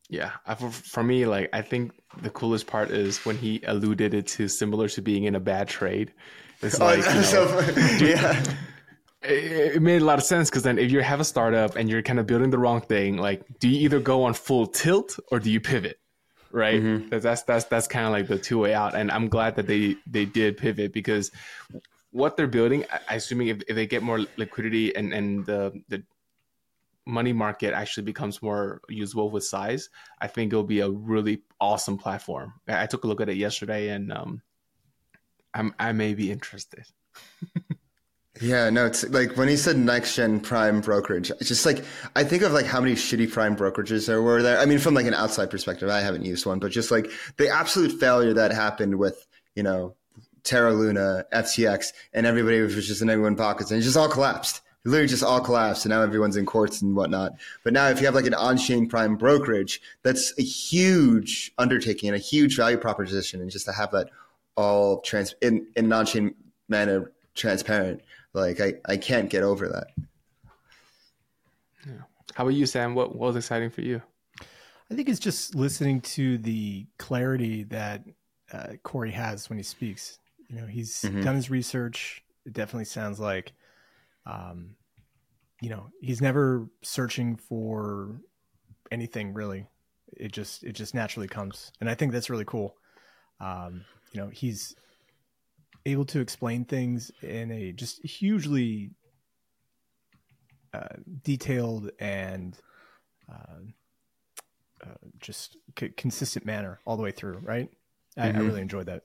[0.09, 1.91] Yeah, for, for me, like I think
[2.21, 5.67] the coolest part is when he alluded it to similar to being in a bad
[5.67, 6.11] trade.
[6.61, 7.59] It's oh, like, you know, so,
[8.03, 8.43] yeah.
[9.21, 11.89] It, it made a lot of sense because then if you have a startup and
[11.89, 15.19] you're kind of building the wrong thing, like do you either go on full tilt
[15.31, 15.99] or do you pivot?
[16.51, 17.09] Right.
[17.09, 18.95] That's that's that's, that's kind of like the two way out.
[18.95, 21.31] And I'm glad that they they did pivot because
[22.11, 26.03] what they're building, I, assuming if, if they get more liquidity and and the the
[27.05, 29.89] money market actually becomes more usable with size,
[30.21, 32.53] I think it'll be a really awesome platform.
[32.67, 34.41] I, I took a look at it yesterday and um,
[35.53, 36.85] I'm I may be interested.
[38.41, 41.83] Yeah, no, it's like when he said next gen prime brokerage, it's just like
[42.15, 44.59] I think of like how many shitty prime brokerages there were there.
[44.59, 47.49] I mean, from like an outside perspective, I haven't used one, but just like the
[47.49, 49.95] absolute failure that happened with, you know,
[50.43, 54.61] Terra Luna, FTX, and everybody was just in everyone's pockets and it just all collapsed.
[54.85, 57.33] It literally just all collapsed and now everyone's in courts and whatnot.
[57.65, 62.15] But now if you have like an on-chain prime brokerage, that's a huge undertaking and
[62.15, 63.41] a huge value proposition.
[63.41, 64.09] And just to have that
[64.55, 66.35] all trans in, in non-chain
[66.69, 68.01] manner transparent
[68.33, 69.87] like I, I can't get over that.
[71.85, 72.01] Yeah.
[72.35, 72.95] How about you, Sam?
[72.95, 74.01] What, what was exciting for you?
[74.91, 78.03] I think it's just listening to the clarity that
[78.51, 80.19] uh, Corey has when he speaks.
[80.47, 81.23] You know, he's Mhm.
[81.23, 82.23] done his research.
[82.45, 83.53] It definitely sounds like,
[84.25, 84.75] um,
[85.61, 88.19] you know, he's never searching for
[88.91, 89.67] anything really.
[90.17, 92.75] It just it just naturally comes, and I think that's really cool.
[93.39, 94.75] Um, you know, he's
[95.91, 98.91] able to explain things in a just hugely
[100.73, 102.57] uh, detailed and
[103.31, 103.61] uh,
[104.83, 107.39] uh, just c- consistent manner all the way through.
[107.39, 107.69] Right?
[108.17, 108.45] I, I Mhm.
[108.47, 109.03] really enjoyed that.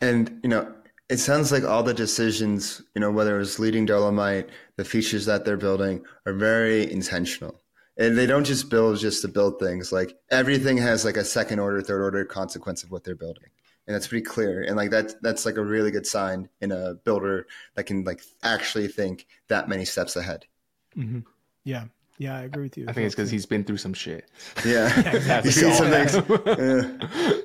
[0.00, 0.74] And, you know,
[1.08, 5.26] it sounds like all the decisions, you know, whether it was leading Dolomite, the features
[5.26, 7.60] that they're building are very intentional.
[7.96, 9.92] And they don't just build just to build things.
[9.92, 13.50] Like everything has like a second order, third order consequence of what they're building.
[13.86, 14.62] And that's pretty clear.
[14.62, 18.22] And like that's that's like a really good sign in a builder that can like
[18.42, 20.46] actually think that many steps ahead.
[20.94, 21.20] hmm
[21.64, 21.84] Yeah,
[22.18, 22.86] yeah, I agree with you.
[22.88, 24.30] I think it's because he's been through some shit.
[24.64, 24.86] Yeah.
[25.10, 25.48] exactly.
[25.48, 27.44] you see some things.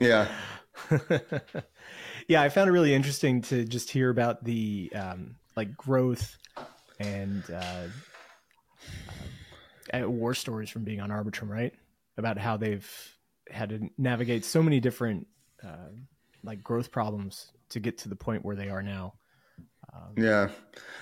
[0.00, 0.28] Yeah.
[0.90, 1.00] yeah.
[2.28, 6.36] yeah, I found it really interesting to just hear about the um, like growth
[6.98, 7.86] and uh,
[9.92, 11.74] uh, war stories from being on Arbitrum, right?
[12.16, 12.88] About how they've
[13.50, 15.26] had to navigate so many different
[15.64, 15.88] uh,
[16.42, 19.14] like growth problems to get to the point where they are now.
[20.16, 20.50] Yeah.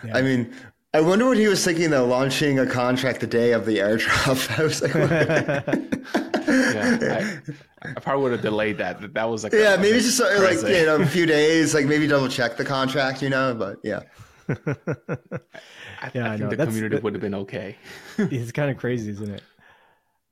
[0.05, 0.17] Yeah.
[0.17, 0.55] I mean,
[0.95, 4.59] I wonder what he was thinking though, launching a contract the day of the airdrop.
[4.59, 4.95] I was like,
[6.47, 7.19] yeah,
[7.83, 9.13] I, I probably would have delayed that.
[9.15, 11.87] That was like yeah, a- maybe just uh, like, you know, a few days, like
[11.87, 14.01] maybe double check the contract, you know, but yeah.
[14.49, 16.51] I, Yeah, I I think know.
[16.51, 17.77] the That's- community that- would have been okay.
[18.19, 19.43] it's kind of crazy, isn't it?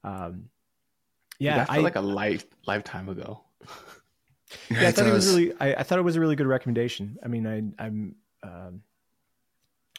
[0.05, 0.45] Um,
[1.39, 3.41] yeah, that felt I, like a life lifetime ago.
[4.71, 5.53] yeah, I thought it was really.
[5.61, 7.19] I, I thought it was a really good recommendation.
[7.25, 8.83] I mean, I, I'm um,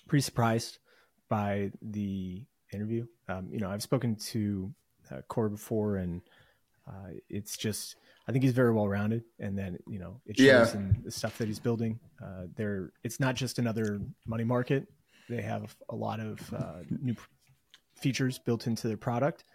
[0.08, 0.80] pretty surprised
[1.30, 2.44] by the
[2.74, 3.06] interview.
[3.28, 4.74] Um, you know, I've spoken to
[5.12, 6.22] uh, Corey before, and
[6.86, 7.96] Uh, it's just
[8.28, 10.70] I think he's very well rounded, and then you know it Yeah.
[10.74, 12.00] in the stuff that he's building.
[12.22, 14.88] Uh, there, it's not just another money market.
[15.30, 17.16] They have a lot of uh, new
[17.96, 19.46] features built into their product,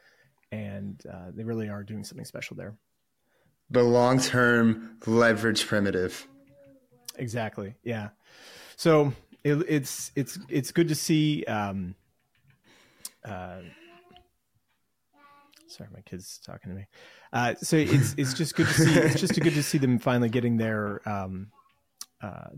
[0.53, 2.75] and uh, they really are doing something special there.
[3.71, 6.27] The long term leverage primitive.
[7.17, 7.75] Exactly.
[7.83, 8.11] Yeah.
[8.77, 9.13] So
[9.45, 11.45] it, it's it's it's good to see.
[11.45, 11.95] Um,
[13.25, 13.61] uh,
[15.67, 16.87] sorry, my kid's talking to me.
[17.33, 18.95] Uh, so it's it's just good to see.
[18.95, 21.51] It's just good to see them finally getting their um,
[22.23, 22.51] uh,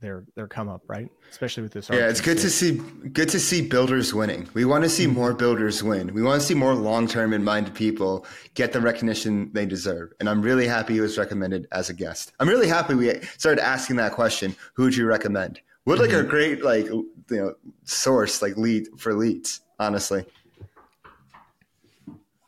[0.00, 1.88] their their come up right, especially with this.
[1.90, 2.72] Yeah, it's good to see
[3.12, 4.48] good to see builders winning.
[4.54, 5.14] We want to see mm-hmm.
[5.14, 6.12] more builders win.
[6.12, 10.12] We want to see more long term and minded people get the recognition they deserve.
[10.20, 12.32] And I'm really happy he was recommended as a guest.
[12.40, 14.54] I'm really happy we started asking that question.
[14.74, 15.60] Who would you recommend?
[15.84, 16.28] What like a mm-hmm.
[16.28, 17.54] great like you know
[17.84, 19.62] source like lead for leads.
[19.78, 20.24] Honestly,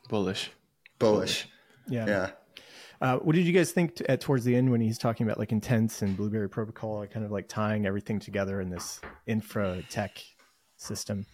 [0.07, 0.51] Bullish.
[0.97, 1.47] bullish.
[1.87, 2.05] Yeah.
[2.07, 2.29] Yeah.
[3.01, 5.39] Uh, what did you guys think t- at towards the end when he's talking about
[5.39, 10.23] like intents and Blueberry Protocol, kind of like tying everything together in this infra tech
[10.75, 11.25] system?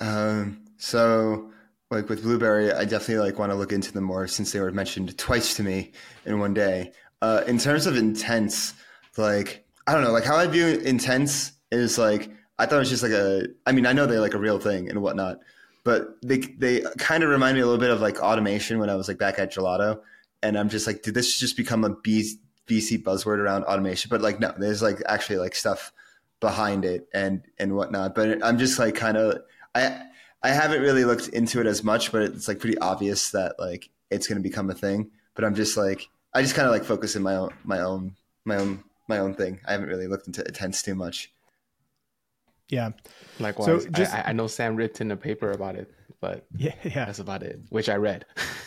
[0.00, 1.50] Um, so
[1.90, 4.72] like with Blueberry, I definitely like want to look into them more since they were
[4.72, 5.92] mentioned twice to me
[6.24, 6.92] in one day.
[7.20, 8.74] Uh, in terms of intents,
[9.16, 12.90] like I don't know, like how I view intents is like I thought it was
[12.90, 13.46] just like a.
[13.66, 15.38] I mean, I know they're like a real thing and whatnot,
[15.84, 18.94] but they they kind of remind me a little bit of like automation when I
[18.94, 20.00] was like back at Gelato,
[20.42, 22.36] and I'm just like, did this just become a VC
[22.68, 24.08] buzzword around automation?
[24.08, 25.92] But like, no, there's like actually like stuff
[26.40, 28.14] behind it and and whatnot.
[28.14, 29.42] But I'm just like kind of
[29.74, 30.02] I
[30.42, 33.90] I haven't really looked into it as much, but it's like pretty obvious that like
[34.10, 35.10] it's going to become a thing.
[35.34, 38.16] But I'm just like I just kind of like focus in my own my own
[38.44, 39.60] my own my own thing.
[39.66, 41.30] I haven't really looked into intents too much.
[42.68, 42.90] Yeah.
[43.38, 45.92] Likewise, So just- I, I know Sam written a paper about it,
[46.22, 46.74] but Yeah.
[46.84, 47.04] Yeah.
[47.04, 48.24] that's about it, which I read.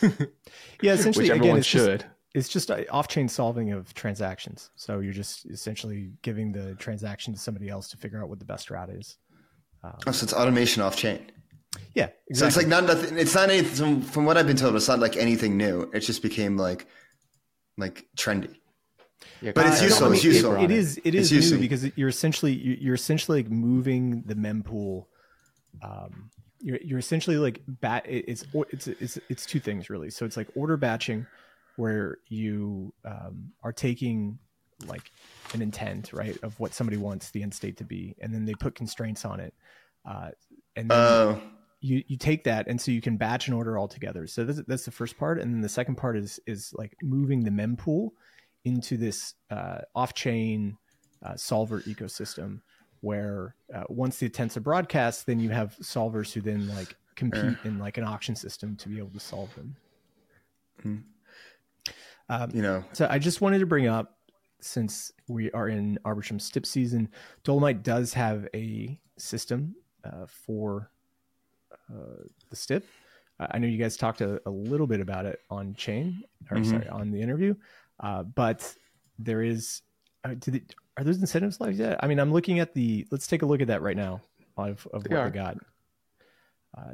[0.80, 0.92] Yeah.
[0.92, 2.04] Essentially, which again, everyone it's just,
[2.34, 4.70] it's just a off-chain solving of transactions.
[4.76, 8.44] So you're just essentially giving the transaction to somebody else to figure out what the
[8.44, 9.16] best route is.
[9.82, 11.30] Oh, so it's automation off chain.
[11.94, 12.34] Yeah, exactly.
[12.34, 13.18] So it's like not nothing.
[13.18, 14.02] It's not anything.
[14.02, 15.90] From what I've been told, it's not like anything new.
[15.94, 16.86] It just became like
[17.78, 18.54] like trendy.
[19.40, 20.50] Yeah, But it's I- I useful, it's useful.
[20.52, 21.58] paper it on is it It's is new useful.
[21.60, 25.06] because you're essentially you- you're essentially like moving the mempool.
[25.82, 26.30] Um,
[26.66, 28.04] you're you're essentially like bat.
[28.08, 30.10] It's it's it's it's two things really.
[30.10, 31.24] So it's like order batching,
[31.76, 34.40] where you um, are taking
[34.84, 35.12] like
[35.54, 38.54] an intent right of what somebody wants the end state to be, and then they
[38.54, 39.54] put constraints on it,
[40.04, 40.30] uh,
[40.74, 41.40] and then Oh,
[41.80, 44.62] you you take that and so you can batch and order all together so that's,
[44.66, 48.10] that's the first part and then the second part is is like moving the mempool
[48.64, 50.76] into this uh, off-chain
[51.22, 52.60] uh, solver ecosystem
[53.06, 57.58] where uh, once the attempts are broadcast then you have solvers who then like compete
[57.64, 59.76] in like an auction system to be able to solve them
[62.28, 64.18] um, you know, so I just wanted to bring up,
[64.60, 67.08] since we are in Arbitrum STIP season,
[67.44, 69.74] Dolomite does have a system
[70.04, 70.90] uh, for
[71.90, 72.84] uh, the STIP.
[73.38, 76.58] Uh, I know you guys talked a, a little bit about it on chain, or
[76.58, 76.66] Mhm.
[76.66, 77.54] sorry, on the interview,
[78.00, 78.74] uh, but
[79.18, 79.82] there is.
[80.24, 80.34] Uh,
[80.96, 82.02] are those incentives like that?
[82.02, 83.06] I mean, I'm looking at the.
[83.10, 84.22] Let's take a look at that right now
[84.56, 85.30] of, of what are.
[85.30, 85.58] they got.
[86.76, 86.92] Uh,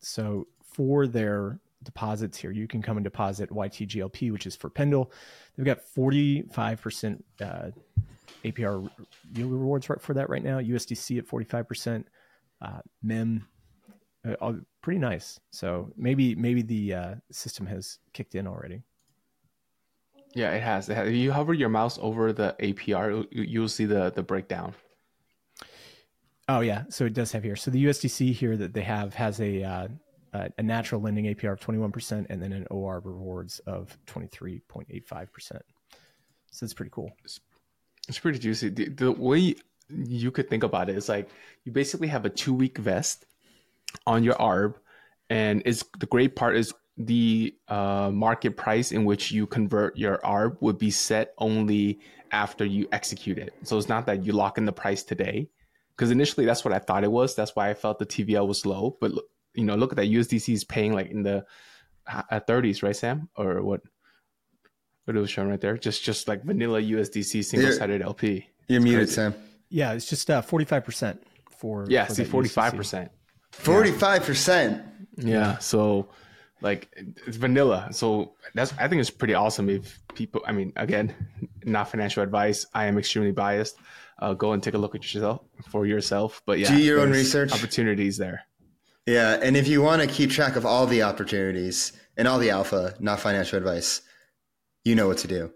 [0.00, 5.12] so for their deposits here, you can come and deposit YTGLP, which is for Pendle.
[5.56, 7.70] They've got 45% uh,
[8.44, 8.90] APR
[9.34, 10.58] yield rewards right for that right now.
[10.58, 12.04] USDC at 45%.
[12.60, 13.46] Uh, MEM,
[14.24, 14.52] uh,
[14.82, 15.40] pretty nice.
[15.50, 18.82] So maybe maybe the uh, system has kicked in already.
[20.34, 20.88] Yeah, it has.
[20.88, 21.08] It has.
[21.08, 24.74] If you hover your mouse over the APR, you- you'll see the the breakdown.
[26.48, 27.56] Oh yeah, so it does have here.
[27.56, 29.88] So the USDC here that they have has a uh,
[30.58, 35.60] a natural lending APR of 21% and then an oARB rewards of 23.85%.
[36.50, 37.12] So it's pretty cool.
[38.08, 38.70] It's pretty juicy.
[38.70, 39.54] The, the way
[39.90, 41.28] you could think about it is like
[41.64, 43.26] you basically have a two week vest
[44.06, 44.76] on your ARB,
[45.28, 50.18] and it's the great part is the uh, market price in which you convert your
[50.18, 52.00] ARB would be set only
[52.30, 53.54] after you execute it.
[53.62, 55.48] So it's not that you lock in the price today,
[55.96, 57.34] because initially that's what I thought it was.
[57.34, 58.96] That's why I felt the TVL was low.
[59.00, 59.12] But
[59.54, 61.44] you know, look at that USDC is paying like in the
[62.10, 63.28] uh, 30s, right, Sam?
[63.36, 63.80] Or what?
[65.04, 68.46] What it was shown right there, just just like vanilla USDC single sided LP.
[68.68, 69.14] you're It's muted, crazy.
[69.14, 69.34] Sam.
[69.68, 71.18] Yeah, it's just uh, 45%
[71.58, 72.52] for Yeah, for see, that forty USDC.
[72.52, 73.10] five percent.
[73.50, 74.82] Forty-five percent.
[75.16, 76.08] Yeah, so
[76.62, 76.88] like
[77.26, 77.88] it's vanilla.
[77.92, 80.42] So that's I think it's pretty awesome if people.
[80.46, 81.14] I mean, again,
[81.64, 82.66] not financial advice.
[82.72, 83.76] I am extremely biased.
[84.18, 86.42] Uh, go and take a look at yourself for yourself.
[86.46, 87.52] But yeah, Do your own research.
[87.52, 88.42] Opportunities there.
[89.06, 92.50] Yeah, and if you want to keep track of all the opportunities and all the
[92.50, 94.00] alpha, not financial advice,
[94.84, 95.50] you know what to do.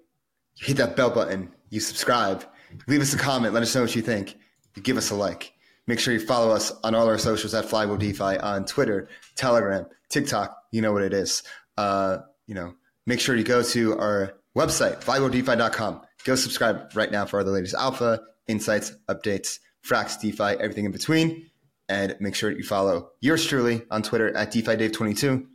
[0.56, 2.44] You hit that bell button, you subscribe,
[2.88, 4.36] leave us a comment, let us know what you think,
[4.74, 5.52] you give us a like.
[5.86, 9.86] Make sure you follow us on all our socials at Flywheel DeFi on Twitter, Telegram,
[10.08, 10.56] TikTok.
[10.72, 11.42] You know what it is.
[11.76, 12.74] Uh, you know,
[13.06, 16.00] make sure you go to our website, flywheeldefi.com.
[16.24, 20.92] Go subscribe right now for all the latest alpha, insights, updates, Frax, DeFi, everything in
[20.92, 21.50] between.
[21.88, 25.46] And make sure you follow yours truly on Twitter at DeFiDave22.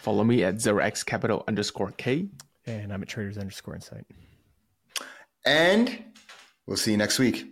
[0.00, 2.28] Follow me at 0x capital underscore K.
[2.66, 4.06] And I'm at traders underscore insight.
[5.44, 6.04] And
[6.66, 7.51] we'll see you next week.